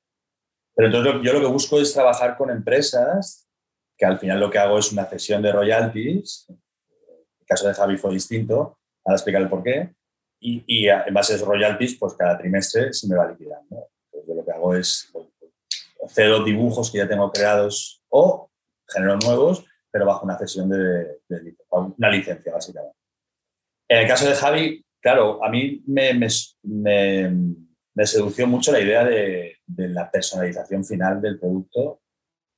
Pero 0.75 0.89
entonces 0.89 1.15
yo 1.23 1.33
lo 1.33 1.41
que 1.41 1.47
busco 1.47 1.81
es 1.81 1.93
trabajar 1.93 2.37
con 2.37 2.51
empresas 2.51 3.49
que 3.97 4.05
al 4.05 4.19
final 4.19 4.41
lo 4.41 4.51
que 4.51 4.59
hago 4.59 4.79
es 4.79 4.93
una 4.93 5.07
cesión 5.07 5.41
de 5.41 5.53
royalties. 5.53 6.47
El 6.49 7.47
caso 7.47 7.67
de 7.67 7.75
Javi 7.75 7.97
fue 7.97 8.13
distinto, 8.13 8.79
ahora 9.05 9.17
explicar 9.17 9.41
el 9.41 9.49
por 9.49 9.63
qué. 9.63 9.95
Y, 10.39 10.63
y, 10.67 10.89
en 10.89 11.15
base 11.15 11.33
a 11.33 11.37
esos 11.37 11.49
royalties, 11.49 11.97
pues 11.99 12.13
cada 12.13 12.37
trimestre 12.37 12.93
se 12.93 13.09
me 13.09 13.17
va 13.17 13.31
liquidando. 13.31 13.89
Yo 14.13 14.35
lo 14.35 14.45
que 14.45 14.53
hago 14.53 14.75
es 14.75 15.11
cedo 16.09 16.45
dibujos 16.45 16.91
que 16.91 16.99
ya 16.99 17.09
tengo 17.09 17.31
creados 17.33 18.03
o 18.09 18.51
genero 18.89 19.17
nuevos 19.17 19.65
pero 19.97 20.05
bajo 20.05 20.27
una 20.27 20.37
cesión 20.37 20.69
de, 20.69 21.23
una 21.71 22.11
licencia, 22.11 22.53
básicamente. 22.53 22.99
En 23.89 24.01
el 24.01 24.07
caso 24.07 24.29
de 24.29 24.35
Javi, 24.35 24.85
claro, 25.01 25.43
a 25.43 25.49
mí 25.49 25.83
me, 25.87 26.13
me, 26.13 28.07
sedució 28.07 28.47
mucho 28.47 28.73
la 28.73 28.81
idea 28.81 29.05
de, 29.05 29.57
la 29.67 30.11
personalización 30.11 30.85
final 30.85 31.23
del 31.23 31.39
producto, 31.39 32.03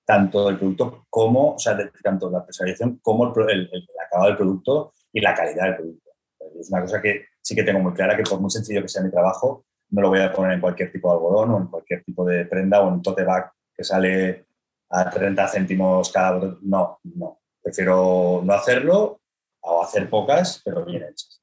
tanto 0.05 0.48
del 0.48 0.59
producto 0.59 1.07
como, 1.09 1.55
o 1.55 1.59
sea, 1.61 1.79
tanto 2.03 2.29
la 2.29 2.44
personalización 2.44 2.98
como 3.01 3.33
el, 3.48 3.70
acabado 4.05 4.31
del 4.31 4.37
producto 4.37 4.94
y 5.12 5.20
la 5.20 5.33
calidad 5.33 5.66
del 5.66 5.77
producto. 5.77 6.11
Es 6.59 6.72
una 6.72 6.81
cosa 6.81 7.01
que 7.01 7.27
sí 7.40 7.55
que 7.55 7.62
tengo 7.62 7.79
muy 7.79 7.92
clara, 7.92 8.16
que 8.16 8.24
por 8.24 8.40
muy 8.40 8.51
sencillo 8.51 8.83
que 8.83 8.88
sea 8.88 9.05
mi 9.05 9.12
trabajo, 9.12 9.64
no 9.90 10.03
lo 10.03 10.09
voy 10.09 10.22
a 10.22 10.33
poner 10.33 10.55
en 10.55 10.61
cualquier 10.61 10.91
tipo 10.91 11.09
de 11.09 11.14
algodón 11.14 11.51
o 11.53 11.59
en 11.59 11.66
cualquier 11.68 12.03
tipo 12.03 12.24
de 12.24 12.47
prenda 12.47 12.80
o 12.80 12.89
en 12.89 12.95
un 12.95 13.03
tote 13.03 13.22
bag 13.22 13.53
que 13.72 13.84
sale 13.84 14.47
a 14.91 15.11
30 15.11 15.49
céntimos 15.49 16.11
cada... 16.12 16.57
No, 16.62 17.01
no. 17.03 17.41
Prefiero 17.62 18.43
no 18.45 18.53
hacerlo 18.53 19.20
o 19.61 19.82
hacer 19.82 20.09
pocas, 20.09 20.62
pero 20.64 20.84
bien 20.84 21.03
hechas. 21.03 21.43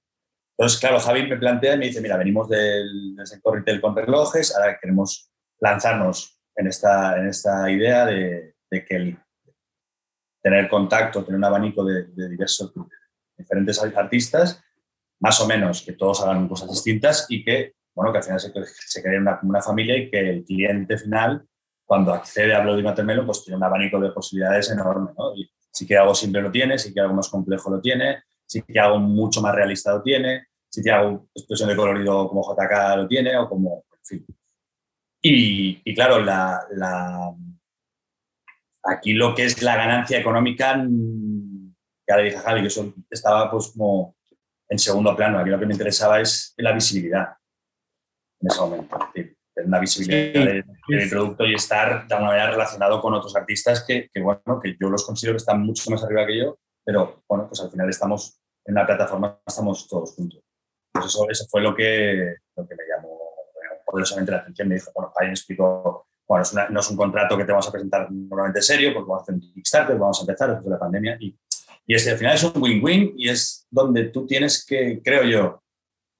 Entonces, 0.57 0.79
claro, 0.79 0.99
Javi 0.99 1.27
me 1.27 1.37
plantea 1.37 1.75
y 1.75 1.77
me 1.77 1.85
dice, 1.87 2.01
mira, 2.01 2.17
venimos 2.17 2.47
del, 2.47 3.15
sector 3.25 3.55
retail 3.55 3.81
con 3.81 3.95
relojes, 3.95 4.55
ahora 4.55 4.79
queremos 4.79 5.29
lanzarnos 5.59 6.39
en 6.55 6.67
esta, 6.67 7.17
en 7.19 7.27
esta 7.27 7.69
idea 7.69 8.05
de, 8.05 8.55
que 8.69 8.95
el, 8.95 9.17
tener 10.41 10.69
contacto, 10.69 11.23
tener 11.23 11.37
un 11.37 11.43
abanico 11.43 11.83
de, 11.83 12.05
diversos, 12.29 12.73
diferentes 13.37 13.81
artistas, 13.83 14.63
más 15.19 15.39
o 15.41 15.47
menos 15.47 15.81
que 15.81 15.93
todos 15.93 16.21
hagan 16.21 16.47
cosas 16.47 16.69
distintas 16.69 17.25
y 17.29 17.43
que, 17.43 17.73
bueno, 17.93 18.11
que 18.13 18.19
al 18.19 18.23
final 18.23 18.39
se, 18.39 18.51
se 18.65 19.03
cree 19.03 19.19
una, 19.19 19.39
una 19.43 19.61
familia 19.61 19.97
y 19.97 20.09
que 20.09 20.19
el 20.19 20.45
cliente 20.45 20.97
final 20.97 21.45
cuando 21.85 22.13
accede 22.13 22.53
a 22.53 22.61
Bloody 22.61 22.83
Watermelon, 22.83 23.25
pues 23.25 23.43
tiene 23.43 23.57
un 23.57 23.63
abanico 23.63 23.99
de 23.99 24.11
posibilidades 24.11 24.71
enorme, 24.71 25.11
¿no? 25.17 25.35
Y 25.35 25.49
si 25.71 25.85
que 25.85 25.97
algo 25.97 26.15
simple 26.15 26.41
lo 26.41 26.51
tiene, 26.51 26.79
si 26.79 26.93
que 26.93 26.99
algo 26.99 27.13
más 27.13 27.29
complejo 27.29 27.69
lo 27.69 27.79
tiene, 27.79 28.23
si 28.45 28.61
que 28.61 28.79
algo 28.79 28.99
mucho 28.99 29.41
más 29.41 29.53
realista 29.53 29.93
lo 29.93 30.01
tiene, 30.01 30.47
si 30.69 30.81
que 30.81 30.91
algo 30.91 31.27
expresión 31.33 31.69
de 31.69 31.75
colorido 31.75 32.27
como 32.27 32.41
JK 32.41 32.97
lo 32.97 33.07
tiene, 33.07 33.37
o 33.37 33.47
como, 33.47 33.85
en 33.91 34.05
fin. 34.05 34.25
Y, 35.21 35.95
claro, 35.95 36.19
la, 36.19 37.35
aquí 38.83 39.13
lo 39.13 39.33
que 39.33 39.45
es 39.45 39.61
la 39.61 39.75
ganancia 39.75 40.19
económica, 40.19 40.75
ya 42.07 42.17
le 42.17 42.23
dije 42.23 42.37
a 42.37 42.41
Javi 42.41 42.61
que 42.61 42.67
eso 42.67 42.93
estaba 43.09 43.49
pues 43.49 43.69
como 43.69 44.15
en 44.69 44.77
segundo 44.77 45.15
plano. 45.15 45.39
Aquí 45.39 45.49
lo 45.49 45.59
que 45.59 45.65
me 45.65 45.73
interesaba 45.73 46.21
es 46.21 46.53
la 46.57 46.73
visibilidad 46.73 47.35
en 48.39 48.47
ese 48.47 48.59
momento. 48.59 48.97
Tener 49.55 49.67
una 49.67 49.79
visibilidad 49.79 50.63
del, 50.87 51.09
producto 51.09 51.45
y 51.45 51.55
estar 51.55 52.07
de 52.07 52.13
alguna 52.13 52.31
manera 52.31 52.51
relacionado 52.51 53.01
con 53.01 53.13
otros 53.13 53.35
artistas 53.35 53.83
que, 53.87 54.09
bueno, 54.21 54.59
que 54.61 54.75
yo 54.79 54.89
los 54.89 55.05
considero 55.05 55.33
que 55.33 55.37
están 55.37 55.61
mucho 55.61 55.89
más 55.89 56.03
arriba 56.03 56.27
que 56.27 56.37
yo, 56.37 56.57
pero 56.83 57.23
bueno, 57.27 57.47
pues 57.47 57.61
al 57.61 57.71
final 57.71 57.89
estamos 57.89 58.39
en 58.65 58.73
una 58.73 58.85
plataforma, 58.85 59.39
estamos 59.45 59.87
todos 59.87 60.13
juntos. 60.13 60.41
Pues 60.91 61.05
eso, 61.05 61.27
eso 61.29 61.45
fue 61.49 61.61
lo 61.61 61.73
que, 61.73 62.35
lo 62.55 62.67
que 62.67 62.75
me 62.75 62.83
llamó 62.87 63.17
poderosamente 63.85 64.31
la 64.31 64.37
atención. 64.39 64.67
Me 64.67 64.75
dijo, 64.75 64.91
bueno, 64.93 65.11
me 65.19 65.29
explicó, 65.29 66.07
bueno, 66.27 66.45
no 66.69 66.79
es 66.79 66.89
un 66.89 66.97
contrato 66.97 67.37
que 67.37 67.45
te 67.45 67.51
vamos 67.51 67.67
a 67.67 67.71
presentar 67.71 68.11
normalmente 68.11 68.61
serio, 68.61 68.93
porque 68.93 69.07
vamos 69.07 69.21
a 69.21 69.23
hacer 69.23 69.35
un 69.35 69.41
Kickstarter, 69.41 69.97
vamos 69.97 70.19
a 70.19 70.21
empezar 70.21 70.49
después 70.49 70.65
de 70.65 70.71
la 70.71 70.79
pandemia 70.79 71.17
y 71.19 71.37
y 71.87 71.93
es, 71.93 72.07
al 72.07 72.17
final 72.17 72.35
es 72.35 72.43
un 72.43 72.61
win-win 72.61 73.13
y 73.15 73.29
es 73.29 73.67
donde 73.69 74.05
tú 74.05 74.25
tienes 74.25 74.65
que, 74.65 75.01
creo 75.03 75.23
yo, 75.23 75.63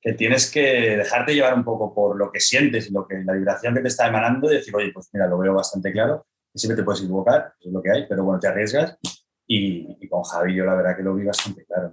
que 0.06 0.14
tienes 0.14 0.51
que 0.51 0.97
dejarte 0.97 1.34
llevar 1.34 1.56
un 1.56 1.64
poco 1.64 1.91
por 1.91 2.16
lo 2.16 2.32
que 2.32 2.39
sientes 2.39 2.88
y 2.88 2.93
lo 2.93 3.08
que, 3.08 3.24
la 3.24 3.34
vibración 3.34 3.74
que 3.74 3.82
te 3.82 3.88
está 3.88 4.08
emanando 4.08 4.51
y 4.51 4.58
decir, 4.58 4.76
oye, 4.76 4.91
pues 4.93 5.10
mira, 5.12 5.26
lo 5.26 5.39
veo 5.39 5.56
bastante 5.56 5.91
claro, 5.91 6.28
y 6.53 6.60
siempre 6.60 6.76
te 6.80 6.84
puedes 6.84 7.01
equivocar, 7.01 7.56
eso 7.60 7.70
es 7.70 7.74
lo 7.74 7.82
que 7.82 7.89
hay, 7.89 8.06
pero 8.08 8.24
bueno, 8.24 8.39
te 8.39 8.47
arriesgas. 8.47 8.99
Y, 9.47 10.08
con 10.08 10.22
Javi 10.22 10.56
yo 10.56 10.64
la 10.64 10.76
verdad 10.76 10.95
que 10.95 11.01
lo 11.01 11.16
vi 11.16 11.26
bastante 11.26 11.66
claro. 11.66 11.91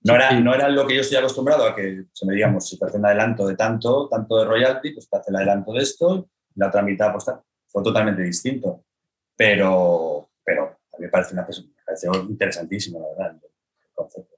No, 0.00 0.14
era, 0.16 0.32
no 0.40 0.52
era 0.52 0.68
lo 0.68 0.84
que 0.84 0.96
yo 0.96 1.02
estoy 1.02 1.16
acostumbrado 1.16 1.64
a 1.64 1.76
que, 1.76 2.06
se 2.12 2.26
me 2.26 2.34
digamos, 2.34 2.68
si 2.68 2.76
te 2.76 2.86
hace 2.86 2.98
un 2.98 3.06
adelanto 3.06 3.46
de 3.46 3.54
tanto, 3.54 4.08
tanto 4.08 4.38
de 4.38 4.46
royalty, 4.46 4.94
pues 4.94 5.08
te 5.08 5.16
hace 5.16 5.30
el 5.30 5.36
adelanto 5.36 5.72
de 5.72 5.82
esto, 5.82 6.28
y 6.56 6.58
la 6.58 6.68
otra 6.68 6.82
mitad 6.82 7.12
pues 7.12 7.26
fue 7.68 7.84
totalmente 7.84 8.22
distinto. 8.22 8.84
Pero, 9.36 10.30
pero 10.44 10.64
a 10.64 10.98
mí 10.98 11.04
me 11.04 11.08
parece 11.08 11.34
una 11.34 11.46
persona 11.46 11.68
pareció 11.84 12.12
interesantísimo, 12.14 12.98
la 12.98 13.08
verdad, 13.10 13.40
el 13.40 13.94
concepto. 13.94 14.35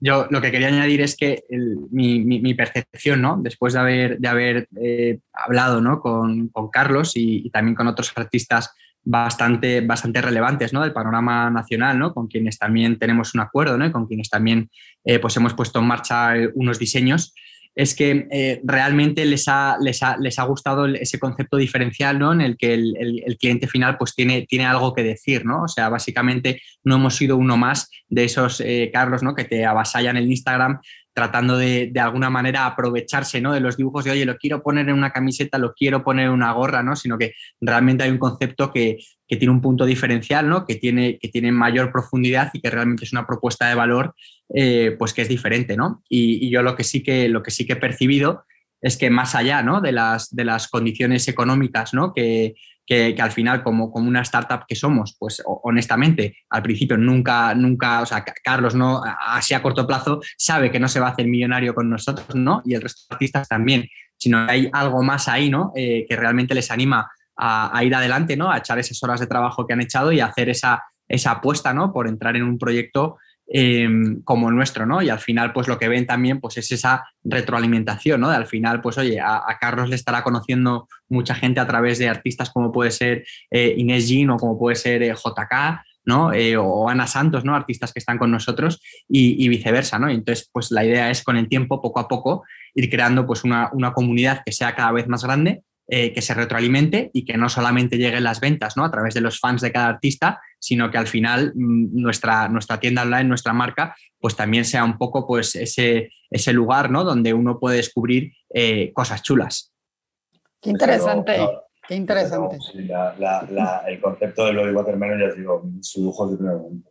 Yo 0.00 0.26
lo 0.30 0.40
que 0.40 0.50
quería 0.50 0.68
añadir 0.68 1.00
es 1.02 1.16
que 1.16 1.44
mi, 1.90 2.54
percepción, 2.54 3.22
¿no? 3.22 3.38
después 3.40 3.74
de 3.74 3.78
haber, 3.78 4.18
de 4.18 4.28
haber 4.28 4.68
eh, 4.80 5.20
hablado 5.32 5.80
¿no? 5.80 6.00
con, 6.00 6.50
Carlos 6.72 7.12
y, 7.14 7.48
también 7.50 7.76
con 7.76 7.86
otros 7.86 8.12
artistas 8.16 8.74
bastante, 9.04 9.80
bastante 9.80 10.20
relevantes 10.20 10.72
¿no? 10.72 10.82
del 10.82 10.92
panorama 10.92 11.48
nacional, 11.50 11.96
¿no? 11.98 12.12
con 12.12 12.26
quienes 12.26 12.58
también 12.58 12.98
tenemos 12.98 13.34
un 13.34 13.40
acuerdo 13.40 13.78
¿no? 13.78 13.86
y 13.86 13.92
con 13.92 14.06
quienes 14.06 14.28
también 14.28 14.68
eh, 15.04 15.20
pues 15.20 15.36
hemos 15.36 15.54
puesto 15.54 15.78
en 15.78 15.86
marcha 15.86 16.32
unos 16.54 16.80
diseños, 16.80 17.32
es 17.78 17.94
que 17.94 18.26
eh, 18.32 18.60
realmente 18.64 19.24
les 19.24 19.46
ha, 19.46 19.76
les, 19.80 20.02
ha, 20.02 20.16
les 20.16 20.36
ha, 20.40 20.42
gustado 20.42 20.86
ese 20.86 21.20
concepto 21.20 21.56
diferencial, 21.56 22.18
¿no? 22.18 22.32
En 22.32 22.40
el 22.40 22.56
que 22.56 22.74
el, 22.74 22.96
el, 23.24 23.38
cliente 23.38 23.68
final 23.68 23.96
pues 23.96 24.16
tiene, 24.16 24.46
tiene 24.48 24.66
algo 24.66 24.92
que 24.92 25.04
decir, 25.04 25.46
¿no? 25.46 25.62
O 25.62 25.68
sea, 25.68 25.88
básicamente 25.88 26.60
no 26.82 26.96
hemos 26.96 27.14
sido 27.14 27.36
uno 27.36 27.56
más 27.56 27.88
de 28.08 28.24
esos, 28.24 28.60
eh, 28.62 28.90
Carlos, 28.92 29.22
¿no? 29.22 29.32
Que 29.32 29.44
te 29.44 29.64
avasallan 29.64 30.16
el 30.16 30.28
Instagram 30.28 30.80
tratando 31.18 31.58
de, 31.58 31.90
de, 31.90 31.98
alguna 31.98 32.30
manera 32.30 32.64
aprovecharse 32.64 33.40
¿no? 33.40 33.52
de 33.52 33.58
los 33.58 33.76
dibujos 33.76 34.04
de, 34.04 34.12
oye, 34.12 34.24
lo 34.24 34.36
quiero 34.36 34.62
poner 34.62 34.88
en 34.88 34.94
una 34.94 35.10
camiseta, 35.10 35.58
lo 35.58 35.74
quiero 35.74 36.04
poner 36.04 36.26
en 36.26 36.32
una 36.32 36.52
gorra, 36.52 36.80
¿no? 36.84 36.94
sino 36.94 37.18
que 37.18 37.32
realmente 37.60 38.04
hay 38.04 38.10
un 38.10 38.18
concepto 38.18 38.70
que, 38.70 38.98
que 39.26 39.36
tiene 39.36 39.52
un 39.52 39.60
punto 39.60 39.84
diferencial, 39.84 40.48
¿no? 40.48 40.64
que, 40.64 40.76
tiene, 40.76 41.18
que 41.18 41.26
tiene 41.26 41.50
mayor 41.50 41.90
profundidad 41.90 42.50
y 42.52 42.60
que 42.60 42.70
realmente 42.70 43.04
es 43.04 43.10
una 43.10 43.26
propuesta 43.26 43.68
de 43.68 43.74
valor 43.74 44.14
eh, 44.54 44.94
pues 44.96 45.12
que 45.12 45.22
es 45.22 45.28
diferente. 45.28 45.76
¿no? 45.76 46.04
Y, 46.08 46.46
y, 46.46 46.50
yo 46.50 46.62
lo 46.62 46.76
que, 46.76 46.84
sí 46.84 47.02
que, 47.02 47.28
lo 47.28 47.42
que 47.42 47.50
sí 47.50 47.66
que 47.66 47.72
he 47.72 47.76
percibido 47.76 48.44
es 48.80 48.96
que 48.96 49.10
más 49.10 49.34
allá 49.34 49.60
¿no? 49.64 49.80
de, 49.80 49.90
las, 49.90 50.32
de 50.32 50.44
las 50.44 50.68
condiciones 50.68 51.26
económicas 51.26 51.94
¿no? 51.94 52.14
que, 52.14 52.54
que, 52.88 53.14
al 53.20 53.30
final, 53.32 53.62
como, 53.62 53.90
como 53.92 54.08
una 54.08 54.22
startup 54.22 54.64
que 54.66 54.74
somos, 54.74 55.14
pues 55.18 55.42
honestamente, 55.44 56.38
al 56.48 56.62
principio 56.62 56.96
nunca, 56.96 57.54
nunca, 57.54 58.00
o 58.00 58.06
sea, 58.06 58.24
Carlos 58.42 58.74
no, 58.74 59.02
así 59.26 59.52
a 59.52 59.60
corto 59.60 59.86
plazo, 59.86 60.20
sabe 60.38 60.70
que 60.70 60.80
no 60.80 60.88
se 60.88 60.98
va 60.98 61.08
a 61.08 61.10
hacer 61.10 61.26
millonario 61.26 61.74
con 61.74 61.90
nosotros, 61.90 62.34
¿no? 62.34 62.62
Y 62.64 62.72
el 62.72 62.80
resto 62.80 63.02
de 63.10 63.14
artistas 63.14 63.46
también, 63.46 63.86
sino 64.16 64.38
hay 64.38 64.70
algo 64.72 65.02
más 65.02 65.28
ahí, 65.28 65.50
¿no? 65.50 65.70
Eh, 65.76 66.06
que 66.08 66.16
realmente 66.16 66.54
les 66.54 66.70
anima 66.70 67.10
a, 67.36 67.84
ir 67.84 67.94
adelante, 67.94 68.38
¿no? 68.38 68.50
A 68.50 68.56
echar 68.56 68.78
esas 68.78 69.02
horas 69.02 69.20
de 69.20 69.26
trabajo 69.26 69.66
que 69.66 69.74
han 69.74 69.82
echado 69.82 70.10
y 70.10 70.20
hacer 70.20 70.48
esa, 70.48 70.82
esa 71.06 71.32
apuesta, 71.32 71.74
¿no? 71.74 71.92
Por 71.92 72.08
entrar 72.08 72.36
en 72.36 72.44
un 72.44 72.56
proyecto 72.56 73.18
Em, 73.50 74.20
como 74.24 74.50
nuestro, 74.50 74.84
¿no? 74.84 75.00
Y 75.00 75.08
al 75.08 75.20
final, 75.20 75.54
pues 75.54 75.68
lo 75.68 75.78
que 75.78 75.88
ven 75.88 76.06
también, 76.06 76.38
pues 76.38 76.58
es 76.58 76.70
esa 76.70 77.08
retroalimentación, 77.24 78.20
¿no? 78.20 78.28
De 78.28 78.36
al 78.36 78.46
final, 78.46 78.82
pues 78.82 78.98
oye, 78.98 79.20
a, 79.20 79.42
Carlos 79.58 79.88
le 79.88 79.94
estará 79.94 80.22
conociendo 80.22 80.86
mucha 81.08 81.34
gente 81.34 81.58
a 81.58 81.66
través 81.66 81.98
de 81.98 82.10
artistas 82.10 82.50
como 82.50 82.70
puede 82.70 82.90
ser 82.90 83.24
eh, 83.50 83.74
Inés 83.78 84.06
Jean 84.06 84.28
o 84.28 84.36
como 84.36 84.58
puede 84.58 84.76
ser 84.76 85.02
eh, 85.02 85.14
JK, 85.14 85.80
¿no? 86.04 86.30
Eh, 86.34 86.58
o 86.58 86.90
Ana 86.90 87.06
Santos, 87.06 87.42
¿no? 87.42 87.54
Artistas 87.54 87.90
que 87.94 88.00
están 88.00 88.18
con 88.18 88.30
nosotros 88.30 88.82
y, 89.08 89.48
viceversa, 89.48 89.98
¿no? 89.98 90.10
entonces, 90.10 90.50
pues 90.52 90.70
la 90.70 90.84
idea 90.84 91.10
es 91.10 91.24
con 91.24 91.38
el 91.38 91.48
tiempo, 91.48 91.80
poco 91.80 92.00
a 92.00 92.08
poco, 92.08 92.44
ir 92.74 92.90
creando 92.90 93.26
pues 93.26 93.44
una, 93.44 93.70
una 93.72 93.94
comunidad 93.94 94.42
que 94.44 94.52
sea 94.52 94.74
cada 94.74 94.92
vez 94.92 95.08
más 95.08 95.24
grande 95.24 95.62
eh, 95.90 96.12
que 96.12 96.20
se 96.20 96.34
retroalimente 96.34 97.10
y 97.14 97.24
que 97.24 97.38
no 97.38 97.48
solamente 97.48 97.96
lleguen 97.96 98.24
las 98.24 98.40
ventas 98.40 98.76
¿no? 98.76 98.84
a 98.84 98.90
través 98.90 99.14
de 99.14 99.22
los 99.22 99.40
fans 99.40 99.62
de 99.62 99.72
cada 99.72 99.88
artista, 99.88 100.38
sino 100.58 100.90
que 100.90 100.98
al 100.98 101.06
final 101.06 101.52
mm, 101.54 101.98
nuestra, 101.98 102.46
nuestra 102.48 102.78
tienda 102.78 103.02
online, 103.02 103.24
nuestra 103.24 103.54
marca, 103.54 103.96
pues 104.20 104.36
también 104.36 104.66
sea 104.66 104.84
un 104.84 104.98
poco 104.98 105.26
pues, 105.26 105.56
ese, 105.56 106.10
ese 106.30 106.52
lugar 106.52 106.90
¿no? 106.90 107.04
donde 107.04 107.32
uno 107.32 107.58
puede 107.58 107.78
descubrir 107.78 108.34
eh, 108.52 108.92
cosas 108.92 109.22
chulas. 109.22 109.72
Qué 110.60 110.68
interesante. 110.70 111.38
Qué 111.88 111.94
interesante. 111.94 112.58
el 113.86 114.00
concepto 114.02 114.44
de 114.44 114.52
lo 114.52 114.66
de 114.66 114.72
Watermelon, 114.72 115.20
ya 115.20 115.34
digo, 115.34 115.70
su 115.80 116.02
lujo 116.02 116.28
de 116.28 116.36
primer 116.36 116.56
momento. 116.56 116.90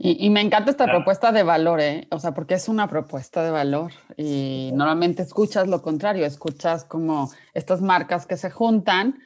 Y, 0.00 0.30
me 0.30 0.40
encanta 0.40 0.70
esta 0.70 0.86
propuesta 0.86 1.32
de 1.32 1.42
valor, 1.42 1.80
¿eh? 1.80 2.06
o 2.10 2.20
sea, 2.20 2.32
porque 2.32 2.54
es 2.54 2.68
una 2.68 2.86
propuesta 2.86 3.42
de 3.42 3.50
valor 3.50 3.90
y 4.16 4.70
normalmente 4.72 5.22
escuchas 5.22 5.66
lo 5.66 5.82
contrario, 5.82 6.24
escuchas 6.24 6.84
como 6.84 7.32
estas 7.52 7.80
marcas 7.80 8.24
que 8.24 8.36
se 8.36 8.48
juntan 8.48 9.18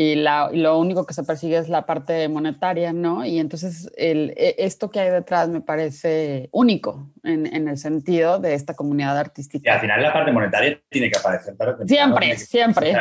y, 0.00 0.14
lo 0.14 0.78
único 0.78 1.06
que 1.06 1.12
se 1.12 1.24
persigue 1.24 1.56
es 1.56 1.68
la 1.68 1.84
parte 1.84 2.28
monetaria, 2.28 2.92
¿no? 2.92 3.24
Y 3.24 3.40
entonces 3.40 3.90
el, 3.96 4.32
e, 4.36 4.54
esto 4.58 4.92
que 4.92 5.00
hay 5.00 5.10
detrás 5.10 5.48
me 5.48 5.60
parece 5.60 6.48
único 6.52 7.10
en, 7.24 7.66
el 7.66 7.76
sentido 7.78 8.38
de 8.38 8.54
esta 8.54 8.74
comunidad 8.74 9.18
artística. 9.18 9.68
Y 9.68 9.74
al 9.74 9.80
final 9.80 10.00
la 10.00 10.12
parte 10.12 10.30
monetaria 10.30 10.80
tiene 10.88 11.10
que 11.10 11.18
aparecer. 11.18 11.56
siempre, 11.88 12.36
siempre. 12.36 12.94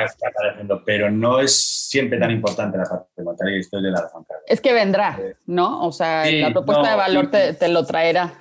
pero 0.87 1.11
no 1.11 1.39
es 1.39 1.87
siempre 1.87 2.17
tan 2.17 2.31
importante 2.31 2.79
la 2.79 2.85
parte 2.85 3.21
monetaria 3.21 3.57
y 3.57 3.59
estoy 3.59 3.83
de 3.83 3.91
la 3.91 4.09
Es 4.47 4.59
que 4.59 4.73
vendrá, 4.73 5.19
eh, 5.21 5.35
¿no? 5.45 5.85
O 5.85 5.91
sea, 5.91 6.25
la 6.31 6.51
propuesta 6.51 6.89
de 6.89 6.95
valor 6.95 7.29
te, 7.29 7.53
te 7.53 7.67
lo 7.67 7.85
traerá. 7.85 8.33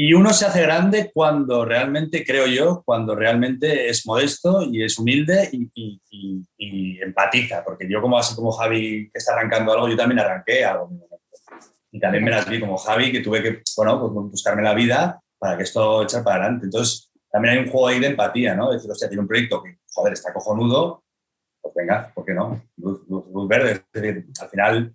Y 0.00 0.14
uno 0.14 0.32
se 0.32 0.46
hace 0.46 0.62
grande 0.62 1.10
cuando 1.12 1.64
realmente, 1.64 2.24
creo 2.24 2.46
yo, 2.46 2.84
cuando 2.84 3.16
realmente 3.16 3.88
es 3.88 4.06
modesto 4.06 4.62
y 4.62 4.84
es 4.84 4.96
humilde 4.96 5.50
y, 5.52 7.02
empatiza. 7.02 7.64
Porque 7.64 7.88
yo, 7.90 8.00
como 8.00 8.16
así 8.16 8.36
como 8.36 8.52
Javi 8.52 9.10
que 9.10 9.18
está 9.18 9.32
arrancando 9.32 9.72
algo, 9.72 9.88
yo 9.88 9.96
también 9.96 10.20
arranqué 10.20 10.64
algo. 10.64 10.88
Y 11.90 11.98
también 11.98 12.22
me 12.22 12.30
las 12.30 12.48
vi 12.48 12.60
como 12.60 12.78
Javi, 12.78 13.10
que 13.10 13.22
tuve 13.22 13.42
que, 13.42 13.62
bueno, 13.76 13.98
pues 13.98 14.12
buscarme 14.30 14.62
la 14.62 14.72
vida 14.72 15.20
para 15.36 15.56
que 15.56 15.64
esto 15.64 16.04
echar 16.04 16.22
para 16.22 16.44
adelante. 16.44 16.66
Entonces, 16.66 17.10
también 17.32 17.54
hay 17.56 17.64
un 17.64 17.70
juego 17.70 17.88
ahí 17.88 17.98
de 17.98 18.06
empatía, 18.06 18.54
¿no? 18.54 18.70
Decir, 18.70 18.88
sea, 18.94 19.08
tiene 19.08 19.22
un 19.22 19.28
proyecto 19.28 19.64
que, 19.64 19.78
joder, 19.92 20.12
está 20.12 20.32
cojonudo, 20.32 21.02
pues 21.60 21.74
venga, 21.74 22.12
¿por 22.14 22.24
qué 22.24 22.34
no? 22.34 22.62
Luz, 22.76 23.02
verde. 23.48 23.72
Es 23.72 23.82
decir, 23.92 24.26
al 24.40 24.48
final 24.48 24.94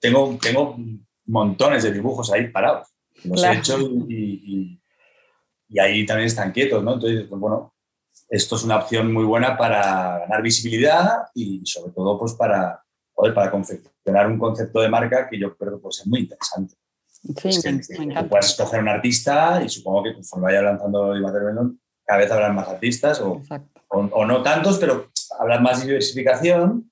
tengo, 0.00 0.36
tengo 0.42 0.76
montones 1.26 1.84
de 1.84 1.92
dibujos 1.92 2.32
ahí 2.32 2.48
parados 2.48 2.91
los 3.24 3.44
he 3.44 3.52
hecho 3.52 3.78
y, 4.08 4.78
ahí 5.80 6.04
también 6.04 6.26
están 6.26 6.52
quietos, 6.52 6.82
¿no? 6.84 6.94
Entonces, 6.94 7.26
pues, 7.28 7.40
bueno, 7.40 7.74
esto 8.28 8.56
es 8.56 8.64
una 8.64 8.76
opción 8.76 9.12
muy 9.12 9.24
buena 9.24 9.56
para 9.56 10.20
ganar 10.20 10.42
visibilidad 10.42 11.26
y 11.34 11.62
sobre 11.64 11.92
todo 11.92 12.18
pues 12.18 12.32
para, 12.34 12.82
para 13.14 13.50
confeccionar 13.50 14.26
un 14.26 14.38
concepto 14.38 14.80
de 14.80 14.88
marca 14.88 15.28
que 15.28 15.38
yo 15.38 15.56
creo 15.56 15.74
que 15.74 15.82
puede 15.82 15.92
ser 15.92 16.06
muy 16.06 16.20
interesante. 16.20 16.74
Sí, 17.08 17.60
me, 17.68 18.38
escoger 18.40 18.80
un 18.80 18.88
artista 18.88 19.62
y 19.64 19.68
supongo 19.68 20.04
que 20.04 20.14
conforme 20.14 20.46
vaya 20.46 20.62
lanzando 20.62 21.14
Melon, 21.14 21.80
cada 22.04 22.18
vez 22.18 22.30
habrán 22.32 22.54
más 22.54 22.68
artistas 22.68 23.20
o, 23.20 23.42
o, 23.88 24.26
no 24.26 24.42
tantos, 24.42 24.78
pero 24.78 25.10
habrá 25.38 25.60
más 25.60 25.84
diversificación 25.84 26.90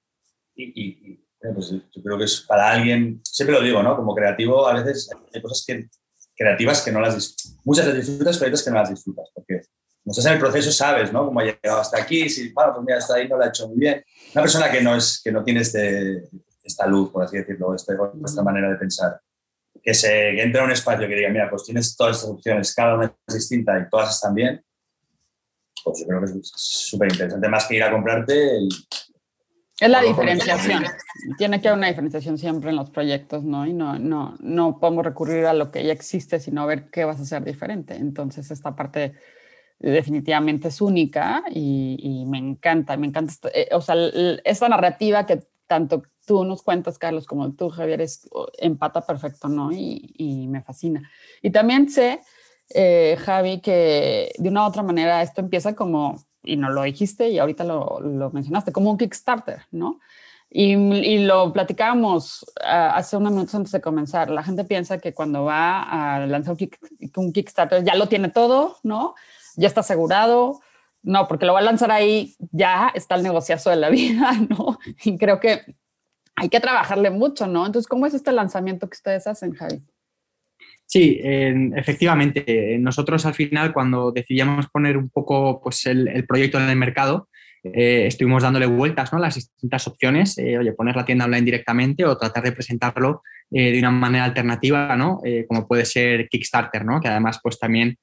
y, 0.55 1.19
pues 1.55 1.71
yo 1.71 2.03
creo 2.03 2.19
que 2.19 2.25
es 2.25 2.43
para 2.43 2.71
alguien, 2.71 3.21
siempre 3.25 3.57
lo 3.57 3.63
digo, 3.63 3.83
¿no? 3.83 3.97
Como 3.97 4.15
creativo 4.15 4.69
a 4.69 4.75
veces 4.75 5.11
hay 5.35 5.43
cosas 5.43 5.65
que 5.67 5.89
creativas 6.41 6.81
que 6.81 6.91
no 6.91 7.01
las 7.01 7.37
muchas 7.65 7.87
las 7.87 7.97
disfrutas, 7.97 8.39
pero 8.39 8.49
otras 8.49 8.63
que 8.65 8.71
no 8.71 8.77
las 8.77 8.89
disfrutas, 8.89 9.29
porque 9.35 9.61
estás 10.07 10.25
en 10.25 10.33
el 10.33 10.39
proceso 10.39 10.73
sabes, 10.73 11.13
¿no? 11.13 11.27
Cómo 11.27 11.39
ha 11.39 11.45
llegado 11.45 11.81
hasta 11.81 12.01
aquí, 12.01 12.31
si, 12.31 12.51
bueno, 12.55 12.73
pues 12.73 12.87
mira, 12.87 12.99
hasta 12.99 13.17
ahí 13.17 13.29
no 13.29 13.37
lo 13.37 13.45
ha 13.45 13.49
hecho 13.49 13.69
muy 13.69 13.79
bien. 13.79 14.03
Una 14.33 14.43
persona 14.43 14.71
que 14.71 14.81
no, 14.81 14.97
es, 14.97 15.21
que 15.23 15.31
no 15.31 15.45
tiene 15.45 15.61
este, 15.61 16.31
esta 16.65 16.87
luz, 16.87 17.11
por 17.11 17.25
así 17.25 17.37
decirlo, 17.37 17.75
este, 17.75 17.93
esta 18.25 18.43
manera 18.43 18.71
de 18.71 18.77
pensar, 18.77 19.21
que, 19.83 19.93
se, 19.93 20.09
que 20.09 20.43
entre 20.43 20.63
a 20.63 20.65
un 20.65 20.71
espacio 20.71 21.07
que 21.07 21.15
diga, 21.15 21.29
mira, 21.29 21.51
pues 21.51 21.65
tienes 21.65 21.95
todas 21.95 22.17
estas 22.17 22.31
opciones, 22.31 22.75
cada 22.75 22.95
una 22.95 23.15
es 23.29 23.35
distinta 23.35 23.79
y 23.79 23.91
todas 23.91 24.15
están 24.15 24.35
bien, 24.35 24.65
pues 25.85 26.01
yo 26.01 26.07
creo 26.07 26.21
que 26.21 26.39
es 26.39 26.53
súper 26.55 27.13
interesante, 27.13 27.49
más 27.51 27.67
que 27.67 27.77
ir 27.77 27.83
a 27.83 27.93
comprarte 27.93 28.57
el, 28.57 28.69
es 29.81 29.91
la 29.91 30.03
diferenciación. 30.03 30.85
Tiene 31.39 31.61
que 31.61 31.69
haber 31.69 31.79
una 31.79 31.89
diferenciación 31.89 32.39
siempre 32.39 32.71
en 32.71 32.77
los 32.77 32.91
proyectos, 32.91 33.45
¿no? 33.45 33.67
Y 33.67 33.73
no, 33.73 33.99
no, 33.99 34.37
no 34.41 34.79
podemos 34.79 35.05
recurrir 35.05 35.47
a 35.47 35.55
lo 35.55 35.71
que 35.71 35.85
ya 35.85 35.93
existe, 35.93 36.39
sino 36.39 36.67
ver 36.67 36.91
qué 36.91 37.05
vas 37.05 37.19
a 37.19 37.23
hacer 37.23 37.45
diferente. 37.45 37.95
Entonces, 37.95 38.51
esta 38.51 38.77
parte 38.77 39.15
definitivamente 39.79 40.69
es 40.69 40.81
única 40.81 41.43
y, 41.51 42.25
me 42.29 42.39
encanta, 42.39 42.97
me 42.97 43.07
encanta. 43.07 43.49
Eh, 43.55 43.69
o 43.73 43.81
sea, 43.81 43.97
esta 44.45 44.69
narrativa 44.69 45.25
que 45.27 45.41
tanto 45.67 46.03
tú 46.27 46.45
nos 46.45 46.63
cuentas, 46.63 46.99
Carlos, 46.99 47.27
como 47.27 47.53
tú, 47.55 47.71
Javier, 47.71 48.03
es, 48.03 48.29
empata 48.59 49.01
perfecto, 49.07 49.49
¿no? 49.49 49.73
Y, 49.73 50.13
y 50.17 50.47
me 50.49 50.63
fascina. 50.63 51.11
Y 51.43 51.51
también 51.51 51.89
sé, 51.89 52.21
eh, 52.73 53.17
Javi, 53.19 53.61
que 53.61 54.33
de 54.39 54.49
una 54.49 54.65
u 54.65 54.69
otra 54.69 54.83
manera 54.83 55.23
esto 55.23 55.41
empieza 55.41 55.75
como 55.75 56.23
y 56.43 56.57
no 56.57 56.71
lo 56.71 56.83
dijiste 56.83 57.29
y 57.29 57.39
ahorita 57.39 57.65
lo, 57.65 58.01
lo 58.01 58.31
mencionaste, 58.31 58.73
como 58.73 58.91
un 58.91 58.99
Kickstarter, 58.99 59.63
¿no? 59.71 60.01
Y, 60.53 60.73
y 60.73 61.25
lo 61.25 61.53
platicábamos 61.53 62.43
uh, 62.43 62.95
hace 62.95 63.17
unos 63.17 63.33
minutos 63.33 63.55
antes 63.55 63.71
de 63.71 63.81
comenzar. 63.81 64.31
La 64.31 64.43
gente 64.43 64.65
piensa 64.65 64.99
que 64.99 65.15
cuando 65.15 65.45
va 65.45 65.83
a 65.83 66.27
lanzar 66.27 66.53
un, 66.53 66.57
kick, 66.57 66.79
un, 67.17 67.33
Kickstarter 67.33 67.85
ya 67.85 67.95
lo 67.95 68.09
tiene 68.09 68.31
todo, 68.31 68.77
¿no? 68.83 69.15
Ya 69.55 69.69
está 69.69 69.81
asegurado. 69.81 70.61
No, 71.03 71.29
porque 71.29 71.47
lo 71.47 71.55
va 71.55 71.61
a 71.61 71.63
lanzar 71.63 71.93
ahí, 71.93 72.35
ya 72.51 72.91
está 72.95 73.15
el 73.15 73.23
negociazo 73.23 73.71
de 73.71 73.77
la 73.77 73.89
vida, 73.91 74.33
¿no? 74.49 74.79
Y 75.05 75.17
creo 75.19 75.39
que 75.39 75.77
hay 76.35 76.49
que 76.49 76.61
trabajarle 76.61 77.11
mucho, 77.11 77.47
¿no? 77.47 77.65
Entonces, 77.65 77.89
¿cómo 77.89 78.07
es 78.07 78.15
este 78.15 78.33
lanzamiento 78.33 78.89
que 78.89 78.97
ustedes 78.97 79.27
hacen, 79.29 79.55
Javi? 79.55 79.83
Sí, 80.91 81.21
efectivamente. 81.23 82.77
Nosotros 82.81 83.25
al 83.25 83.35
final, 83.35 83.73
cuando 83.73 84.11
decidíamos 84.11 84.67
poner 84.71 84.97
un 84.97 85.09
poco 85.09 85.61
pues, 85.63 85.87
el, 85.87 86.27
proyecto 86.27 86.59
en 86.59 86.69
el 86.69 86.75
mercado, 86.75 87.29
eh, 87.63 88.07
estuvimos 88.09 88.43
dándole 88.43 88.67
vueltas 88.67 89.13
¿no? 89.13 89.19
a 89.19 89.21
las 89.21 89.37
distintas 89.37 89.87
opciones, 89.87 90.37
eh, 90.39 90.59
oye, 90.59 90.73
poner 90.73 90.97
la 90.97 91.05
tienda 91.05 91.27
online 91.27 91.45
directamente 91.45 92.05
o 92.05 92.19
tratar 92.19 92.43
de 92.43 92.51
presentarlo 92.51 93.23
eh, 93.53 93.71
de 93.71 93.79
una 93.79 93.93
manera 93.93 94.25
alternativa, 94.25 94.97
¿no? 94.97 95.21
como 95.47 95.69
puede 95.69 95.85
ser 95.85 96.29
Kickstarter, 96.29 96.85
¿no? 96.85 97.01
que 97.01 97.07
además 97.07 97.39
pues 97.41 97.61
también 97.61 97.97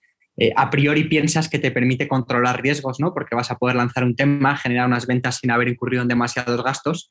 a 0.55 0.69
priori 0.69 1.05
piensas 1.05 1.49
que 1.49 1.59
te 1.59 1.71
permite 1.71 2.07
controlar 2.07 2.61
riesgos, 2.61 3.01
¿no? 3.01 3.13
porque 3.13 3.35
vas 3.35 3.51
a 3.51 3.57
poder 3.57 3.75
lanzar 3.75 4.05
un 4.05 4.15
tema, 4.15 4.55
generar 4.55 4.87
unas 4.87 5.07
ventas 5.07 5.39
sin 5.39 5.51
haber 5.51 5.67
incurrido 5.67 6.03
en 6.03 6.07
demasiados 6.07 6.63
gastos. 6.63 7.09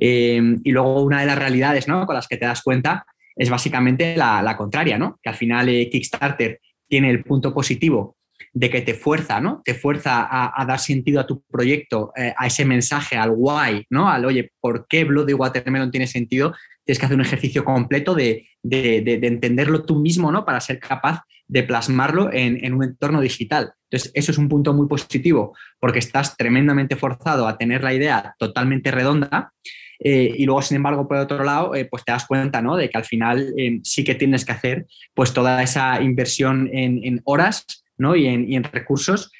y 0.00 0.70
luego 0.70 1.02
una 1.02 1.20
de 1.20 1.26
las 1.26 1.38
realidades 1.38 1.86
¿no? 1.86 2.06
con 2.06 2.14
las 2.14 2.28
que 2.28 2.38
te 2.38 2.46
das 2.46 2.62
cuenta 2.62 3.04
es 3.38 3.48
básicamente 3.48 4.16
la, 4.16 4.54
contraria, 4.56 4.98
¿no? 4.98 5.18
Que 5.22 5.30
al 5.30 5.36
final 5.36 5.68
eh, 5.68 5.88
Kickstarter 5.88 6.60
tiene 6.88 7.08
el 7.08 7.22
punto 7.22 7.54
positivo 7.54 8.16
de 8.52 8.70
que 8.70 8.80
te 8.80 8.94
fuerza, 8.94 9.40
¿no? 9.40 9.62
Te 9.64 9.74
fuerza 9.74 10.26
a, 10.28 10.64
dar 10.64 10.80
sentido 10.80 11.20
a 11.20 11.26
tu 11.26 11.42
proyecto, 11.42 12.12
eh, 12.16 12.34
a 12.36 12.46
ese 12.46 12.64
mensaje, 12.64 13.16
al 13.16 13.32
why, 13.34 13.86
¿no? 13.90 14.08
Al, 14.08 14.24
oye, 14.24 14.50
¿por 14.60 14.86
qué 14.88 15.04
Bloody 15.04 15.34
Watermelon 15.34 15.90
tiene 15.90 16.06
sentido? 16.06 16.54
Tienes 16.84 16.98
que 16.98 17.06
hacer 17.06 17.16
un 17.16 17.24
ejercicio 17.24 17.64
completo 17.64 18.14
de, 18.14 18.48
entenderlo 18.62 19.84
tú 19.84 20.00
mismo, 20.00 20.32
¿no? 20.32 20.44
Para 20.44 20.60
ser 20.60 20.80
capaz 20.80 21.22
de 21.46 21.62
plasmarlo 21.62 22.32
en, 22.32 22.64
en, 22.64 22.74
un 22.74 22.84
entorno 22.84 23.20
digital. 23.20 23.72
Entonces, 23.90 24.10
eso 24.14 24.32
es 24.32 24.38
un 24.38 24.48
punto 24.48 24.74
muy 24.74 24.86
positivo 24.88 25.56
porque 25.78 25.98
estás 25.98 26.36
tremendamente 26.36 26.96
forzado 26.96 27.46
a 27.46 27.56
tener 27.56 27.82
la 27.82 27.94
idea 27.94 28.34
totalmente 28.38 28.90
redonda 28.90 29.52
eh, 30.00 30.32
y 30.36 30.44
luego, 30.44 30.62
sin 30.62 30.76
embargo, 30.76 31.08
por 31.08 31.16
otro 31.16 31.42
lado, 31.42 31.74
eh, 31.74 31.84
pues 31.84 32.04
te 32.04 32.12
das 32.12 32.26
cuenta 32.26 32.62
¿no? 32.62 32.76
de 32.76 32.88
que 32.88 32.98
al 32.98 33.04
final 33.04 33.52
eh, 33.56 33.80
sí 33.82 34.04
que 34.04 34.14
tienes 34.14 34.44
que 34.44 34.52
hacer 34.52 34.86
pues 35.14 35.32
toda 35.32 35.62
esa 35.62 36.00
inversión 36.00 36.70
en, 36.72 37.20
horas 37.24 37.84
¿no? 37.96 38.14
y, 38.14 38.26
en, 38.26 38.64
recursos 38.64 39.32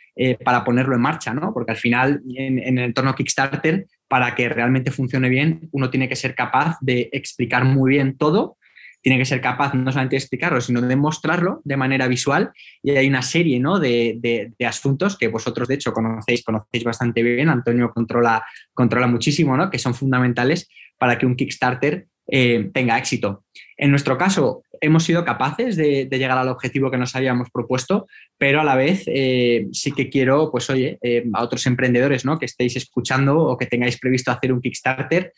para 0.44 0.64
ponerlo 0.64 0.96
en 0.96 1.00
marcha, 1.00 1.32
¿no? 1.32 1.54
porque 1.54 1.70
al 1.70 1.76
final 1.76 2.22
en, 2.34 2.58
en, 2.58 2.78
el 2.78 2.86
entorno 2.86 3.14
Kickstarter, 3.14 3.86
para 4.08 4.34
que 4.34 4.48
realmente 4.48 4.90
funcione 4.90 5.28
bien, 5.28 5.68
uno 5.70 5.90
tiene 5.90 6.08
que 6.08 6.16
ser 6.16 6.34
capaz 6.34 6.76
de 6.80 7.08
explicar 7.12 7.64
muy 7.64 7.90
bien 7.90 8.16
todo 8.16 8.56
tiene 9.00 9.18
que 9.18 9.24
ser 9.24 9.40
capaz 9.40 9.74
no 9.74 9.90
solamente 9.90 10.16
de 10.16 10.18
explicarlo, 10.18 10.60
sino 10.60 10.80
de 10.80 10.96
mostrarlo 10.96 11.60
de 11.64 11.76
manera 11.76 12.08
visual. 12.08 12.50
Y 12.82 12.90
hay 12.90 13.08
una 13.08 13.22
serie 13.22 13.60
¿no? 13.60 13.78
de, 13.78 14.52
asuntos 14.66 15.16
que 15.16 15.28
vosotros, 15.28 15.68
de 15.68 15.74
hecho, 15.74 15.92
conocéis, 15.92 16.44
conocéis 16.44 16.84
bastante 16.84 17.22
bien, 17.22 17.48
Antonio 17.48 17.90
controla, 17.92 18.44
controla 18.74 19.06
muchísimo, 19.06 19.56
¿no? 19.56 19.70
que 19.70 19.78
son 19.78 19.94
fundamentales 19.94 20.68
para 20.98 21.16
que 21.16 21.26
un 21.26 21.36
Kickstarter 21.36 22.06
eh, 22.30 22.70
tenga 22.74 22.98
éxito. 22.98 23.44
En 23.76 23.90
nuestro 23.90 24.18
caso, 24.18 24.62
hemos 24.80 25.04
sido 25.04 25.24
capaces 25.24 25.76
de, 25.76 26.08
llegar 26.10 26.36
al 26.36 26.48
objetivo 26.48 26.90
que 26.90 26.98
nos 26.98 27.16
habíamos 27.16 27.48
propuesto, 27.50 28.06
pero 28.36 28.60
a 28.60 28.64
la 28.64 28.76
vez 28.76 29.04
eh, 29.06 29.66
sí 29.72 29.92
que 29.92 30.10
quiero, 30.10 30.50
pues 30.50 30.68
oye, 30.68 30.98
eh, 31.02 31.24
a 31.32 31.42
otros 31.42 31.64
emprendedores 31.66 32.24
¿no? 32.24 32.38
que 32.38 32.46
estéis 32.46 32.76
escuchando 32.76 33.38
o 33.38 33.56
que 33.56 33.66
tengáis 33.66 33.98
previsto 33.98 34.30
hacer 34.30 34.52
un 34.52 34.60
Kickstarter 34.60 35.32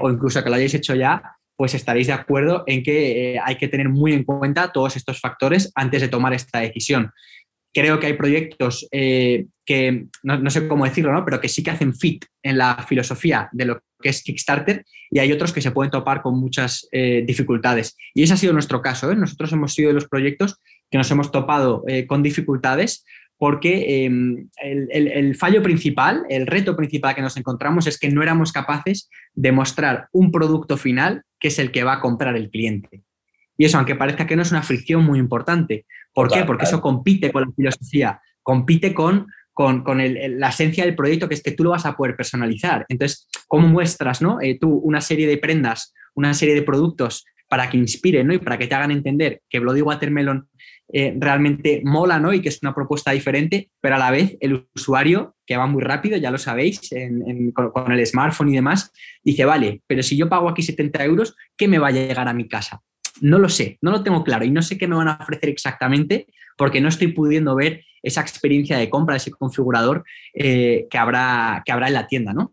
o 0.00 0.08
incluso 0.08 0.42
que 0.42 0.48
lo 0.48 0.56
hayáis 0.56 0.72
hecho 0.72 0.94
ya, 0.94 1.22
pues 1.56 1.74
estaréis 1.74 2.08
de 2.08 2.12
acuerdo 2.12 2.64
en 2.66 2.82
que 2.82 3.34
eh, 3.34 3.40
hay 3.42 3.56
que 3.56 3.68
tener 3.68 3.88
muy 3.88 4.12
en 4.12 4.24
cuenta 4.24 4.72
todos 4.72 4.96
estos 4.96 5.20
factores 5.20 5.70
antes 5.74 6.00
de 6.00 6.08
tomar 6.08 6.32
esta 6.32 6.60
decisión. 6.60 7.12
Creo 7.72 7.98
que 7.98 8.06
hay 8.06 8.12
proyectos 8.12 8.86
eh, 8.92 9.46
que, 9.64 10.06
no, 10.22 10.50
sé 10.50 10.68
cómo 10.68 10.84
decirlo, 10.84 11.12
¿no? 11.12 11.24
pero 11.24 11.40
que 11.40 11.48
sí 11.48 11.62
que 11.62 11.72
hacen 11.72 11.94
fit 11.94 12.24
en 12.42 12.58
la 12.58 12.84
filosofía 12.88 13.48
de 13.52 13.64
lo 13.64 13.80
que 14.00 14.10
es 14.10 14.22
Kickstarter 14.22 14.84
y 15.10 15.18
hay 15.18 15.32
otros 15.32 15.52
que 15.52 15.60
se 15.60 15.72
pueden 15.72 15.90
topar 15.90 16.22
con 16.22 16.38
muchas 16.38 16.86
eh, 16.92 17.24
dificultades. 17.26 17.96
Y 18.14 18.22
ese 18.22 18.34
ha 18.34 18.36
sido 18.36 18.52
nuestro 18.52 18.80
caso. 18.80 19.12
Nosotros 19.14 19.52
hemos 19.52 19.74
sido 19.74 19.88
de 19.88 19.94
los 19.94 20.08
proyectos 20.08 20.60
que 20.90 20.98
nos 20.98 21.10
hemos 21.10 21.32
topado 21.32 21.82
con 22.06 22.22
dificultades 22.22 23.04
porque 23.44 24.06
em, 24.06 24.48
el, 24.62 25.36
fallo 25.36 25.62
principal, 25.62 26.24
el 26.30 26.46
reto 26.46 26.74
principal 26.74 27.14
que 27.14 27.20
nos 27.20 27.36
encontramos 27.36 27.86
es 27.86 27.98
que 27.98 28.08
no 28.08 28.22
éramos 28.22 28.52
capaces 28.52 29.10
de 29.34 29.52
mostrar 29.52 30.08
un 30.12 30.32
producto 30.32 30.78
final 30.78 31.24
que 31.38 31.48
es 31.48 31.58
el 31.58 31.70
que 31.70 31.84
va 31.84 31.92
a 31.92 32.00
comprar 32.00 32.36
el 32.36 32.48
cliente. 32.48 33.02
Y 33.58 33.66
eso, 33.66 33.76
aunque 33.76 33.96
parezca 33.96 34.26
que 34.26 34.34
no 34.34 34.40
es 34.40 34.50
una 34.50 34.62
fricción 34.62 35.04
muy 35.04 35.18
importante. 35.18 35.84
¿Por 36.14 36.32
qué? 36.32 36.44
Porque 36.44 36.64
eso 36.64 36.80
compite 36.80 37.30
con 37.30 37.42
la 37.42 37.52
filosofía, 37.54 38.18
compite 38.42 38.94
con, 38.94 39.26
con, 39.52 39.84
la 39.98 40.48
esencia 40.48 40.86
del 40.86 40.96
proyecto, 40.96 41.28
que 41.28 41.34
es 41.34 41.42
que 41.42 41.52
tú 41.52 41.64
lo 41.64 41.70
vas 41.72 41.84
a 41.84 41.98
poder 41.98 42.16
personalizar. 42.16 42.86
Entonces, 42.88 43.28
¿cómo 43.46 43.68
muestras 43.68 44.22
¿no? 44.22 44.40
Eh, 44.40 44.56
tú 44.58 44.70
una 44.70 45.02
serie 45.02 45.26
de 45.26 45.36
prendas, 45.36 45.92
una 46.14 46.32
serie 46.32 46.54
de 46.54 46.62
productos 46.62 47.26
para 47.46 47.68
que 47.68 47.76
inspiren 47.76 48.26
¿no? 48.26 48.32
y 48.32 48.38
para 48.38 48.56
que 48.56 48.68
te 48.68 48.74
hagan 48.74 48.90
entender 48.90 49.42
que 49.50 49.58
Bloody 49.58 49.82
Watermelon 49.82 50.48
eh, 50.92 51.14
realmente 51.18 51.80
mola 51.84 52.20
¿no? 52.20 52.32
y 52.32 52.40
que 52.40 52.50
es 52.50 52.60
una 52.62 52.74
propuesta 52.74 53.10
diferente, 53.10 53.70
pero 53.80 53.96
a 53.96 53.98
la 53.98 54.10
vez 54.10 54.36
el 54.40 54.66
usuario, 54.74 55.34
que 55.46 55.56
va 55.56 55.66
muy 55.66 55.82
rápido, 55.82 56.16
ya 56.16 56.30
lo 56.30 56.38
sabéis, 56.38 56.90
con, 57.54 57.92
el 57.92 58.06
smartphone 58.06 58.50
y 58.50 58.54
demás, 58.54 58.92
dice, 59.22 59.44
vale, 59.44 59.82
pero 59.86 60.02
si 60.02 60.16
yo 60.16 60.28
pago 60.28 60.48
aquí 60.48 60.62
70 60.62 61.04
euros, 61.04 61.36
¿qué 61.56 61.68
me 61.68 61.78
va 61.78 61.88
a 61.88 61.92
llegar 61.92 62.28
a 62.28 62.34
mi 62.34 62.48
casa? 62.48 62.82
No 63.20 63.38
lo 63.38 63.48
sé, 63.48 63.78
no 63.80 63.92
lo 63.92 64.02
tengo 64.02 64.24
claro 64.24 64.44
y 64.44 64.50
no 64.50 64.62
sé 64.62 64.76
qué 64.76 64.88
me 64.88 64.96
van 64.96 65.08
a 65.08 65.18
ofrecer 65.20 65.48
exactamente 65.48 66.26
porque 66.56 66.80
no 66.80 66.88
estoy 66.88 67.08
pudiendo 67.08 67.54
ver 67.54 67.84
esa 68.02 68.20
experiencia 68.20 68.78
de 68.78 68.90
compra, 68.90 69.16
ese 69.16 69.30
configurador 69.30 70.04
eh, 70.34 70.86
que, 70.90 70.98
habrá, 70.98 71.62
que 71.64 71.72
habrá 71.72 71.88
en 71.88 71.94
la 71.94 72.06
tienda, 72.06 72.32
¿no? 72.32 72.52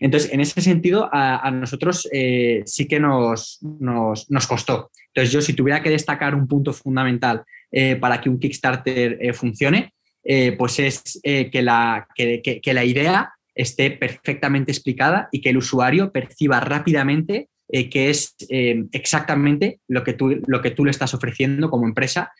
Entonces, 0.00 0.32
en 0.32 0.40
ese 0.40 0.60
sentido, 0.60 1.08
a, 1.12 1.50
nosotros 1.50 2.08
eh, 2.12 2.62
sí 2.66 2.86
que 2.86 3.00
nos, 3.00 3.58
nos, 3.62 4.46
costó. 4.46 4.90
Entonces, 5.08 5.32
yo 5.32 5.40
si 5.40 5.54
tuviera 5.54 5.82
que 5.82 5.90
destacar 5.90 6.34
un 6.34 6.46
punto 6.46 6.72
fundamental 6.72 7.44
eh, 7.74 7.96
para 7.96 8.20
que 8.20 8.28
un 8.28 8.38
Kickstarter 8.38 9.16
eh, 9.18 9.32
funcione, 9.32 9.94
eh, 10.22 10.52
pues 10.52 10.78
es 10.78 11.18
que 11.22 11.62
la, 11.62 12.06
que, 12.14 12.60
la, 12.66 12.84
idea 12.84 13.32
esté 13.54 13.90
perfectamente 13.90 14.70
explicada 14.70 15.28
y 15.32 15.40
que 15.40 15.48
el 15.48 15.56
usuario 15.56 16.12
perciba 16.12 16.60
rápidamente 16.60 17.48
que 17.90 18.10
es 18.10 18.36
exactamente 18.92 19.80
lo 19.88 20.04
que, 20.04 20.12
tú, 20.12 20.42
lo 20.46 20.60
que 20.60 20.72
tú 20.72 20.84
le 20.84 20.90
estás 20.90 21.14
ofreciendo 21.14 21.70
como 21.70 21.86
empresa 21.86 22.30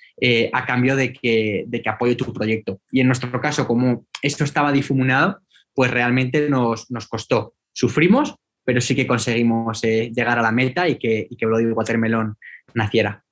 a 0.52 0.66
cambio 0.66 0.94
de 0.94 1.14
que, 1.14 1.64
de 1.66 1.80
que 1.80 1.88
apoye 1.88 2.16
tu 2.16 2.30
proyecto. 2.34 2.82
Y 2.90 3.00
en 3.00 3.06
nuestro 3.06 3.40
caso, 3.40 3.66
como 3.66 4.04
esto 4.20 4.44
estaba 4.44 4.72
difuminado, 4.72 5.40
pues 5.74 5.90
realmente 5.90 6.50
nos, 6.50 6.90
nos 6.90 7.08
costó. 7.08 7.54
Sufrimos, 7.72 8.34
pero 8.62 8.82
sí 8.82 8.94
que 8.94 9.06
conseguimos 9.06 9.80
llegar 9.80 10.38
a 10.38 10.42
la 10.42 10.52
meta 10.52 10.86
y 10.86 10.98
que, 10.98 11.26
y 11.30 11.34
que 11.36 11.46
Bloody 11.46 11.72
Watermelon 11.72 12.36
naciera. 12.74 13.24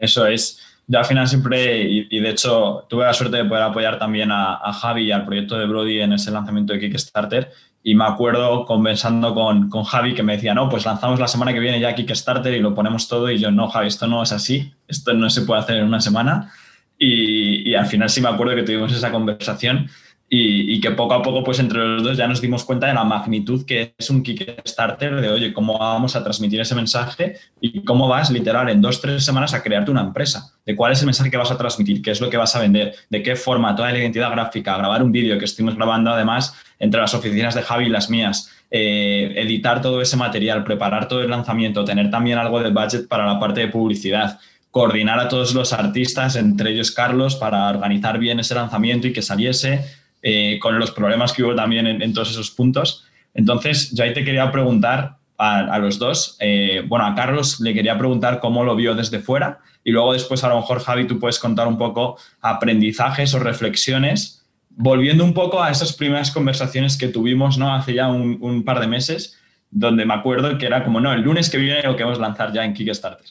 Eso 0.00 0.26
es. 0.26 0.60
Yo 0.86 0.98
al 0.98 1.04
final 1.04 1.28
siempre, 1.28 1.82
y, 1.82 2.18
de 2.18 2.30
hecho 2.30 2.84
tuve 2.88 3.04
la 3.04 3.12
suerte 3.12 3.36
de 3.36 3.44
poder 3.44 3.62
apoyar 3.62 3.98
también 3.98 4.30
a, 4.32 4.72
Javi 4.72 5.04
y 5.04 5.12
al 5.12 5.24
proyecto 5.24 5.56
de 5.56 5.66
Brody 5.66 6.00
en 6.00 6.14
ese 6.14 6.32
lanzamiento 6.32 6.72
de 6.72 6.80
Kickstarter. 6.80 7.52
Y 7.82 7.94
me 7.94 8.04
acuerdo 8.04 8.66
conversando 8.66 9.32
con, 9.32 9.70
con, 9.70 9.84
Javi 9.84 10.14
que 10.14 10.24
me 10.24 10.34
decía, 10.34 10.52
no, 10.52 10.68
pues 10.68 10.84
lanzamos 10.84 11.20
la 11.20 11.28
semana 11.28 11.52
que 11.52 11.60
viene 11.60 11.78
ya 11.78 11.94
Kickstarter 11.94 12.52
y 12.52 12.58
lo 12.58 12.74
ponemos 12.74 13.06
todo. 13.06 13.30
Y 13.30 13.38
yo, 13.38 13.52
no, 13.52 13.68
Javi, 13.68 13.86
esto 13.86 14.08
no 14.08 14.22
es 14.22 14.32
así, 14.32 14.72
esto 14.88 15.12
no 15.14 15.30
se 15.30 15.42
puede 15.42 15.60
hacer 15.60 15.76
en 15.76 15.84
una 15.84 16.00
semana. 16.00 16.50
y, 16.98 17.74
al 17.74 17.86
final 17.86 18.10
sí 18.10 18.20
me 18.20 18.28
acuerdo 18.28 18.56
que 18.56 18.64
tuvimos 18.64 18.92
esa 18.92 19.12
conversación 19.12 19.88
y, 20.32 20.80
que 20.80 20.92
poco 20.92 21.14
a 21.14 21.22
poco, 21.22 21.42
pues 21.42 21.58
entre 21.58 21.80
los 21.80 22.04
dos 22.04 22.16
ya 22.16 22.28
nos 22.28 22.40
dimos 22.40 22.62
cuenta 22.62 22.86
de 22.86 22.94
la 22.94 23.02
magnitud 23.02 23.66
que 23.66 23.94
es 23.98 24.10
un 24.10 24.22
Kickstarter, 24.22 25.20
de 25.20 25.28
oye, 25.28 25.52
cómo 25.52 25.76
vamos 25.76 26.14
a 26.14 26.22
transmitir 26.22 26.60
ese 26.60 26.76
mensaje 26.76 27.34
y 27.60 27.84
cómo 27.84 28.06
vas 28.06 28.30
literal 28.30 28.68
en 28.68 28.80
dos, 28.80 29.00
tres 29.00 29.24
semanas 29.24 29.54
a 29.54 29.62
crearte 29.62 29.90
una 29.90 30.02
empresa, 30.02 30.54
de 30.64 30.76
cuál 30.76 30.92
es 30.92 31.00
el 31.00 31.06
mensaje 31.06 31.32
que 31.32 31.36
vas 31.36 31.50
a 31.50 31.58
transmitir, 31.58 32.00
qué 32.00 32.12
es 32.12 32.20
lo 32.20 32.30
que 32.30 32.36
vas 32.36 32.54
a 32.54 32.60
vender, 32.60 32.94
de 33.10 33.24
qué 33.24 33.34
forma, 33.34 33.74
toda 33.74 33.90
la 33.90 33.98
identidad 33.98 34.30
gráfica, 34.30 34.78
grabar 34.78 35.02
un 35.02 35.10
vídeo 35.10 35.36
que 35.36 35.46
estuvimos 35.46 35.74
grabando 35.74 36.12
además 36.12 36.54
entre 36.78 37.00
las 37.00 37.12
oficinas 37.12 37.56
de 37.56 37.62
Javi 37.62 37.86
y 37.86 37.88
las 37.88 38.08
mías, 38.08 38.52
eh, 38.70 39.34
editar 39.36 39.82
todo 39.82 40.00
ese 40.00 40.16
material, 40.16 40.62
preparar 40.62 41.08
todo 41.08 41.22
el 41.22 41.30
lanzamiento, 41.30 41.84
tener 41.84 42.08
también 42.08 42.38
algo 42.38 42.62
de 42.62 42.70
budget 42.70 43.08
para 43.08 43.26
la 43.26 43.40
parte 43.40 43.62
de 43.62 43.68
publicidad, 43.68 44.38
coordinar 44.70 45.18
a 45.18 45.26
todos 45.26 45.54
los 45.54 45.72
artistas, 45.72 46.36
entre 46.36 46.70
ellos 46.70 46.92
Carlos, 46.92 47.34
para 47.34 47.68
organizar 47.68 48.20
bien 48.20 48.38
ese 48.38 48.54
lanzamiento 48.54 49.08
y 49.08 49.12
que 49.12 49.22
saliese 49.22 49.84
eh, 50.22 50.58
con 50.60 50.78
los 50.78 50.90
problemas 50.90 51.32
que 51.32 51.42
hubo 51.42 51.54
también 51.54 51.86
en, 51.86 52.12
todos 52.12 52.30
esos 52.30 52.50
puntos. 52.50 53.06
Entonces, 53.34 53.92
yo 53.92 54.04
ahí 54.04 54.12
te 54.12 54.24
quería 54.24 54.50
preguntar 54.50 55.16
a, 55.38 55.78
los 55.78 55.98
dos, 55.98 56.36
eh, 56.40 56.82
bueno, 56.86 57.06
a 57.06 57.14
Carlos 57.14 57.60
le 57.60 57.72
quería 57.72 57.96
preguntar 57.96 58.40
cómo 58.40 58.62
lo 58.62 58.76
vio 58.76 58.94
desde 58.94 59.20
fuera 59.20 59.60
y 59.82 59.92
luego 59.92 60.12
después 60.12 60.44
a 60.44 60.48
lo 60.48 60.56
mejor, 60.56 60.80
Javi, 60.80 61.06
tú 61.06 61.18
puedes 61.18 61.38
contar 61.38 61.66
un 61.66 61.78
poco 61.78 62.18
aprendizajes 62.40 63.32
o 63.34 63.38
reflexiones, 63.38 64.44
volviendo 64.68 65.24
un 65.24 65.32
poco 65.32 65.62
a 65.62 65.70
esas 65.70 65.94
primeras 65.94 66.30
conversaciones 66.30 66.98
que 66.98 67.08
tuvimos 67.08 67.56
¿no? 67.56 67.74
hace 67.74 67.94
ya 67.94 68.08
un, 68.08 68.62
par 68.64 68.80
de 68.80 68.86
meses, 68.86 69.38
donde 69.70 70.04
me 70.04 70.14
acuerdo 70.14 70.58
que 70.58 70.66
era 70.66 70.84
como, 70.84 71.00
no, 71.00 71.12
el 71.12 71.22
lunes 71.22 71.48
que 71.48 71.56
viene 71.58 71.82
lo 71.82 71.96
que 71.96 72.04
vamos 72.04 72.18
a 72.18 72.22
lanzar 72.22 72.52
ya 72.52 72.64
en 72.64 72.74
Kickstarter. 72.74 73.26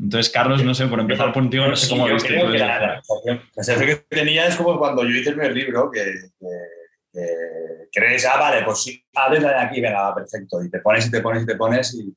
Entonces, 0.00 0.32
Carlos, 0.32 0.62
no 0.64 0.74
sé, 0.74 0.86
por 0.86 1.00
empezar 1.00 1.26
por 1.26 1.42
contigo, 1.42 1.66
no 1.66 1.74
sé 1.74 1.88
cómo 1.88 2.06
viste 2.06 2.38
tú 2.38 2.48
la, 2.48 3.02
sensación 3.52 3.86
que 3.86 3.96
tenía 4.08 4.46
es 4.46 4.56
como 4.56 4.78
cuando 4.78 5.02
yo 5.02 5.10
hice 5.10 5.30
el 5.30 5.36
primer 5.36 5.56
libro, 5.56 5.90
que, 5.90 6.04
crees, 7.92 8.24
ah, 8.26 8.38
vale, 8.38 8.64
pues 8.64 8.82
sí, 8.82 9.04
abres 9.14 9.42
la 9.42 9.50
de 9.50 9.60
aquí, 9.60 9.80
venga, 9.80 10.14
perfecto, 10.14 10.62
y 10.62 10.70
te 10.70 10.78
pones 10.78 11.06
y 11.06 11.10
te 11.10 11.20
pones 11.20 11.42
y 11.42 11.46
te 11.46 11.56
pones. 11.56 11.94
Y... 11.94 12.14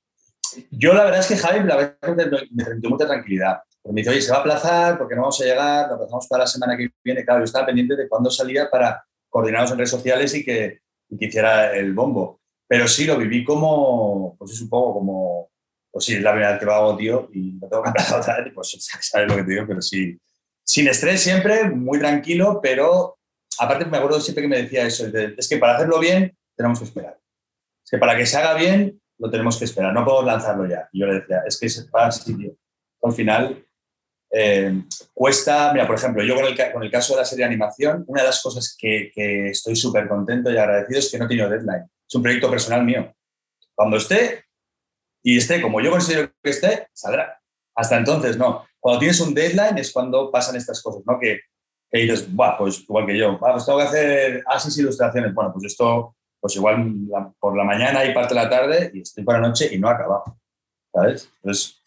Yo 0.69 0.93
la 0.93 1.05
verdad 1.05 1.21
es 1.21 1.27
que 1.27 1.38
Javi 1.38 1.67
la 1.67 1.75
verdad 1.75 2.15
me 2.51 2.63
transmitió 2.63 2.89
mucha 2.89 3.07
tranquilidad. 3.07 3.61
me 3.86 4.01
dice, 4.01 4.11
oye, 4.11 4.21
se 4.21 4.32
va 4.32 4.38
a 4.38 4.41
aplazar 4.41 4.97
porque 4.97 5.15
no 5.15 5.21
vamos 5.21 5.41
a 5.41 5.45
llegar, 5.45 5.88
lo 5.88 5.95
aplazamos 5.95 6.27
para 6.27 6.43
la 6.43 6.47
semana 6.47 6.77
que 6.77 6.91
viene. 7.03 7.25
Claro, 7.25 7.39
yo 7.39 7.45
estaba 7.45 7.65
pendiente 7.65 7.95
de 7.95 8.07
cuándo 8.07 8.29
salía 8.29 8.69
para 8.69 9.03
coordinarnos 9.29 9.71
en 9.71 9.77
redes 9.77 9.89
sociales 9.89 10.36
y 10.36 10.45
que, 10.45 10.82
y 11.09 11.17
que 11.17 11.25
hiciera 11.25 11.75
el 11.75 11.93
bombo. 11.93 12.41
Pero 12.67 12.88
sí, 12.88 13.05
lo 13.05 13.17
viví 13.17 13.43
como, 13.43 14.36
pues 14.38 14.51
es 14.51 14.61
un 14.61 14.69
poco 14.69 14.93
como 14.93 15.51
pues 15.91 16.05
sí, 16.05 16.15
es 16.15 16.21
la 16.21 16.31
primera 16.31 16.51
vez 16.51 16.59
que 16.59 16.65
lo 16.65 16.73
hago, 16.73 16.97
tío, 16.97 17.29
y 17.33 17.53
no 17.61 17.67
tengo 17.67 17.85
empezar 17.85 18.19
otra 18.21 18.41
vez, 18.41 18.53
pues 18.53 18.77
sabes 19.01 19.27
lo 19.27 19.35
que 19.35 19.43
te 19.43 19.51
digo, 19.51 19.65
pero 19.67 19.81
sí. 19.81 20.17
Sin 20.63 20.87
estrés 20.87 21.21
siempre, 21.21 21.69
muy 21.69 21.99
tranquilo, 21.99 22.59
pero 22.61 23.17
aparte 23.59 23.85
me 23.85 23.97
acuerdo 23.97 24.21
siempre 24.21 24.43
que 24.43 24.47
me 24.47 24.61
decía 24.61 24.85
eso, 24.85 25.07
es 25.07 25.49
que 25.49 25.57
para 25.57 25.75
hacerlo 25.75 25.99
bien 25.99 26.35
tenemos 26.55 26.79
que 26.79 26.85
esperar. 26.85 27.19
Es 27.83 27.91
que 27.91 27.97
para 27.97 28.15
que 28.15 28.25
se 28.25 28.37
haga 28.37 28.53
bien 28.53 29.01
lo 29.17 29.29
tenemos 29.29 29.57
que 29.57 29.65
esperar, 29.65 29.93
no 29.93 30.05
podemos 30.05 30.25
lanzarlo 30.25 30.67
ya. 30.67 30.87
Y 30.91 31.01
yo 31.01 31.07
le 31.07 31.19
decía, 31.19 31.43
es 31.45 31.59
que 31.59 31.69
se 31.69 31.89
va 31.89 32.07
así, 32.07 32.35
tío. 32.35 32.53
Al 33.03 33.13
final 33.13 33.65
eh, 34.31 34.83
cuesta, 35.13 35.73
mira, 35.73 35.85
por 35.85 35.95
ejemplo, 35.95 36.23
yo 36.23 36.35
con 36.35 36.45
el, 36.45 36.71
con 36.71 36.83
el, 36.83 36.91
caso 36.91 37.13
de 37.13 37.19
la 37.19 37.25
serie 37.25 37.43
de 37.43 37.49
animación, 37.49 38.03
una 38.07 38.21
de 38.21 38.27
las 38.27 38.41
cosas 38.41 38.75
que, 38.77 39.11
que 39.13 39.49
estoy 39.49 39.75
súper 39.75 40.07
contento 40.07 40.49
y 40.49 40.57
agradecido 40.57 40.99
es 40.99 41.11
que 41.11 41.19
no 41.19 41.27
tenido 41.27 41.49
deadline. 41.49 41.89
Es 42.07 42.15
un 42.15 42.23
proyecto 42.23 42.49
personal 42.49 42.83
mío. 42.85 43.13
Cuando 43.75 43.97
esté, 43.97 44.45
y 45.24 45.38
esté 45.38 45.61
como 45.61 45.82
yo 45.82 45.91
considero 45.91 46.32
que 46.41 46.49
esté, 46.49 46.88
saldrá. 46.93 47.39
Hasta 47.76 47.97
entonces, 47.97 48.38
no. 48.38 48.65
Cuando 48.80 48.99
tienes 48.99 49.19
un 49.19 49.34
deadline 49.34 49.78
es 49.78 49.91
cuando 49.91 50.32
pasan 50.32 50.55
estas 50.55 50.82
cosas, 50.82 51.03
¿no? 51.05 51.19
Que, 51.19 51.39
que 51.89 51.99
dices, 51.99 52.28
pues 52.57 52.82
igual 52.82 53.05
que 53.05 53.17
yo, 53.17 53.39
pues 53.39 53.65
tengo 53.65 53.80
que 53.80 53.86
hacer 53.86 54.43
así 54.47 54.80
ilustraciones. 54.80 55.34
Bueno, 55.34 55.51
pues 55.53 55.65
esto, 55.65 56.15
pues 56.39 56.55
igual 56.55 56.93
por 57.39 57.55
la 57.55 57.63
mañana 57.63 58.03
y 58.05 58.13
parte 58.13 58.34
de 58.34 58.41
la 58.41 58.49
tarde 58.49 58.91
y 58.93 59.01
estoy 59.01 59.24
para 59.24 59.39
la 59.39 59.49
noche 59.49 59.69
y 59.72 59.78
no 59.78 59.89
acaba. 59.89 60.24
¿Sabes? 60.93 61.32
Entonces, 61.38 61.82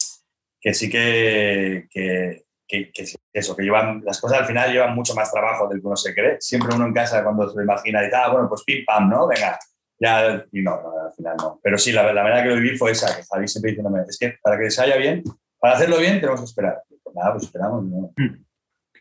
que 0.59 0.73
sí 0.73 0.89
que, 0.89 1.87
que, 1.91 2.45
que, 2.67 2.91
eso, 3.33 3.55
que 3.55 3.63
llevan, 3.63 4.01
las 4.03 4.19
cosas 4.19 4.39
al 4.39 4.45
final 4.45 4.71
llevan 4.71 4.95
mucho 4.95 5.13
más 5.13 5.31
trabajo 5.31 5.67
del 5.67 5.79
que 5.79 5.87
uno 5.87 5.95
se 5.95 6.13
cree. 6.13 6.37
Siempre 6.39 6.73
uno 6.73 6.85
en 6.85 6.93
casa 6.93 7.23
cuando 7.23 7.49
se 7.49 7.55
lo 7.55 7.63
imagina 7.63 8.05
y 8.05 8.09
tal, 8.09 8.23
ah, 8.23 8.31
bueno, 8.31 8.49
pues 8.49 8.63
pim 8.63 8.83
pam, 8.85 9.09
¿no? 9.09 9.27
Venga, 9.27 9.59
ya, 9.99 10.45
y 10.51 10.61
no, 10.61 10.73
al 10.73 11.13
final 11.13 11.35
no. 11.37 11.59
Pero 11.63 11.77
sí, 11.77 11.91
la, 11.91 12.11
la 12.11 12.23
verdad 12.23 12.43
que 12.43 12.49
lo 12.49 12.55
viví 12.55 12.77
fue 12.77 12.91
esa, 12.91 13.15
que 13.15 13.23
Javi 13.23 13.47
siempre 13.47 13.71
diciéndome, 13.71 14.01
es 14.07 14.17
que 14.17 14.35
para 14.41 14.59
que 14.59 14.69
se 14.69 14.97
bien, 14.97 15.23
para 15.59 15.75
hacerlo 15.75 15.97
bien 15.99 16.19
tenemos 16.19 16.41
que 16.41 16.45
esperar. 16.45 16.81
Pues 16.87 17.15
nada, 17.15 17.31
pues 17.33 17.43
esperamos, 17.43 17.85
no. 17.85 18.11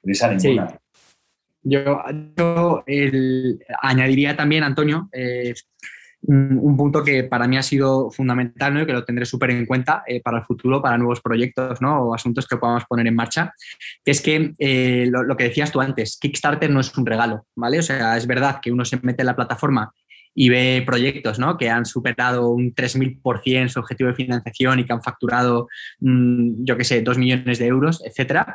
Prisa 0.02 0.32
ninguna. 0.32 0.78
Yo, 1.62 2.02
yo 2.36 2.84
añadiría 3.80 4.36
también, 4.36 4.64
Antonio, 4.64 5.08
eh, 5.12 5.54
un 6.26 6.76
punto 6.76 7.04
que 7.04 7.24
para 7.24 7.46
mí 7.46 7.58
ha 7.58 7.62
sido 7.62 8.10
fundamental 8.10 8.72
¿no? 8.72 8.82
y 8.82 8.86
que 8.86 8.92
lo 8.92 9.04
tendré 9.04 9.26
súper 9.26 9.50
en 9.50 9.66
cuenta 9.66 10.02
eh, 10.06 10.22
para 10.22 10.38
el 10.38 10.44
futuro, 10.44 10.80
para 10.80 10.96
nuevos 10.96 11.20
proyectos 11.20 11.82
¿no? 11.82 12.02
o 12.02 12.14
asuntos 12.14 12.46
que 12.46 12.56
podamos 12.56 12.84
poner 12.86 13.06
en 13.06 13.14
marcha, 13.14 13.52
que 14.02 14.10
es 14.10 14.22
que 14.22 14.52
eh, 14.58 15.06
lo, 15.10 15.22
lo, 15.22 15.36
que 15.36 15.44
decías 15.44 15.70
tú 15.70 15.80
antes, 15.80 16.16
Kickstarter 16.18 16.70
no 16.70 16.80
es 16.80 16.96
un 16.96 17.04
regalo, 17.04 17.46
¿vale? 17.54 17.78
O 17.78 17.82
sea, 17.82 18.16
es 18.16 18.26
verdad 18.26 18.60
que 18.62 18.72
uno 18.72 18.84
se 18.84 18.98
mete 19.02 19.22
en 19.22 19.26
la 19.26 19.36
plataforma 19.36 19.92
y 20.34 20.48
ve 20.48 20.82
proyectos 20.84 21.38
¿no? 21.38 21.56
que 21.56 21.70
han 21.70 21.86
superado 21.86 22.50
un 22.50 22.74
3.000% 22.74 23.68
su 23.68 23.78
objetivo 23.78 24.08
de 24.08 24.16
financiación 24.16 24.80
y 24.80 24.84
que 24.84 24.92
han 24.92 25.02
facturado, 25.02 25.68
mm, 26.00 26.64
yo 26.64 26.76
qué 26.76 26.84
sé, 26.84 27.02
2 27.02 27.18
millones 27.18 27.58
de 27.58 27.66
euros, 27.66 28.02
etc. 28.04 28.46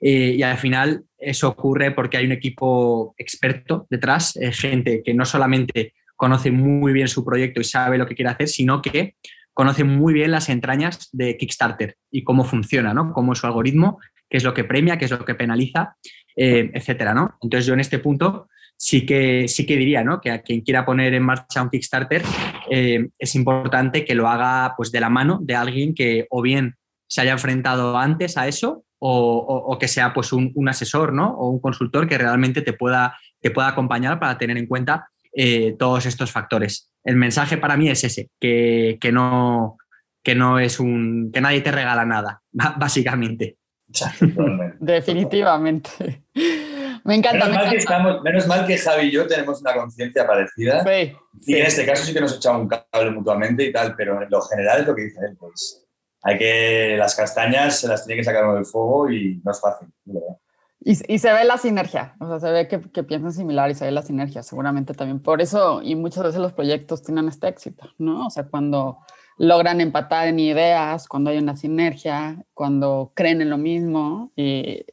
Eh, 0.00 0.36
y 0.38 0.42
al 0.42 0.58
final 0.58 1.04
eso 1.18 1.48
ocurre 1.48 1.90
porque 1.90 2.16
hay 2.16 2.26
un 2.26 2.32
equipo 2.32 3.14
experto 3.18 3.86
detrás, 3.90 4.36
eh, 4.36 4.52
gente 4.52 5.02
que 5.04 5.14
no 5.14 5.24
solamente 5.24 5.94
conoce 6.14 6.50
muy 6.50 6.92
bien 6.92 7.08
su 7.08 7.24
proyecto 7.24 7.60
y 7.60 7.64
sabe 7.64 7.98
lo 7.98 8.06
que 8.06 8.14
quiere 8.14 8.30
hacer, 8.30 8.48
sino 8.48 8.80
que 8.80 9.16
conoce 9.52 9.84
muy 9.84 10.14
bien 10.14 10.30
las 10.30 10.48
entrañas 10.48 11.08
de 11.12 11.36
Kickstarter 11.36 11.96
y 12.10 12.24
cómo 12.24 12.44
funciona, 12.44 12.94
¿no? 12.94 13.12
cómo 13.12 13.32
es 13.32 13.38
su 13.38 13.46
algoritmo, 13.46 13.98
qué 14.28 14.38
es 14.38 14.44
lo 14.44 14.54
que 14.54 14.64
premia, 14.64 14.98
qué 14.98 15.04
es 15.04 15.10
lo 15.10 15.24
que 15.24 15.34
penaliza, 15.34 15.96
eh, 16.36 16.70
etcétera, 16.74 17.14
¿no? 17.14 17.38
Entonces 17.40 17.66
yo 17.66 17.74
en 17.74 17.80
este 17.80 18.00
punto 18.00 18.48
sí 18.84 19.06
que, 19.06 19.48
sí 19.48 19.64
que 19.64 19.78
diría 19.78 20.04
¿no? 20.04 20.20
que 20.20 20.30
a 20.30 20.42
quien 20.42 20.60
quiera 20.60 20.84
poner 20.84 21.14
en 21.14 21.22
marcha 21.22 21.62
un 21.62 21.70
Kickstarter 21.70 22.22
eh, 22.70 23.08
es 23.18 23.34
importante 23.34 24.04
que 24.04 24.14
lo 24.14 24.28
haga 24.28 24.74
pues, 24.76 24.92
de 24.92 25.00
la 25.00 25.08
mano 25.08 25.38
de 25.40 25.54
alguien 25.54 25.94
que 25.94 26.26
o 26.28 26.42
bien 26.42 26.74
se 27.06 27.22
haya 27.22 27.32
enfrentado 27.32 27.96
antes 27.96 28.36
a 28.36 28.46
eso 28.46 28.84
o, 28.98 29.76
que 29.80 29.88
sea 29.88 30.12
pues, 30.12 30.34
un, 30.34 30.68
asesor 30.68 31.14
¿no? 31.14 31.30
o 31.30 31.48
un 31.48 31.60
consultor 31.60 32.06
que 32.06 32.18
realmente 32.18 32.60
te 32.60 32.74
pueda, 32.74 33.18
te 33.40 33.50
pueda 33.50 33.68
acompañar 33.68 34.18
para 34.18 34.36
tener 34.36 34.58
en 34.58 34.66
cuenta 34.66 35.08
eh, 35.32 35.76
todos 35.78 36.04
estos 36.04 36.30
factores. 36.30 36.90
El 37.04 37.16
mensaje 37.16 37.56
para 37.56 37.78
mí 37.78 37.88
es 37.88 38.04
ese, 38.04 38.28
que, 38.38 38.98
no, 39.12 39.78
que 40.22 40.34
no 40.34 40.58
es 40.58 40.78
un 40.78 41.30
que 41.32 41.40
nadie 41.40 41.62
te 41.62 41.72
regala 41.72 42.04
nada, 42.04 42.42
básicamente. 42.52 43.56
Definitivamente. 44.80 46.24
Me 47.04 47.16
encanta. 47.16 47.46
Menos, 47.46 47.62
mal, 47.62 47.70
Que 47.70 47.76
estamos, 47.76 48.22
menos 48.22 48.46
mal 48.46 48.66
que 48.66 48.78
Javi 48.78 49.06
y 49.06 49.10
yo 49.10 49.26
tenemos 49.26 49.60
una 49.60 49.74
conciencia 49.74 50.26
parecida. 50.26 50.82
Sí, 50.82 51.16
y 51.46 51.56
en 51.56 51.66
este 51.66 51.84
caso 51.84 52.04
sí 52.04 52.14
que 52.14 52.20
nos 52.20 52.36
echamos 52.36 52.62
un 52.62 52.68
cable 52.68 53.10
mutuamente 53.10 53.62
y 53.64 53.72
tal, 53.72 53.94
pero 53.94 54.22
en 54.22 54.30
lo 54.30 54.40
general 54.40 54.80
es 54.80 54.86
lo 54.86 54.94
que 54.94 55.02
dice 55.02 55.20
él, 55.28 55.36
pues 55.38 55.84
hay 56.22 56.38
que, 56.38 56.96
las 56.98 57.14
castañas 57.14 57.78
se 57.78 57.88
las 57.88 58.06
tiene 58.06 58.20
que 58.20 58.24
sacar 58.24 58.54
del 58.54 58.64
fuego 58.64 59.10
y 59.10 59.40
no 59.44 59.52
es 59.52 59.60
fácil. 59.60 59.88
Y, 60.80 61.14
y, 61.14 61.18
se 61.18 61.32
ve 61.32 61.44
la 61.44 61.58
sinergia, 61.58 62.14
o 62.18 62.26
sea, 62.26 62.40
se 62.40 62.50
ve 62.50 62.68
que, 62.68 62.80
que, 62.80 63.02
piensan 63.04 63.32
similar 63.32 63.70
y 63.70 63.74
se 63.74 63.84
ve 63.84 63.90
la 63.90 64.02
sinergia, 64.02 64.42
seguramente 64.42 64.94
también. 64.94 65.20
Por 65.20 65.42
eso, 65.42 65.82
y 65.82 65.94
muchas 65.94 66.24
veces 66.24 66.40
los 66.40 66.52
proyectos 66.52 67.02
tienen 67.02 67.28
este 67.28 67.48
éxito, 67.48 67.90
¿no? 67.98 68.26
O 68.26 68.30
sea, 68.30 68.44
cuando 68.44 68.98
logran 69.36 69.80
empatar 69.80 70.28
en 70.28 70.38
ideas, 70.38 71.08
cuando 71.08 71.30
hay 71.30 71.38
una 71.38 71.56
sinergia, 71.56 72.44
cuando 72.54 73.12
creen 73.14 73.42
en 73.42 73.50
lo 73.50 73.58
mismo 73.58 74.32
y 74.36 74.84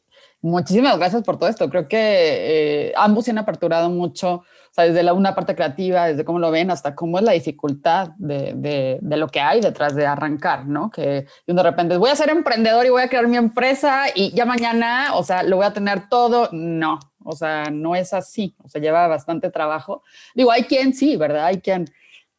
Muchísimas 0.42 0.98
gracias 0.98 1.22
por 1.22 1.38
todo 1.38 1.48
esto. 1.48 1.70
Creo 1.70 1.86
que 1.86 2.88
eh, 2.88 2.92
ambos 2.96 3.24
se 3.24 3.30
han 3.30 3.38
aperturado 3.38 3.88
mucho, 3.90 4.34
o 4.34 4.74
sea, 4.74 4.84
desde 4.84 5.04
la, 5.04 5.12
una 5.12 5.36
parte 5.36 5.54
creativa, 5.54 6.08
desde 6.08 6.24
cómo 6.24 6.40
lo 6.40 6.50
ven, 6.50 6.72
hasta 6.72 6.96
cómo 6.96 7.18
es 7.18 7.24
la 7.24 7.30
dificultad 7.30 8.08
de, 8.16 8.52
de, 8.56 8.98
de, 9.00 9.16
lo 9.16 9.28
que 9.28 9.40
hay 9.40 9.60
detrás 9.60 9.94
de 9.94 10.04
arrancar, 10.04 10.66
¿no? 10.66 10.90
Que 10.90 11.26
de 11.46 11.62
repente 11.62 11.96
voy 11.96 12.10
a 12.10 12.16
ser 12.16 12.28
emprendedor 12.30 12.84
y 12.84 12.90
voy 12.90 13.02
a 13.02 13.08
crear 13.08 13.28
mi 13.28 13.36
empresa 13.36 14.06
y 14.12 14.32
ya 14.34 14.44
mañana, 14.44 15.14
o 15.14 15.22
sea, 15.22 15.44
lo 15.44 15.56
voy 15.58 15.66
a 15.66 15.72
tener 15.72 16.08
todo. 16.08 16.48
No, 16.50 16.98
o 17.24 17.36
sea, 17.36 17.70
no 17.70 17.94
es 17.94 18.12
así. 18.12 18.56
O 18.64 18.68
sea, 18.68 18.80
lleva 18.80 19.06
bastante 19.06 19.48
trabajo. 19.48 20.02
Digo, 20.34 20.50
hay 20.50 20.64
quien 20.64 20.92
sí, 20.92 21.16
¿verdad? 21.16 21.46
Hay 21.46 21.60
quien... 21.60 21.86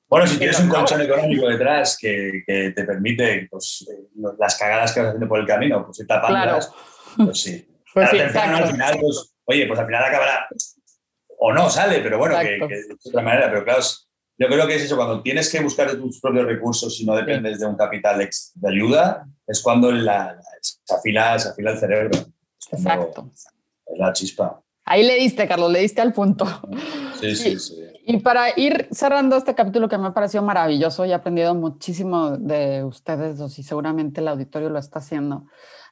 Bueno, 0.09 0.27
si 0.27 0.37
tienes 0.37 0.59
un 0.59 0.67
colchón 0.67 1.01
económico 1.01 1.47
detrás 1.47 1.97
que, 1.97 2.43
que 2.45 2.71
te 2.75 2.83
permite 2.83 3.47
pues, 3.49 3.87
eh, 3.89 4.09
las 4.37 4.57
cagadas 4.57 4.93
que 4.93 4.99
vas 4.99 5.07
haciendo 5.07 5.27
por 5.29 5.39
el 5.39 5.47
camino, 5.47 5.85
pues 5.85 6.01
ir 6.01 6.07
tapándolas, 6.07 6.67
claro. 6.67 7.25
pues 7.25 7.41
sí. 7.41 7.72
Pues 7.93 8.09
sí, 8.09 8.19
al 8.19 8.29
final, 8.31 8.97
pues, 8.99 9.35
oye, 9.45 9.67
pues 9.67 9.79
al 9.79 9.85
final 9.85 10.03
acabará, 10.03 10.47
o 11.37 11.53
no 11.53 11.69
sale, 11.69 11.99
pero 11.99 12.17
bueno, 12.17 12.37
que, 12.39 12.57
de 12.57 12.95
otra 13.05 13.21
manera, 13.21 13.49
pero 13.49 13.63
claro, 13.63 13.81
yo 14.37 14.47
creo 14.47 14.65
que 14.65 14.75
es 14.75 14.83
eso, 14.83 14.95
cuando 14.95 15.21
tienes 15.21 15.51
que 15.51 15.59
buscar 15.61 15.95
tus 15.95 16.19
propios 16.19 16.45
recursos 16.45 16.99
y 16.99 17.05
no 17.05 17.15
dependes 17.15 17.59
de 17.59 17.67
un 17.67 17.75
capital 17.75 18.17
de 18.17 18.69
ayuda, 18.69 19.27
es 19.45 19.61
cuando 19.61 19.91
la, 19.91 20.39
se, 20.61 20.95
afila, 20.95 21.37
se 21.37 21.49
afila 21.49 21.71
el 21.71 21.77
cerebro. 21.77 22.19
Exacto. 22.71 23.29
Es 23.85 23.99
la 23.99 24.13
chispa. 24.13 24.61
Ahí 24.85 25.03
le 25.03 25.15
diste, 25.15 25.47
Carlos, 25.47 25.71
le 25.71 25.79
diste 25.79 26.01
al 26.01 26.13
punto. 26.13 26.45
Sí, 27.19 27.35
sí, 27.35 27.59
sí. 27.59 27.82
Y 28.05 28.17
para 28.17 28.59
ir 28.59 28.89
cerrando 28.91 29.37
este 29.37 29.55
capítulo 29.55 29.87
que 29.87 29.97
me 29.97 30.07
ha 30.07 30.13
parecido 30.13 30.43
maravilloso 30.43 31.05
y 31.05 31.11
he 31.11 31.13
aprendido 31.13 31.55
muchísimo 31.55 32.31
de 32.37 32.83
ustedes 32.83 33.37
dos 33.37 33.57
y 33.59 33.63
seguramente 33.63 34.19
el 34.19 34.27
auditorio 34.27 34.69
lo 34.69 34.77
está 34.77 34.99
haciendo. 34.99 35.45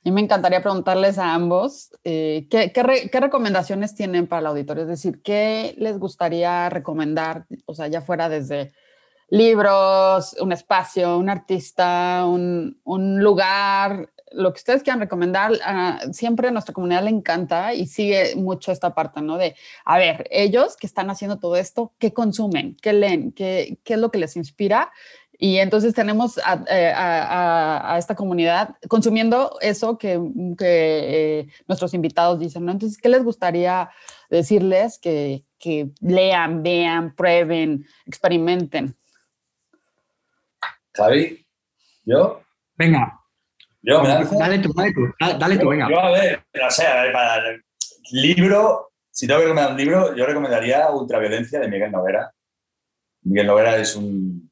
Y 0.03 0.12
me 0.12 0.20
encantaría 0.20 0.62
preguntarles 0.62 1.18
a 1.18 1.34
ambos 1.34 1.91
eh, 2.03 2.47
¿qué, 2.49 2.74
qué, 2.74 3.20
recomendaciones 3.20 3.95
tienen 3.95 4.28
para 4.28 4.41
el 4.41 4.47
auditorio, 4.47 4.84
es 4.84 4.89
decir, 4.89 5.22
qué 5.22 5.74
les 5.78 5.99
gustaría 5.99 6.70
recomendar, 6.70 7.45
o 7.66 7.74
sea, 7.74 7.88
ya 7.88 8.01
fuera 8.01 8.28
desde 8.28 8.74
libros, 9.30 10.36
un 10.41 10.51
espacio, 10.51 11.18
un 11.18 11.30
artista, 11.30 12.26
un, 12.26 12.82
un 12.84 13.24
lugar, 13.24 14.09
lo 14.32 14.53
que 14.53 14.57
ustedes 14.57 14.84
quieran 14.84 14.99
recomendar, 14.99 15.51
ah, 15.63 15.99
siempre 16.11 16.47
a 16.47 16.51
nuestra 16.51 16.73
comunidad 16.73 17.03
le 17.03 17.09
encanta 17.09 17.73
y 17.73 17.88
sigue 17.88 18.36
mucho 18.36 18.71
esta 18.71 18.93
parte, 18.93 19.21
¿no? 19.21 19.38
De, 19.38 19.55
a 19.86 19.97
ver, 19.97 20.27
ellos 20.32 20.77
que 20.77 20.88
están 20.88 21.09
haciendo 21.09 21.39
todo 21.39 21.55
esto, 21.55 21.93
¿qué 21.99 22.13
consumen? 22.13 22.77
¿Qué 22.82 22.93
leen? 22.93 23.32
¿Qué, 23.32 23.77
qué 23.84 23.95
es 23.95 23.99
lo 23.99 24.11
que 24.11 24.19
les 24.19 24.36
inspira? 24.36 24.91
Y 25.43 25.57
entonces 25.57 25.95
tenemos 25.95 26.39
a, 26.45 26.63
eh, 26.69 27.97
esta 27.97 28.15
comunidad 28.15 28.75
consumiendo 28.88 29.57
eso 29.59 29.97
que, 29.97 30.21
que 30.55 31.39
eh, 31.39 31.47
nuestros 31.67 31.95
invitados 31.95 32.39
dicen, 32.39 32.63
¿no? 32.63 32.71
Entonces, 32.71 32.99
¿qué 32.99 33.09
les 33.09 33.23
gustaría 33.23 33.89
decirles 34.29 34.99
que, 34.99 35.43
que 35.57 35.89
lean, 35.99 36.61
vean, 36.61 37.15
prueben, 37.15 37.88
experimenten? 38.05 38.95
¿yo? 42.05 42.43
Venga, 42.75 43.20
yo, 43.84 44.03
Dale 44.03 44.25
tú, 44.25 44.38
dale 44.38 44.59
tú, 44.59 44.73
dale 45.39 45.57
tú, 45.57 45.69
venga. 45.69 45.89
Yo, 45.89 45.99
a 45.99 46.11
ver, 46.11 46.45
no 46.53 46.69
sé, 46.69 46.86
a 46.86 47.03
ver, 47.03 47.13
para 47.13 47.49
el 47.49 47.63
libro, 48.11 48.91
si 49.09 49.25
tengo 49.25 49.39
que 49.39 49.45
recomendar 49.47 49.71
un 49.71 49.77
libro, 49.77 50.15
yo 50.15 50.25
recomendaría 50.25 50.91
Ultraviolencia 50.91 51.59
de 51.59 51.67
Miguel 51.67 51.91
Novera. 51.91 52.32
Miguel 53.23 53.47
Novera 53.47 53.77
es 53.77 53.95
un, 53.95 54.51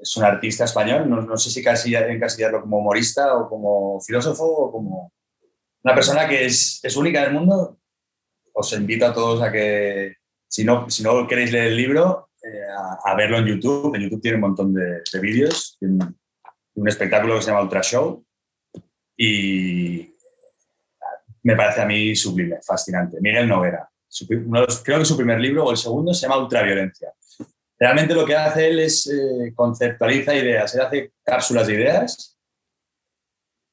es 0.00 0.16
un 0.16 0.24
artista 0.24 0.64
español, 0.64 1.10
no, 1.10 1.22
no 1.22 1.36
sé 1.36 1.50
si 1.50 1.62
casi 1.62 1.94
encasillarlo 1.94 2.60
como 2.62 2.78
humorista 2.78 3.36
o 3.36 3.48
como 3.48 4.00
filósofo 4.00 4.44
o 4.44 4.72
como 4.72 5.12
una 5.82 5.94
persona 5.94 6.28
que 6.28 6.46
es, 6.46 6.80
es 6.82 6.96
única 6.96 7.20
en 7.22 7.28
el 7.28 7.34
mundo. 7.34 7.78
Os 8.52 8.72
invito 8.72 9.06
a 9.06 9.14
todos 9.14 9.42
a 9.42 9.50
que, 9.50 10.16
si 10.48 10.64
no, 10.64 10.88
si 10.88 11.02
no 11.02 11.26
queréis 11.26 11.52
leer 11.52 11.68
el 11.68 11.76
libro, 11.76 12.30
eh, 12.42 12.62
a, 13.04 13.14
verlo 13.14 13.38
en 13.38 13.46
YouTube. 13.46 13.94
En 13.94 14.02
YouTube 14.02 14.20
tiene 14.22 14.36
un 14.36 14.42
montón 14.42 14.72
de, 14.72 15.02
de 15.12 15.20
vídeos 15.20 15.78
un 16.74 16.88
espectáculo 16.88 17.36
que 17.36 17.42
se 17.42 17.50
llama 17.50 17.62
Ultra 17.62 17.82
Show 17.82 18.24
y 19.16 20.14
me 21.42 21.56
parece 21.56 21.80
a 21.82 21.86
mí 21.86 22.14
sublime, 22.14 22.58
fascinante. 22.62 23.18
Miguel 23.20 23.48
Novera, 23.48 23.88
creo 24.84 24.98
que 24.98 25.04
su 25.04 25.16
primer 25.16 25.40
libro 25.40 25.64
o 25.64 25.70
el 25.70 25.76
segundo 25.76 26.12
se 26.14 26.22
llama 26.22 26.38
Ultraviolencia. 26.38 27.12
Realmente 27.78 28.14
lo 28.14 28.26
que 28.26 28.36
hace 28.36 28.68
él 28.68 28.80
es 28.80 29.06
eh, 29.06 29.52
conceptualiza 29.54 30.34
ideas, 30.34 30.74
él 30.74 30.80
hace 30.82 31.12
cápsulas 31.24 31.66
de 31.66 31.74
ideas 31.74 32.38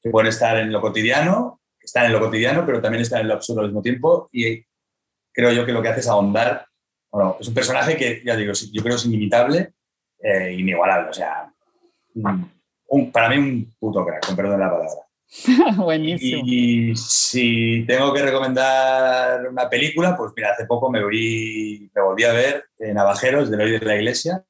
que 0.00 0.10
pueden 0.10 0.28
estar 0.28 0.56
en 0.56 0.72
lo 0.72 0.80
cotidiano, 0.80 1.60
están 1.78 2.06
en 2.06 2.12
lo 2.12 2.20
cotidiano, 2.20 2.64
pero 2.64 2.80
también 2.80 3.02
están 3.02 3.20
en 3.20 3.28
lo 3.28 3.34
absurdo 3.34 3.60
al 3.60 3.66
mismo 3.66 3.82
tiempo 3.82 4.28
y 4.32 4.64
creo 5.32 5.52
yo 5.52 5.66
que 5.66 5.72
lo 5.72 5.82
que 5.82 5.88
hace 5.88 6.00
es 6.00 6.08
ahondar. 6.08 6.66
Bueno, 7.10 7.36
es 7.40 7.48
un 7.48 7.54
personaje 7.54 7.96
que, 7.96 8.22
ya 8.24 8.36
digo, 8.36 8.52
yo 8.52 8.82
creo 8.82 8.96
es 8.96 9.06
inimitable, 9.06 9.72
e 10.18 10.52
inigualable, 10.52 11.10
o 11.10 11.12
sea, 11.12 11.52
mm, 12.88 13.10
para 13.10 13.28
mí 13.30 13.38
un 13.38 13.74
puto 13.78 14.04
crack, 14.04 14.26
con 14.26 14.36
perdón 14.36 14.58
de 14.58 14.64
la 14.64 14.70
palabra. 14.70 15.08
Buenísimo. 15.76 16.42
Y, 16.44 16.96
si 16.96 17.84
tengo 17.86 18.12
que 18.12 18.22
recomendar 18.22 19.46
una 19.48 19.68
película, 19.68 20.16
pues 20.16 20.32
mira, 20.34 20.52
hace 20.52 20.64
poco 20.66 20.90
me, 20.90 21.04
vi, 21.06 21.90
me 21.94 22.02
volví 22.02 22.24
a 22.24 22.32
ver 22.32 22.64
Navajeros, 22.78 23.50
del 23.50 23.60
Hoy 23.60 23.78
de 23.78 23.84
la 23.84 23.96
Iglesia. 23.96 24.44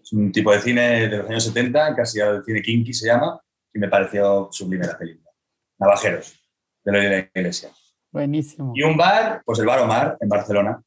Es 0.00 0.12
un 0.12 0.30
tipo 0.32 0.52
de 0.52 0.60
cine 0.60 1.08
de 1.08 1.16
los 1.18 1.28
años 1.28 1.44
70, 1.44 1.96
casi 1.96 2.20
el 2.20 2.44
cine 2.44 2.62
kinky 2.62 2.92
se 2.92 3.06
llama, 3.06 3.40
y 3.74 3.78
me 3.78 3.88
pareció 3.88 4.48
sublime 4.52 4.86
la 4.86 4.96
película. 4.96 5.30
Navajeros, 5.78 6.40
del 6.84 6.94
Hoy 6.94 7.02
de 7.02 7.10
la 7.10 7.40
Iglesia. 7.40 7.70
Buenísimo. 8.10 8.72
Y 8.74 8.82
un 8.82 8.96
bar, 8.96 9.42
pues 9.44 9.58
el 9.58 9.66
Bar 9.66 9.80
Omar, 9.80 10.16
en 10.20 10.28
Barcelona. 10.28 10.82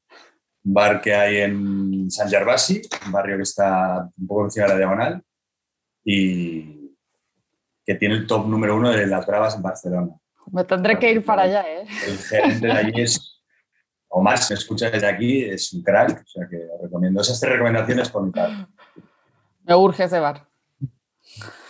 Un 0.63 0.73
bar 0.73 1.01
que 1.01 1.13
hay 1.13 1.37
en 1.37 2.09
San 2.09 2.29
Gervasi, 2.29 2.81
un 3.05 3.11
barrio 3.11 3.35
que 3.35 3.43
está 3.43 4.09
un 4.17 4.27
poco 4.27 4.45
encima 4.45 4.67
de 4.67 4.71
la 4.73 4.77
diagonal 4.77 5.23
y 6.03 6.95
que 7.85 7.95
tiene 7.95 8.15
el 8.15 8.27
top 8.27 8.47
número 8.47 8.75
uno 8.75 8.91
de 8.91 9.07
las 9.07 9.25
bravas 9.25 9.55
en 9.55 9.61
Barcelona. 9.61 10.09
Me 10.51 10.63
tendré 10.63 10.97
que 10.97 11.11
ir 11.11 11.23
para 11.23 11.43
allá, 11.43 11.63
¿eh? 11.67 11.85
El 12.07 12.17
gerente 12.17 12.67
de 12.67 12.73
allí 12.73 13.01
es, 13.01 13.41
o 14.07 14.21
más, 14.21 14.49
me 14.49 14.55
escucha 14.55 14.89
desde 14.89 15.07
aquí, 15.07 15.43
es 15.43 15.71
un 15.73 15.83
crack, 15.83 16.23
o 16.23 16.27
sea 16.27 16.47
que 16.49 16.67
recomiendo 16.81 17.21
esas 17.21 17.39
tres 17.39 17.53
recomendaciones 17.53 18.09
por 18.09 18.23
mi 18.23 18.31
parte. 18.31 18.65
Me 19.63 19.75
urge 19.75 20.03
ese 20.03 20.19
bar. 20.19 20.47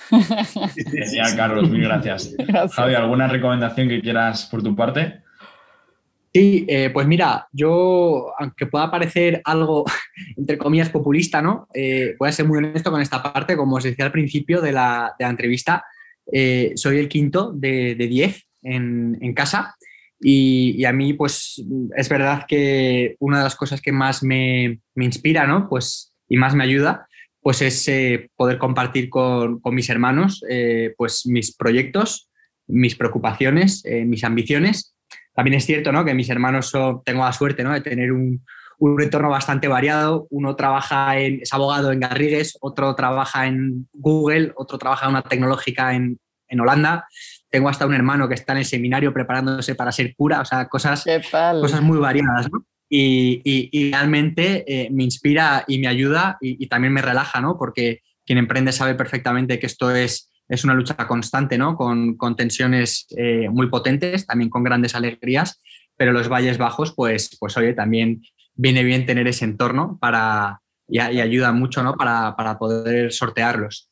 Genial, 0.10 1.36
Carlos, 1.36 1.70
muy 1.70 1.82
gracias. 1.82 2.34
gracias. 2.38 2.74
Javi, 2.74 2.96
¿alguna 2.96 3.28
recomendación 3.28 3.88
que 3.88 4.02
quieras 4.02 4.46
por 4.48 4.62
tu 4.62 4.76
parte? 4.76 5.24
Sí, 6.34 6.66
eh, 6.70 6.90
pues 6.94 7.08
mira, 7.08 7.50
yo, 7.52 8.32
aunque 8.38 8.66
pueda 8.66 8.90
parecer 8.90 9.42
algo, 9.44 9.84
entre 10.38 10.58
comillas, 10.58 10.90
populista, 10.90 11.42
¿no? 11.42 11.68
Eh, 11.74 12.16
voy 12.18 12.30
a 12.30 12.32
ser 12.32 12.46
muy 12.48 12.58
honesto 12.58 12.90
con 12.90 13.02
esta 13.02 13.22
parte, 13.22 13.58
como 13.58 13.76
os 13.76 13.84
decía 13.84 14.06
al 14.06 14.14
principio 14.14 14.62
de 14.62 14.72
la, 14.72 15.14
entrevista, 15.20 15.84
eh, 16.32 16.72
soy 16.76 17.00
el 17.00 17.10
quinto 17.10 17.52
de, 17.52 17.96
diez 17.96 18.48
en, 18.64 19.34
casa 19.34 19.76
y, 20.22 20.86
a 20.86 20.94
mí, 20.94 21.14
pues, 21.14 21.62
es 21.98 22.08
verdad 22.08 22.46
que 22.48 23.18
una 23.20 23.40
de 23.40 23.44
las 23.44 23.56
cosas 23.56 23.82
que 23.82 23.92
más 23.92 24.24
me, 24.24 24.80
inspira, 24.96 25.46
¿no? 25.46 25.68
Pues, 25.68 26.14
y 26.30 26.38
más 26.38 26.56
me 26.56 26.64
ayuda, 26.64 27.08
pues 27.42 27.62
es 27.62 27.90
poder 28.38 28.58
compartir 28.58 29.10
con, 29.10 29.60
con 29.60 29.76
mis 29.76 29.90
hermanos, 29.90 30.46
pues, 30.96 31.26
mis 31.26 31.54
proyectos, 31.58 32.30
mis 32.68 32.96
preocupaciones, 32.96 33.84
mis 34.06 34.24
ambiciones 34.24 34.96
también 35.34 35.56
es 35.56 35.66
cierto 35.66 35.92
¿no? 35.92 36.04
que 36.06 36.14
mis 36.14 36.30
hermanos 36.30 36.72
tengo 37.06 37.24
la 37.24 37.34
suerte 37.34 37.64
¿no? 37.64 37.74
de 37.74 37.82
tener 37.82 38.12
un, 38.12 38.44
un 38.80 39.02
entorno 39.02 39.30
bastante 39.30 39.68
variado. 39.68 40.28
Uno 40.32 40.56
trabaja 40.56 41.20
en, 41.20 41.42
es 41.42 41.54
abogado 41.54 41.92
en 41.92 42.00
Garrigues, 42.00 42.58
otro 42.62 42.96
trabaja 42.96 43.46
en 43.46 43.88
Google, 43.94 44.54
otro 44.56 44.78
trabaja 44.78 45.06
en 45.06 45.12
una 45.12 45.22
tecnológica 45.22 45.94
en, 45.94 46.20
en 46.48 46.60
Holanda. 46.60 47.08
Tengo 47.50 47.70
hasta 47.70 47.86
un 47.86 47.94
hermano 47.94 48.28
que 48.28 48.34
está 48.34 48.54
en 48.54 48.60
el 48.60 48.66
seminario 48.66 49.14
preparándose 49.14 49.76
para 49.76 49.92
ser 49.92 50.16
cura, 50.16 50.42
o 50.42 50.46
sea, 50.46 50.68
cosas, 50.68 51.06
cosas 51.32 51.82
muy 51.82 52.00
variadas. 52.00 52.52
¿no? 52.52 52.66
Y, 52.90 53.42
y, 53.72 53.92
realmente 53.92 54.66
eh, 54.68 54.90
me 54.92 55.04
inspira 55.04 55.64
y 55.68 55.80
me 55.80 55.88
ayuda 55.88 56.38
y, 56.42 56.62
y, 56.64 56.68
también 56.68 56.92
me 56.92 57.02
relaja, 57.02 57.40
¿no? 57.40 57.58
porque 57.58 58.02
quien 58.26 58.38
emprende 58.38 58.72
sabe 58.72 58.96
perfectamente 58.96 59.60
que 59.60 59.68
esto 59.68 59.92
es 59.96 60.31
es 60.52 60.66
una 60.66 60.74
lucha 60.74 60.96
constante, 61.08 61.58
¿no? 61.58 61.78
Con, 61.78 62.18
tensiones 62.36 63.08
eh, 63.18 63.48
muy 63.50 63.68
potentes, 63.70 64.28
también 64.28 64.50
con 64.50 64.64
grandes 64.64 64.96
alegrías, 64.96 65.62
pero 65.96 66.12
los 66.12 66.28
valles 66.28 66.58
bajos, 66.58 66.94
pues, 66.94 67.38
pues 67.40 67.56
oye, 67.56 67.74
también 67.74 68.22
viene 68.54 68.84
bien 68.84 69.06
tener 69.06 69.28
ese 69.30 69.46
entorno 69.46 69.98
para, 70.02 70.60
y, 70.90 71.00
ayuda 71.00 71.54
mucho, 71.54 71.84
¿no? 71.84 71.96
Para, 71.96 72.36
para 72.36 72.60
poder 72.60 73.14
sortearlos. 73.14 73.90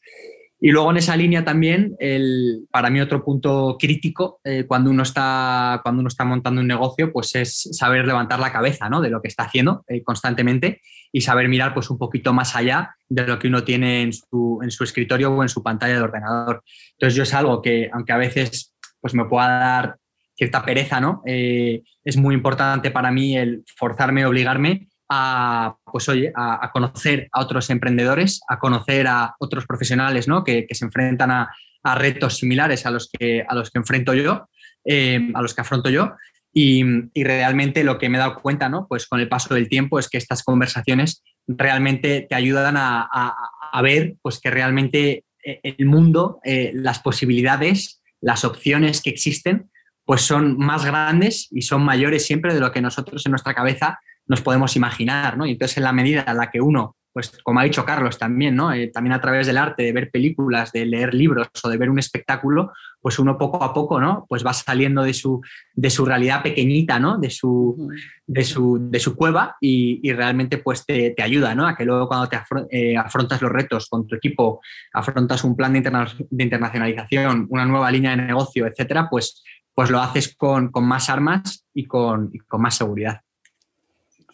Y 0.62 0.72
luego 0.72 0.92
en 0.92 0.98
esa 0.98 1.16
línea 1.16 1.46
también, 1.46 1.96
el, 2.00 2.68
para 2.70 2.90
mí 2.90 3.00
otro 3.00 3.24
punto 3.24 3.78
crítico 3.80 4.42
eh, 4.44 4.66
cuando, 4.68 4.90
uno 4.90 5.04
está, 5.04 5.80
cuando 5.84 6.02
uno 6.02 6.10
está 6.10 6.26
montando 6.26 6.60
un 6.60 6.68
negocio, 6.68 7.14
pues 7.14 7.34
es 7.36 7.70
saber 7.72 8.06
levantar 8.06 8.40
la 8.40 8.52
cabeza 8.52 8.90
¿no? 8.90 9.00
de 9.00 9.10
lo 9.10 9.22
que 9.22 9.30
está 9.30 9.44
haciendo 9.44 9.86
eh, 9.88 10.04
constantemente 10.04 10.82
y 11.14 11.22
saber 11.22 11.48
mirar 11.48 11.74
pues 11.74 11.90
un 11.90 11.98
poquito 11.98 12.34
más 12.34 12.58
allá 12.58 12.96
de 13.08 13.26
lo 13.26 13.40
que 13.40 13.48
uno 13.48 13.64
tiene 13.64 14.02
en 14.02 14.14
su, 14.14 14.60
en 14.62 14.70
su, 14.70 14.84
escritorio 14.84 15.32
o 15.32 15.42
en 15.44 15.50
su 15.50 15.64
pantalla 15.64 15.96
de 15.96 16.02
ordenador. 16.02 16.62
Entonces 16.92 17.16
yo 17.16 17.24
es 17.24 17.34
algo 17.34 17.62
que, 17.62 17.90
aunque 17.94 18.12
a 18.12 18.18
veces 18.18 18.76
pues 19.00 19.14
me 19.14 19.26
pueda 19.26 19.48
dar 19.48 19.96
cierta 20.36 20.64
pereza, 20.64 21.00
¿no? 21.00 21.22
Eh, 21.26 21.84
es 22.04 22.18
muy 22.18 22.36
importante 22.36 22.92
para 22.92 23.12
mí 23.12 23.38
el 23.38 23.64
forzarme, 23.76 24.26
obligarme 24.26 24.88
a, 25.10 25.76
pues 25.92 26.08
oye, 26.10 26.32
a, 26.36 26.70
conocer 26.72 27.30
a 27.32 27.42
otros 27.42 27.70
emprendedores, 27.70 28.42
a 28.48 28.60
conocer 28.60 29.08
a 29.08 29.36
otros 29.40 29.66
profesionales 29.66 30.28
¿no? 30.28 30.44
que, 30.44 30.68
se 30.72 30.86
enfrentan 30.86 31.32
a, 31.32 31.50
retos 31.96 32.38
similares 32.38 32.86
a 32.86 32.92
los 32.92 33.10
que, 33.10 33.44
a 33.48 33.56
los 33.56 33.72
que 33.72 33.80
enfrento 33.80 34.14
yo, 34.14 34.50
eh, 34.86 35.32
a 35.34 35.42
los 35.42 35.54
que 35.54 35.62
afronto 35.62 35.90
yo. 35.90 36.14
Y, 36.54 36.84
realmente 37.16 37.84
lo 37.84 37.98
que 37.98 38.10
me 38.10 38.18
he 38.18 38.20
dado 38.20 38.42
cuenta, 38.42 38.70
¿no? 38.70 38.88
Pues 38.88 39.08
con 39.08 39.20
el 39.20 39.30
paso 39.30 39.54
del 39.54 39.70
tiempo 39.70 39.98
es 39.98 40.10
que 40.10 40.18
estas 40.18 40.44
conversaciones 40.44 41.24
realmente 41.48 42.26
te 42.30 42.36
ayudan 42.36 42.76
a, 42.78 43.36
ver 43.82 44.16
pues 44.22 44.40
que 44.40 44.50
realmente 44.50 45.24
eh, 45.44 45.60
el 45.64 45.86
mundo, 45.86 46.40
eh, 46.44 46.72
las 46.74 47.00
posibilidades, 47.00 48.02
las 48.20 48.44
opciones 48.44 49.02
que 49.02 49.10
existen, 49.10 49.70
pues 50.06 50.22
son 50.22 50.58
más 50.58 50.86
grandes 50.86 51.48
y 51.52 51.62
son 51.62 51.84
mayores 51.84 52.26
siempre 52.26 52.54
de 52.54 52.60
lo 52.60 52.72
que 52.72 52.82
nosotros 52.82 53.26
en 53.26 53.32
nuestra 53.32 53.54
cabeza 53.54 54.00
nos 54.30 54.42
podemos 54.42 54.76
imaginar, 54.78 55.38
¿no? 55.38 55.46
Y 55.46 55.52
entonces 55.52 55.78
en 55.78 55.84
la 55.84 55.92
medida 55.92 56.24
en 56.26 56.38
la 56.38 56.50
que 56.50 56.62
uno 56.62 56.96
pues 57.12 57.32
como 57.44 57.60
ha 57.60 57.64
dicho 57.64 57.86
Carlos 57.86 58.18
también, 58.18 58.56
¿no? 58.56 58.72
Eh, 58.72 58.88
también 58.88 59.14
a 59.14 59.22
través 59.22 59.48
del 59.48 59.58
arte, 59.58 59.84
de 59.84 59.92
ver 59.92 60.12
películas, 60.12 60.72
de 60.72 60.86
leer 60.86 61.14
libros 61.14 61.48
o 61.64 61.70
de 61.70 61.78
ver 61.78 61.90
un 61.90 61.98
espectáculo, 61.98 62.72
pues 63.02 63.18
uno 63.18 63.38
poco 63.38 63.64
a 63.64 63.74
poco, 63.74 64.00
¿no? 64.00 64.26
Pues 64.30 64.46
va 64.46 64.54
saliendo 64.54 65.02
de 65.02 65.14
su, 65.14 65.42
de 65.74 65.90
su 65.90 66.06
realidad 66.06 66.44
pequeñita, 66.44 67.00
¿no? 67.00 67.18
De 67.18 67.30
su, 67.30 67.90
de 68.28 68.44
su, 68.44 68.78
de 68.92 69.00
su 69.00 69.16
cueva 69.16 69.58
y, 69.60 70.12
realmente 70.14 70.60
pues 70.60 70.86
te, 70.86 71.16
ayuda, 71.22 71.56
¿no? 71.56 71.68
A 71.68 71.76
que 71.76 71.86
luego 71.86 72.08
cuando 72.08 72.28
te 72.28 72.40
eh, 72.72 72.98
afrontas 72.98 73.42
los 73.42 73.52
retos 73.52 73.88
con 73.90 74.06
tu 74.06 74.16
equipo, 74.16 74.62
afrontas 74.94 75.44
un 75.44 75.56
plan 75.56 75.74
de, 75.74 75.80
internacionalización, 75.80 77.48
una 77.50 77.66
nueva 77.66 77.90
línea 77.92 78.12
de 78.12 78.24
negocio, 78.24 78.68
etcétera, 78.68 79.10
pues, 79.10 79.44
pues 79.74 79.90
lo 79.90 80.00
haces 80.00 80.36
con, 80.36 80.72
más 80.82 81.10
armas 81.10 81.66
y 81.74 81.86
con, 81.86 82.32
con 82.48 82.62
más 82.62 82.76
seguridad. 82.76 83.22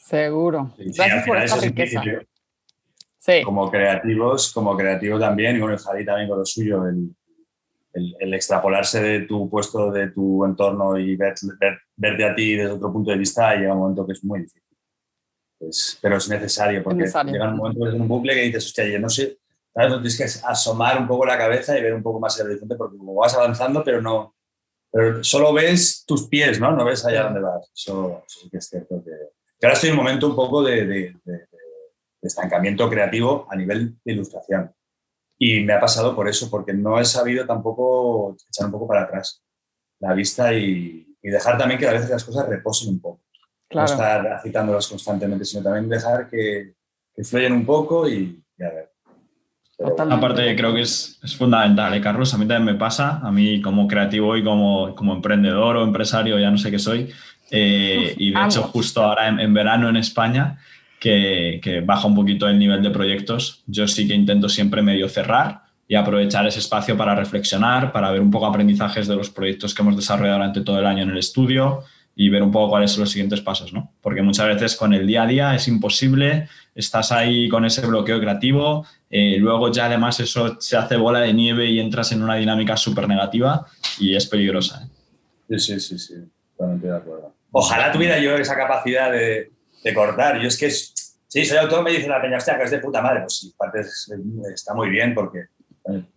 Seguro. 0.06 0.72
Gracias 0.78 1.26
por 1.26 1.38
esta 1.38 1.58
riqueza. 1.58 2.04
Como 3.44 3.72
creativos, 3.72 4.54
como 4.54 4.78
creativo 4.78 5.20
también, 5.20 5.58
y 5.58 5.64
el 5.64 5.80
Javi 5.80 6.06
también 6.06 6.30
con 6.30 6.38
lo 6.38 6.46
suyo, 6.46 6.86
el, 6.86 7.10
el, 8.20 8.34
extrapolarse 8.36 9.02
de 9.02 9.22
tu 9.22 9.50
puesto, 9.50 9.90
de 9.92 10.12
tu 10.12 10.46
entorno 10.46 10.96
y 11.00 11.16
ver, 11.16 11.34
verte 11.96 12.24
a 12.24 12.36
ti 12.36 12.56
desde 12.56 12.74
otro 12.74 12.94
punto 12.94 13.10
de 13.10 13.18
vista 13.18 13.56
llega 13.56 13.74
un 13.74 13.80
momento 13.80 14.06
que 14.06 14.14
es 14.14 14.24
muy 14.24 14.42
difícil. 14.42 14.62
pero 16.02 16.18
es 16.18 16.30
necesario, 16.30 16.84
porque 16.84 17.06
llega 17.06 17.50
un 17.50 17.58
momento 17.58 17.88
es 17.88 17.96
un 17.96 18.08
bucle 18.08 18.36
que 18.36 18.42
dices, 18.42 18.66
hostia, 18.68 18.88
yo 18.88 19.00
no 19.00 19.10
sé, 19.10 19.40
¿sabes? 19.74 19.94
tienes 19.94 20.18
que 20.18 20.48
asomar 20.48 21.00
un 21.00 21.08
poco 21.08 21.26
la 21.26 21.38
cabeza 21.38 21.76
y 21.76 21.82
ver 21.82 21.96
un 21.96 22.04
poco 22.04 22.20
más 22.20 22.40
el 22.40 22.46
horizonte, 22.46 22.76
porque 22.76 22.96
como 22.96 23.16
vas 23.16 23.34
avanzando, 23.34 23.84
pero 23.84 24.04
no, 24.04 24.36
pero 24.92 25.24
solo 25.24 25.52
ves 25.52 26.04
tus 26.06 26.28
pies, 26.28 26.60
¿no? 26.60 26.76
No 26.76 26.86
ves 26.86 27.04
allá 27.06 27.24
dónde 27.24 27.42
vas. 27.42 27.72
Eso, 27.74 28.24
sí 28.28 28.50
que 28.52 28.58
es 28.58 28.70
cierto 28.70 29.04
que... 29.04 29.12
ahora 29.62 29.74
estoy 29.74 29.90
en 29.90 29.98
un 29.98 30.04
momento 30.04 30.28
un 30.28 30.36
poco 30.36 30.64
de 30.64 31.16
estancamiento 32.22 32.90
creativo 32.90 33.48
a 33.50 33.56
nivel 33.56 33.96
de 34.04 34.14
ilustración. 34.14 34.72
Y 35.38 35.62
me 35.62 35.74
ha 35.74 35.80
pasado 35.80 36.16
por 36.16 36.30
eso, 36.30 36.50
porque 36.50 36.74
no 36.74 37.00
he 37.00 37.06
sabido 37.06 37.46
tampoco 37.46 38.38
echar 38.50 38.68
un 38.68 38.72
poco 38.72 38.88
para 38.88 39.04
atrás 39.04 39.44
la 40.00 40.14
vista 40.14 40.54
y, 40.54 41.02
dejar 41.22 41.58
también 41.58 41.80
que 41.80 41.88
a 41.88 41.92
veces 41.92 42.12
las 42.12 42.24
cosas 42.24 42.48
reposen 42.48 42.90
un 42.90 43.00
poco. 43.00 43.24
No 43.72 43.84
estar 43.84 44.28
agitándolas 44.28 44.88
constantemente, 44.88 45.44
sino 45.44 45.64
también 45.64 45.90
dejar 45.90 46.30
que, 46.30 46.76
que 47.16 47.24
fluyan 47.24 47.54
un 47.54 47.66
poco 47.66 48.08
y, 48.08 48.44
a 48.60 48.70
ver. 48.70 48.92
Aparte, 50.10 50.56
creo 50.56 50.74
que 50.74 50.82
es, 50.82 51.20
es 51.24 51.36
fundamental, 51.36 51.96
¿eh, 51.96 52.00
Carlos? 52.00 52.32
A 52.34 52.38
mí 52.38 52.48
también 52.48 52.76
me 52.76 52.80
pasa, 52.80 53.20
a 53.24 53.32
mí 53.32 53.60
como 53.60 53.88
creativo 53.88 54.38
y 54.38 54.44
como, 54.44 54.94
como 54.94 55.16
emprendedor 55.16 55.78
o 55.78 55.84
empresario, 55.84 56.38
ya 56.38 56.52
no 56.52 56.60
sé 56.60 56.70
qué 56.70 56.80
soy, 56.80 57.12
eh, 57.52 58.16
y 58.18 58.32
de 58.32 58.44
hecho 58.44 58.64
justo 58.64 59.04
ahora 59.04 59.28
en, 59.28 59.40
en 59.40 59.54
verano 59.54 59.90
en 59.90 59.98
España, 59.98 60.58
que, 61.00 61.84
baja 61.86 62.08
un 62.08 62.16
poquito 62.16 62.48
el 62.48 62.58
nivel 62.58 62.82
de 62.82 62.90
proyectos. 62.90 63.64
Yo 63.68 63.88
sí 63.88 64.08
que 64.08 64.14
intento 64.14 64.50
siempre 64.50 64.82
medio 64.82 65.08
cerrar 65.10 65.64
y 65.88 65.96
aprovechar 65.96 66.48
ese 66.48 66.60
espacio 66.60 66.98
para 66.98 67.16
reflexionar, 67.16 67.92
para 67.92 68.10
ver 68.12 68.22
un 68.22 68.32
poco 68.32 68.48
aprendizajes 68.48 69.08
de 69.08 69.16
los 69.16 69.30
proyectos 69.30 69.74
que 69.74 69.84
hemos 69.84 69.96
desarrollado 69.96 70.40
durante 70.40 70.62
todo 70.62 70.80
el 70.80 70.86
año 70.86 71.04
en 71.04 71.12
el 71.12 71.18
estudio 71.18 71.84
y 72.16 72.30
ver 72.30 72.42
un 72.42 72.52
poco 72.52 72.70
cuáles 72.70 72.92
son 72.92 73.02
los 73.02 73.12
siguientes 73.12 73.42
pasos, 73.42 73.74
¿no? 73.74 73.92
Porque 74.02 74.22
muchas 74.22 74.48
veces 74.48 74.76
con 74.78 74.94
el 74.94 75.06
día 75.06 75.24
a 75.24 75.28
día 75.28 75.54
es 75.54 75.68
imposible, 75.68 76.48
estás 76.74 77.12
ahí 77.12 77.50
con 77.50 77.66
ese 77.66 77.86
bloqueo 77.86 78.20
creativo, 78.20 78.86
eh, 79.10 79.36
luego 79.38 79.70
ya 79.72 79.86
además 79.86 80.20
eso 80.22 80.56
se 80.60 80.78
hace 80.78 80.96
bola 80.96 81.20
de 81.20 81.34
nieve 81.34 81.70
y 81.70 81.80
entras 81.80 82.14
en 82.14 82.24
una 82.24 82.36
dinámica 82.36 82.78
súper 82.78 83.08
negativa 83.08 83.66
y 84.00 84.16
es 84.16 84.26
peligrosa. 84.26 84.86
¿eh? 84.86 85.60
Sí, 85.60 85.80
sí, 85.80 85.80
sí, 85.80 86.00
sí, 86.00 86.14
totalmente 86.58 86.88
de 86.88 86.98
acuerdo. 86.98 87.34
Ojalá 87.52 87.92
tuviera 87.92 88.20
yo 88.20 88.36
esa 88.36 88.56
capacidad 88.56 89.12
de, 89.12 89.52
de 89.84 89.94
cortar. 89.94 90.40
Yo 90.40 90.48
es 90.48 90.58
que, 90.58 90.70
sí, 90.70 91.46
soy 91.46 91.58
autor, 91.58 91.84
me 91.84 91.92
dice 91.92 92.08
la 92.08 92.22
peña, 92.22 92.38
hostia, 92.38 92.58
que 92.58 92.64
es 92.64 92.72
de 92.72 92.80
puta 92.80 93.02
madre. 93.02 93.22
Pues 93.22 93.40
sí, 93.40 93.54
parte 93.58 93.82
está 94.54 94.74
muy 94.74 94.90
bien 94.90 95.14
porque 95.14 95.46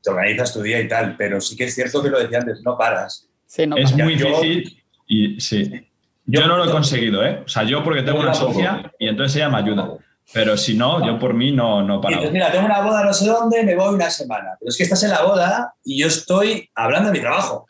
te 0.03 0.11
organizas 0.11 0.53
tu 0.53 0.62
día 0.62 0.80
y 0.80 0.89
tal, 0.89 1.16
pero 1.16 1.41
sí 1.41 1.57
que 1.57 1.64
es 1.64 1.74
cierto 1.74 2.03
que 2.03 2.11
lo 2.11 2.18
decía 2.18 2.39
antes, 2.39 2.62
no 2.64 2.76
paras. 2.76 3.28
Sí, 3.47 3.66
no 3.66 3.76
es 3.76 3.95
muy 3.95 4.14
difícil 4.16 4.82
y 5.07 5.41
sí. 5.41 5.86
Yo, 6.24 6.47
no 6.47 6.59
lo 6.59 6.66
he 6.66 6.70
conseguido, 6.70 7.24
¿eh? 7.24 7.43
O 7.45 7.49
sea, 7.49 7.62
yo 7.62 7.82
porque 7.82 8.03
tengo 8.03 8.20
una 8.20 8.34
socia 8.34 8.93
y 8.99 9.09
entonces 9.09 9.36
ella 9.36 9.49
me 9.49 9.59
ayuda. 9.59 9.97
Pero 10.32 10.59
si 10.59 10.76
no, 10.76 11.07
yo 11.07 11.18
por 11.18 11.32
mí 11.32 11.53
no, 11.53 11.82
no 11.82 12.03
paro. 12.03 12.16
Entonces, 12.16 12.34
mira, 12.34 12.53
tengo 12.53 12.66
una 12.66 12.82
boda 12.82 13.03
no 13.03 13.14
sé 13.14 13.26
dónde, 13.26 13.62
me 13.62 13.74
voy 13.74 13.95
una 13.95 14.11
semana. 14.11 14.57
Pero 14.61 14.68
es 14.68 14.76
que 14.76 14.82
estás 14.82 15.03
en 15.05 15.11
la 15.11 15.22
boda 15.22 15.74
y 15.84 15.99
yo 16.01 16.07
estoy 16.07 16.68
hablando 16.74 17.11
de 17.11 17.18
mi 17.18 17.20
trabajo. 17.20 17.66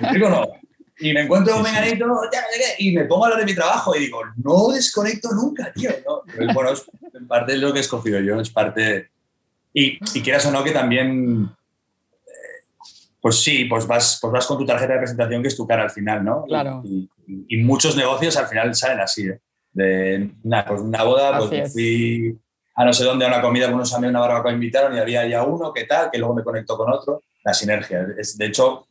¿Me 0.00 0.08
explico 0.08 0.28
no? 0.28 0.44
Y 1.00 1.12
me 1.12 1.22
encuentro 1.22 1.56
un 1.56 1.62
menganito 1.62 2.06
y 2.78 2.92
me 2.92 3.04
pongo 3.04 3.26
a 3.26 3.30
lo 3.30 3.36
de 3.36 3.44
mi 3.44 3.54
trabajo 3.54 3.94
y 3.94 4.00
digo, 4.00 4.20
no 4.36 4.68
desconecto 4.68 5.30
nunca, 5.32 5.72
tío. 5.72 5.90
¿no? 6.06 6.22
bueno, 6.54 6.72
es 6.72 6.84
parte 7.26 7.52
de 7.52 7.58
lo 7.58 7.72
que 7.72 7.78
he 7.78 7.82
escogido 7.82 8.20
yo, 8.20 8.40
es 8.40 8.50
parte... 8.50 9.10
Y, 9.72 9.98
y 10.14 10.22
quieras 10.22 10.46
o 10.46 10.50
no 10.50 10.64
que 10.64 10.72
también, 10.72 11.50
eh, 12.26 12.64
pues 13.20 13.42
sí, 13.42 13.66
pues 13.66 13.86
vas, 13.86 14.18
pues 14.20 14.32
vas 14.32 14.46
con 14.46 14.58
tu 14.58 14.66
tarjeta 14.66 14.94
de 14.94 14.98
presentación 15.00 15.42
que 15.42 15.48
es 15.48 15.56
tu 15.56 15.66
cara 15.66 15.84
al 15.84 15.90
final, 15.90 16.24
¿no? 16.24 16.44
Claro. 16.44 16.82
Y, 16.84 17.56
muchos 17.58 17.94
negocios 17.94 18.36
al 18.38 18.48
final 18.48 18.74
salen 18.74 19.00
así, 19.00 19.28
¿eh? 19.28 19.40
De 19.70 20.30
una, 20.42 20.64
pues 20.64 20.80
una 20.80 21.04
boda, 21.04 21.38
pues 21.38 21.72
fui 21.72 22.36
a 22.74 22.84
no 22.84 22.92
sé 22.92 23.04
dónde 23.04 23.24
a 23.24 23.28
una 23.28 23.42
comida 23.42 23.66
con 23.66 23.74
unos 23.74 23.92
amigos, 23.92 24.10
una 24.10 24.20
barbacoa 24.20 24.52
invitaron 24.52 24.96
y 24.96 24.98
había 24.98 25.26
ya 25.28 25.42
uno, 25.42 25.72
¿qué 25.72 25.84
tal? 25.84 26.10
Que 26.10 26.18
luego 26.18 26.34
me 26.34 26.42
conectó 26.42 26.76
con 26.76 26.90
otro. 26.90 27.22
La 27.44 27.52
sinergia. 27.52 28.06
Es, 28.16 28.38
de 28.38 28.46
hecho, 28.46 28.87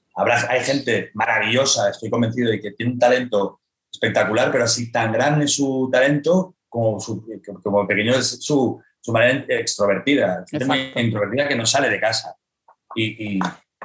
hay 0.49 0.61
gente 0.61 1.11
maravillosa, 1.13 1.89
estoy 1.89 2.09
convencido 2.09 2.51
de 2.51 2.59
que 2.59 2.71
tiene 2.71 2.93
un 2.93 2.99
talento 2.99 3.61
espectacular, 3.91 4.51
pero 4.51 4.63
así 4.63 4.91
tan 4.91 5.11
grande 5.11 5.47
su 5.47 5.89
talento 5.91 6.55
como, 6.67 6.97
como 7.63 7.87
pequeño 7.87 8.13
es 8.15 8.43
su, 8.43 8.81
su 8.99 9.11
manera 9.11 9.45
extrovertida, 9.47 10.43
introvertida 10.95 11.47
que 11.47 11.55
no 11.55 11.65
sale 11.65 11.89
de 11.89 11.99
casa. 11.99 12.35
Y, 12.95 13.37
y, 13.37 13.39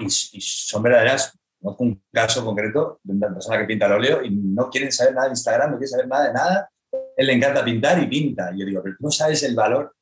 son 0.09 0.83
verdaderas. 0.83 1.39
Conozco 1.61 1.85
un 1.85 2.03
caso 2.13 2.45
concreto 2.45 2.99
de 3.05 3.13
una 3.13 3.33
persona 3.33 3.59
que 3.59 3.67
pinta 3.67 3.87
el 3.87 3.93
óleo 3.93 4.25
y 4.25 4.31
no 4.31 4.69
quiere 4.69 4.91
saber 4.91 5.15
nada 5.15 5.27
de 5.29 5.33
Instagram, 5.33 5.71
no 5.71 5.77
quiere 5.77 5.89
saber 5.89 6.09
nada 6.09 6.27
de 6.27 6.33
nada. 6.33 6.71
Él 7.17 7.27
le 7.27 7.35
encanta 7.35 7.65
pintar 7.65 8.03
y 8.03 8.07
pinta. 8.07 8.51
Y 8.53 8.61
yo 8.61 8.67
digo, 8.67 8.83
pero 8.83 8.97
tú 8.97 9.05
no 9.05 9.11
sabes 9.11 9.43
el 9.45 9.55
valor 9.55 9.95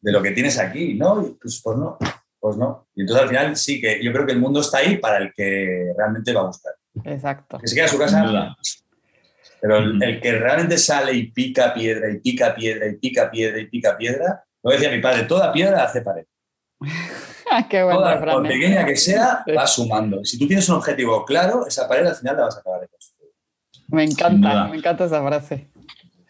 de 0.00 0.12
lo 0.12 0.22
que 0.22 0.32
tienes 0.32 0.58
aquí, 0.58 0.94
¿no? 0.94 1.24
Y 1.24 1.34
pues, 1.34 1.60
pues 1.62 1.76
no. 1.76 1.98
Pues 2.46 2.58
no. 2.58 2.86
Y 2.94 3.00
entonces 3.00 3.24
al 3.24 3.28
final 3.28 3.56
sí 3.56 3.80
que 3.80 4.00
yo 4.00 4.12
creo 4.12 4.24
que 4.24 4.30
el 4.30 4.38
mundo 4.38 4.60
está 4.60 4.78
ahí 4.78 4.98
para 4.98 5.18
el 5.18 5.32
que 5.34 5.92
realmente 5.98 6.32
va 6.32 6.42
a 6.42 6.46
buscar. 6.46 6.74
Exacto. 7.04 7.58
Que 7.58 7.66
se 7.66 7.74
queda 7.74 7.86
en 7.86 7.90
su 7.90 7.98
casa. 7.98 8.56
Pero 9.60 9.78
el, 9.78 10.20
que 10.20 10.30
realmente 10.30 10.78
sale 10.78 11.12
y 11.12 11.32
pica 11.32 11.74
piedra 11.74 12.08
y 12.08 12.20
pica 12.20 12.54
piedra 12.54 12.86
y 12.86 12.94
pica 12.98 13.28
piedra 13.32 13.58
y 13.58 13.66
pica 13.66 13.96
piedra, 13.98 14.44
lo 14.62 14.70
decía 14.70 14.92
mi 14.92 15.00
padre, 15.00 15.24
toda 15.24 15.52
piedra 15.52 15.82
hace 15.82 16.02
pared. 16.02 16.24
Qué 17.68 17.82
bueno, 17.82 17.98
toda, 17.98 18.20
por 18.20 18.46
pequeña 18.46 18.86
que 18.86 18.94
sea, 18.94 19.44
va 19.58 19.66
sumando. 19.66 20.24
Si 20.24 20.38
tú 20.38 20.46
tienes 20.46 20.68
un 20.68 20.76
objetivo 20.76 21.24
claro, 21.24 21.66
esa 21.66 21.88
pared 21.88 22.06
al 22.06 22.14
final 22.14 22.36
la 22.36 22.44
vas 22.44 22.58
a 22.58 22.60
acabar 22.60 22.82
de 22.82 22.86
construir. 22.86 23.32
Me 23.88 24.04
encanta, 24.04 24.68
me 24.68 24.76
encanta 24.76 25.06
esa 25.06 25.20
frase. 25.20 25.68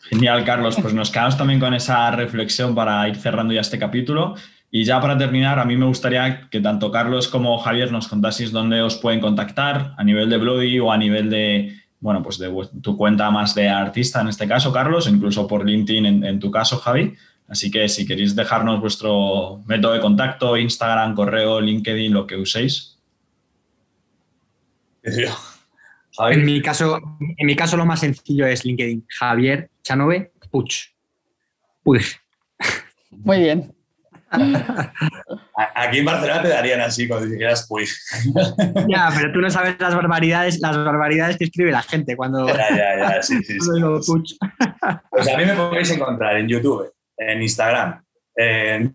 Genial, 0.09 0.47
Carlos. 0.47 0.79
Pues 0.81 0.95
nos 0.95 1.11
quedamos 1.11 1.37
también 1.37 1.61
con 1.61 1.75
esa 1.75 2.11
reflexión 2.13 2.75
para 2.75 3.07
ir 3.07 3.17
cerrando 3.17 3.53
ya 3.53 3.61
este 3.61 3.79
capítulo. 3.79 4.35
Y 4.71 4.85
ya 4.85 5.01
para 5.01 5.17
terminar, 5.17 5.59
a 5.59 5.65
mí 5.65 5.77
me 5.77 5.87
gustaría 5.87 6.49
que 6.51 6.61
tanto 6.61 6.91
Carlos 6.91 7.29
como 7.29 7.57
Javier 7.59 7.93
nos 7.93 8.09
contaseis 8.09 8.53
dónde 8.53 8.83
os 8.83 8.97
pueden 8.97 9.21
contactar 9.21 9.95
a 9.97 10.05
nivel 10.05 10.29
de 10.29 10.39
Bloody 10.39 10.81
o 10.81 10.93
a 10.93 10.99
nivel 10.99 11.31
de, 11.31 11.77
bueno, 12.01 12.23
pues 12.23 12.39
de 12.39 12.53
tu 12.83 12.97
cuenta 12.97 13.31
más 13.31 13.55
de 13.55 13.69
artista 13.69 14.21
en 14.21 14.29
este 14.29 14.49
caso, 14.49 14.73
Carlos, 14.73 15.09
incluso 15.09 15.47
por 15.47 15.65
LinkedIn 15.65 16.25
en, 16.25 16.41
tu 16.41 16.51
caso, 16.51 16.79
Javi. 16.79 17.15
Así 17.49 17.71
que 17.71 17.89
si 17.89 18.07
queréis 18.07 18.35
dejarnos 18.35 18.81
vuestro 18.81 19.63
método 19.67 19.93
de 19.93 20.01
contacto, 20.01 20.57
Instagram, 20.57 21.15
correo, 21.15 21.61
LinkedIn, 21.61 22.13
lo 22.13 22.27
que 22.27 22.37
uséis. 22.37 22.99
En 26.19 26.47
mi 26.47 26.63
caso, 26.63 26.99
en 27.37 27.47
mi 27.47 27.55
caso 27.55 27.77
lo 27.77 27.85
más 27.85 28.01
sencillo 28.01 28.47
es 28.47 28.65
LinkedIn. 28.65 29.05
Javier 29.07 29.69
Chanove 29.83 30.33
Puch. 30.51 30.95
Puig. 31.83 32.07
Muy 33.11 33.41
bien. 33.41 33.76
Aquí 35.75 35.99
en 35.99 36.05
Barcelona 36.05 36.43
te 36.43 36.49
darían 36.49 36.81
así 36.81 37.07
cuando 37.07 37.27
dijeras 37.27 37.67
Puig. 37.69 37.89
Ya, 38.89 39.11
pero 39.15 39.33
tú 39.33 39.41
no 39.41 39.51
sabes 39.51 39.77
las 39.79 39.95
barbaridades, 39.95 40.61
las 40.61 40.77
barbaridades 40.77 41.37
que 41.37 41.45
escribe 41.45 41.71
la 41.71 41.83
gente 41.83 42.17
cuando. 42.17 42.47
Ya, 42.49 42.69
ya, 42.71 42.99
ya, 42.99 43.23
sí, 43.23 43.43
sí. 43.43 43.57
Pues 43.59 45.29
a 45.29 45.37
mí 45.37 45.45
me 45.45 45.55
podéis 45.55 45.91
encontrar 45.91 46.37
en 46.37 46.49
YouTube, 46.49 46.93
en 47.17 47.43
Instagram, 47.43 48.05
en 48.35 48.93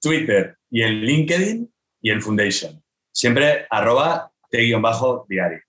Twitter 0.00 0.56
y 0.70 0.82
en 0.82 1.00
LinkedIn 1.00 1.72
y 2.02 2.10
en 2.10 2.20
Foundation. 2.20 2.82
Siempre 3.12 3.66
arroba 3.70 4.30
t-diario. 4.50 5.60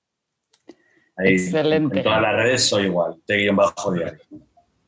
Excelente. 1.17 1.97
En 1.97 2.03
todas 2.03 2.21
las 2.21 2.35
redes 2.35 2.67
soy 2.67 2.85
igual, 2.85 3.15
t-diario. 3.25 4.19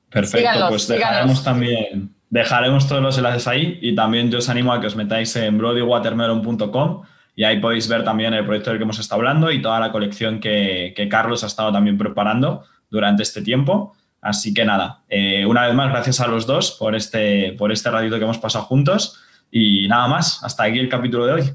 Perfecto, 0.10 0.70
pues 0.70 0.88
dejaremos 0.88 1.44
también 1.44 2.14
Dejaremos 2.32 2.88
todos 2.88 3.04
los 3.04 3.18
enlaces 3.18 3.46
ahí 3.46 3.78
y 3.82 3.94
también 3.94 4.32
yo 4.32 4.38
os 4.38 4.48
animo 4.48 4.72
a 4.72 4.80
que 4.80 4.88
os 4.88 4.96
metáis 4.96 5.36
en 5.36 5.58
brodywatermelon.com 5.58 7.02
y 7.36 7.44
ahí 7.44 7.60
podéis 7.60 7.90
ver 7.90 8.06
también 8.06 8.34
el 8.34 8.46
proyecto 8.46 8.70
del 8.70 8.80
que 8.80 8.84
hemos 8.84 9.00
estado 9.00 9.20
hablando 9.20 9.52
y 9.52 9.62
toda 9.62 9.82
la 9.82 9.92
colección 9.92 10.40
que, 10.40 11.08
Carlos 11.12 11.44
ha 11.44 11.48
estado 11.48 11.74
también 11.74 11.98
preparando 11.98 12.64
durante 12.90 13.24
este 13.24 13.42
tiempo. 13.42 13.94
Así 14.22 14.54
que 14.54 14.64
nada, 14.64 15.04
eh, 15.10 15.46
una 15.46 15.68
vez 15.68 15.76
más, 15.76 15.92
gracias 15.92 16.22
a 16.22 16.28
los 16.28 16.48
dos 16.48 16.72
por 16.72 16.96
este, 16.96 17.52
por 17.58 17.70
este 17.70 17.92
ratito 17.92 18.18
que 18.18 18.24
hemos 18.24 18.38
pasado 18.38 18.64
juntos. 18.64 19.20
Y 19.52 19.90
nada 19.90 20.08
más, 20.08 20.42
hasta 20.42 20.64
aquí 20.64 20.80
el 20.80 20.88
capítulo 20.88 21.26
de 21.26 21.34
hoy. 21.34 21.54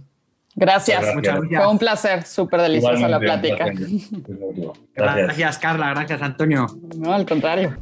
Gracias, 0.55 1.15
Muchas 1.15 1.37
gracias. 1.37 1.63
Fue 1.63 1.73
un 1.73 1.79
placer, 1.79 2.23
súper 2.25 2.61
deliciosa 2.61 3.09
la 3.09 3.19
plática. 3.19 3.65
Gracias. 4.95 5.27
gracias, 5.27 5.59
Carla, 5.59 5.91
gracias, 5.91 6.21
Antonio. 6.21 6.67
No, 6.97 7.15
al 7.15 7.25
contrario. 7.25 7.79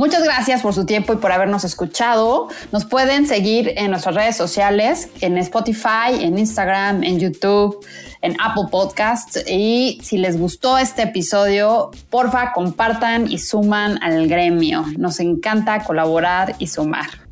Muchas 0.00 0.24
gracias 0.24 0.62
por 0.62 0.72
su 0.72 0.86
tiempo 0.86 1.12
y 1.12 1.16
por 1.16 1.30
habernos 1.30 1.62
escuchado. 1.62 2.48
Nos 2.72 2.86
pueden 2.86 3.26
seguir 3.26 3.74
en 3.76 3.90
nuestras 3.90 4.14
redes 4.14 4.34
sociales, 4.34 5.10
en 5.20 5.36
Spotify, 5.36 6.22
en 6.22 6.38
Instagram, 6.38 7.04
en 7.04 7.20
YouTube, 7.20 7.84
en 8.22 8.34
Apple 8.40 8.68
Podcasts. 8.70 9.44
Y 9.46 10.00
si 10.02 10.16
les 10.16 10.38
gustó 10.38 10.78
este 10.78 11.02
episodio, 11.02 11.90
porfa, 12.08 12.52
compartan 12.52 13.30
y 13.30 13.36
suman 13.36 14.02
al 14.02 14.26
gremio. 14.26 14.86
Nos 14.96 15.20
encanta 15.20 15.84
colaborar 15.84 16.54
y 16.58 16.68
sumar. 16.68 17.29